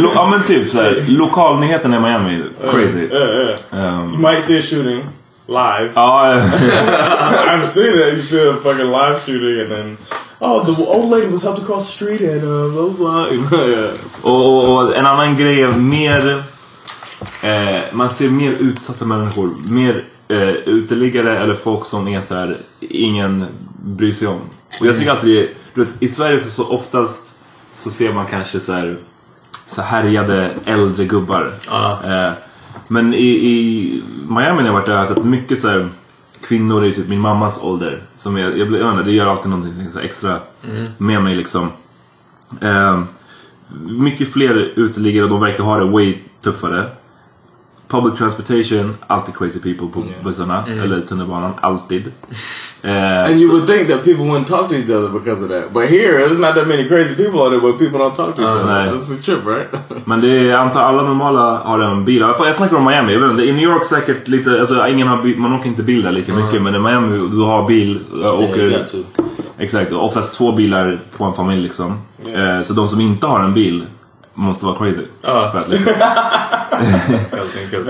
Lo, 0.00 0.10
ja 0.14 0.26
men 0.30 0.42
typ 0.42 0.66
såhär, 0.70 1.04
lokalnyheten 1.08 1.94
i 1.94 2.00
Miami, 2.00 2.42
crazy. 2.70 2.98
Yeah, 2.98 3.56
yeah. 3.72 4.00
Um, 4.00 4.12
You 4.12 4.18
might 4.32 4.42
see 4.42 4.58
a 4.58 4.62
shooting 4.62 5.04
live. 5.46 5.90
ja, 5.94 6.32
eh, 6.34 6.44
I've 7.54 7.66
seen 7.66 7.94
it. 7.94 8.12
You 8.14 8.20
see 8.20 8.48
a 8.48 8.54
fucking 8.62 8.86
live 8.90 9.18
shooting, 9.26 9.60
and 9.60 9.70
then 9.70 9.96
oh, 10.40 10.64
the 10.66 10.82
old 10.82 11.10
lady 11.10 11.26
was 11.26 11.42
helped 11.42 11.62
across 11.62 11.86
the 11.86 11.92
street, 12.04 12.20
and 12.20 12.44
uh, 12.44 12.72
blah 12.72 12.90
blah. 12.90 13.26
och, 14.22 14.46
och, 14.46 14.74
och 14.84 14.96
en 14.96 15.06
annan 15.06 15.36
grej 15.36 15.62
är 15.62 15.68
mer, 15.72 16.42
eh, 17.42 17.80
man 17.92 18.10
ser 18.10 18.28
mer 18.30 18.52
utsatta 18.60 19.04
människor. 19.04 19.50
Mer 19.68 20.04
eh, 20.28 20.48
uteliggare 20.48 21.38
eller 21.38 21.54
folk 21.54 21.86
som 21.86 22.08
är 22.08 22.20
så 22.20 22.34
här, 22.34 22.58
ingen 22.80 23.46
bryr 23.84 24.12
sig 24.12 24.28
om. 24.28 24.40
Och 24.80 24.86
jag 24.86 24.96
tycker 24.96 25.10
alltid 25.10 25.30
det 25.30 25.48
du 25.74 25.84
vet, 25.84 26.02
i 26.02 26.08
Sverige 26.08 26.40
så, 26.40 26.50
så 26.50 26.68
oftast 26.68 27.36
så 27.74 27.90
ser 27.90 28.12
man 28.12 28.26
kanske 28.26 28.60
så 28.60 28.72
här, 28.72 28.96
så 29.70 29.82
här 29.82 30.02
härjade 30.02 30.54
äldre 30.64 31.04
gubbar. 31.04 31.52
Ja. 31.66 32.00
Eh, 32.04 32.32
men 32.88 33.14
i, 33.14 33.26
i 33.26 34.02
Miami 34.28 34.56
när 34.56 34.66
jag 34.66 34.72
varit 34.72 34.86
där 34.86 34.92
har 34.92 35.00
jag 35.00 35.08
sett 35.08 35.24
mycket 35.24 35.60
så 35.60 35.68
här 35.68 35.88
kvinnor 36.40 36.84
i 36.84 36.92
typ 36.92 37.08
min 37.08 37.20
mammas 37.20 37.62
ålder. 37.62 38.02
Som 38.16 38.36
jag, 38.36 38.58
jag, 38.58 38.72
jag 38.72 38.96
vet 38.96 39.06
det 39.06 39.12
gör 39.12 39.26
alltid 39.26 39.50
någonting 39.50 39.88
här 39.94 40.00
extra 40.00 40.40
med 40.98 41.22
mig 41.22 41.34
liksom. 41.34 41.68
Eh, 42.60 43.02
mycket 43.88 44.32
fler 44.32 44.72
uteliggare 44.76 45.24
och 45.24 45.30
de 45.30 45.40
verkar 45.40 45.64
ha 45.64 45.78
det 45.78 45.84
way 45.84 46.18
tuffare. 46.42 46.90
Public 47.94 48.18
transportation, 48.18 48.96
alltid 49.06 49.34
crazy 49.34 49.58
people 49.60 49.86
på 49.94 50.04
bussarna. 50.24 50.64
Eller 50.84 51.00
tunnelbanan, 51.00 51.52
alltid. 51.60 52.02
Eh, 52.82 53.24
And 53.30 53.40
you 53.40 53.50
would 53.52 53.66
think 53.66 53.88
that 53.88 54.04
people 54.04 54.24
wouldn't 54.24 54.46
talk 54.46 54.68
to 54.68 54.74
each 54.74 54.90
other 54.90 55.08
because 55.08 55.42
of 55.44 55.48
that, 55.48 55.72
but 55.72 55.88
here 55.88 56.12
there's 56.18 56.38
not 56.38 56.54
that 56.54 56.68
many 56.68 56.88
crazy 56.88 57.14
people 57.14 57.40
on 57.40 57.54
it, 57.54 57.62
but 57.62 57.78
people 57.78 57.98
don't 57.98 58.14
talk 58.16 58.34
to 58.34 58.42
each 58.42 58.48
other. 58.48 58.64
nej. 58.66 58.92
This 58.92 59.10
is 59.10 59.18
a 59.20 59.22
trip, 59.22 59.46
right? 59.46 59.68
Men 60.04 60.20
det 60.20 60.28
är, 60.28 60.44
jag 60.50 60.60
antar 60.60 60.80
alla 60.82 61.02
normala 61.02 61.58
har 61.64 61.78
en 61.78 62.04
bil. 62.04 62.20
Jag 62.20 62.54
snackar 62.54 62.76
om 62.76 62.84
Miami. 62.84 63.12
Jag 63.12 63.20
vet 63.20 63.30
inte, 63.30 63.42
I 63.44 63.52
New 63.52 63.62
York 63.64 63.84
säkert 63.86 64.28
lite, 64.28 64.60
alltså 64.60 64.88
ingen 64.88 65.08
har 65.08 65.22
bil, 65.22 65.38
man 65.38 65.52
åker 65.52 65.68
inte 65.68 65.82
bil 65.82 66.02
där 66.02 66.12
lika 66.12 66.34
mycket. 66.34 66.62
Men 66.62 66.74
i 66.74 66.78
Miami, 66.78 67.18
du 67.30 67.42
har 67.42 67.68
bil, 67.68 68.00
jag 68.28 68.40
åker... 68.40 68.84
to. 68.84 69.22
Exakt, 69.58 69.92
oftast 69.92 70.34
två 70.34 70.52
bilar 70.52 70.98
på 71.16 71.24
en 71.24 71.32
familj 71.32 71.62
liksom. 71.62 71.98
Eh, 72.34 72.62
så 72.64 72.72
de 72.72 72.88
som 72.88 73.00
inte 73.00 73.26
har 73.26 73.40
en 73.40 73.54
bil 73.54 73.84
måste 74.34 74.66
vara 74.66 74.78
crazy. 74.78 75.04
Ja. 75.20 75.50
För 75.52 75.60
att, 75.60 75.68
liksom. 75.68 75.92
Helt 77.32 77.56
enkelt. 77.64 77.88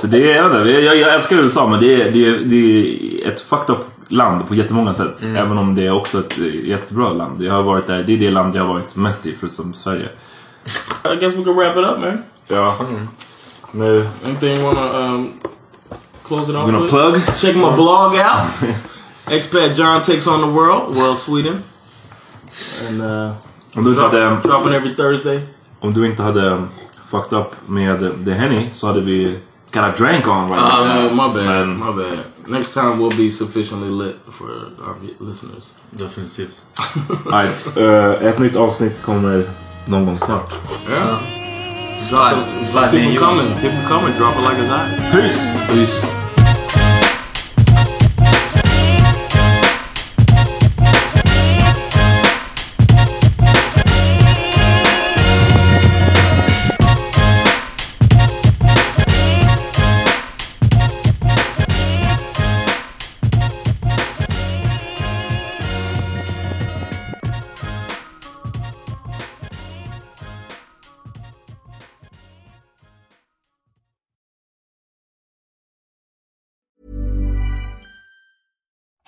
Så 0.00 0.06
det 0.06 0.32
är, 0.32 0.36
jag, 0.36 0.46
inte, 0.46 0.70
jag, 0.70 0.96
jag 0.96 1.14
älskar 1.14 1.36
USA 1.36 1.68
men 1.68 1.80
det 1.80 2.02
är, 2.02 2.10
det, 2.10 2.26
är, 2.26 2.38
det 2.44 2.56
är 2.56 3.32
ett 3.32 3.40
fucked 3.40 3.70
up 3.76 3.86
land 4.08 4.48
på 4.48 4.54
jättemånga 4.54 4.94
sätt. 4.94 5.22
Även 5.22 5.58
om 5.58 5.74
det 5.74 5.86
är 5.86 5.90
också 5.92 6.18
ett 6.18 6.38
jättebra 6.64 7.12
land. 7.12 7.42
Jag 7.42 7.52
har 7.52 7.62
varit 7.62 7.86
där, 7.86 8.02
det 8.02 8.12
är 8.12 8.18
det 8.18 8.30
land 8.30 8.56
jag 8.56 8.64
har 8.64 8.74
varit 8.74 8.96
mest 8.96 9.26
i 9.26 9.32
förutom 9.40 9.74
Sverige. 9.74 10.08
I 11.12 11.16
guess 11.20 11.34
we 11.34 11.44
can 11.44 11.56
wrap 11.56 11.76
it 11.76 11.84
up, 11.84 11.98
man. 12.00 12.22
Ja. 12.48 12.74
Nu, 13.72 14.08
Anything 14.24 14.56
you 14.56 14.62
wanna 14.64 15.14
um, 15.14 15.32
close 16.22 16.50
it 16.50 16.56
off 16.56 16.66
gonna 16.66 16.80
with? 16.80 16.90
plug. 16.90 17.14
Check 17.40 17.56
my 17.56 17.76
blog 17.76 18.14
out. 18.14 18.46
Expat 19.26 19.76
John 19.76 20.02
takes 20.02 20.26
on 20.26 20.40
the 20.40 20.46
world, 20.46 20.96
world 20.96 21.16
Sweden, 21.16 21.62
and 22.88 23.02
uh, 23.02 23.32
Om 23.76 23.84
du 23.84 23.90
inte 23.90 24.02
hade... 24.02 24.36
dropping 24.44 24.72
every 24.74 24.94
Thursday. 24.96 25.40
Om 25.80 25.92
du 25.94 26.06
inte 26.06 26.22
hade 26.22 26.64
fucked 27.10 27.38
up 27.38 27.46
med 27.66 28.24
The 28.24 28.30
Henny 28.32 28.70
så 28.72 28.86
hade 28.86 29.00
vi 29.00 29.38
got 29.72 29.84
a 29.84 29.92
drank 29.98 30.28
on 30.28 30.48
right 30.48 30.72
Uh, 30.72 30.86
now. 30.94 31.10
my 31.14 31.34
bad, 31.34 31.46
Men- 31.46 31.78
my 31.78 31.92
bad. 32.02 32.18
Next 32.46 32.74
time 32.74 32.90
we'll 32.96 33.16
be 33.16 33.30
sufficiently 33.30 33.90
lit 34.06 34.16
for 34.30 34.46
our 34.88 34.96
listeners. 35.28 35.74
Definitivt. 35.90 36.62
Right. 37.26 37.76
eh, 37.76 38.26
ett 38.28 38.38
nytt 38.38 38.56
avsnitt 38.56 39.02
kommer 39.02 39.44
någon 39.86 40.06
gång 40.06 40.18
snart. 40.18 40.54
Yeah. 40.90 41.18
Slide 42.02 42.36
Keep 42.62 42.94
in 42.94 43.00
them 43.04 43.12
you. 43.12 43.18
coming. 43.20 43.46
Keep 43.60 43.72
them 43.72 43.88
coming. 43.88 44.14
Drop 44.18 44.34
it 44.36 44.42
like 44.42 44.58
it's 44.62 44.68
hot. 44.68 45.12
Peace! 45.12 45.68
Peace. 45.68 46.23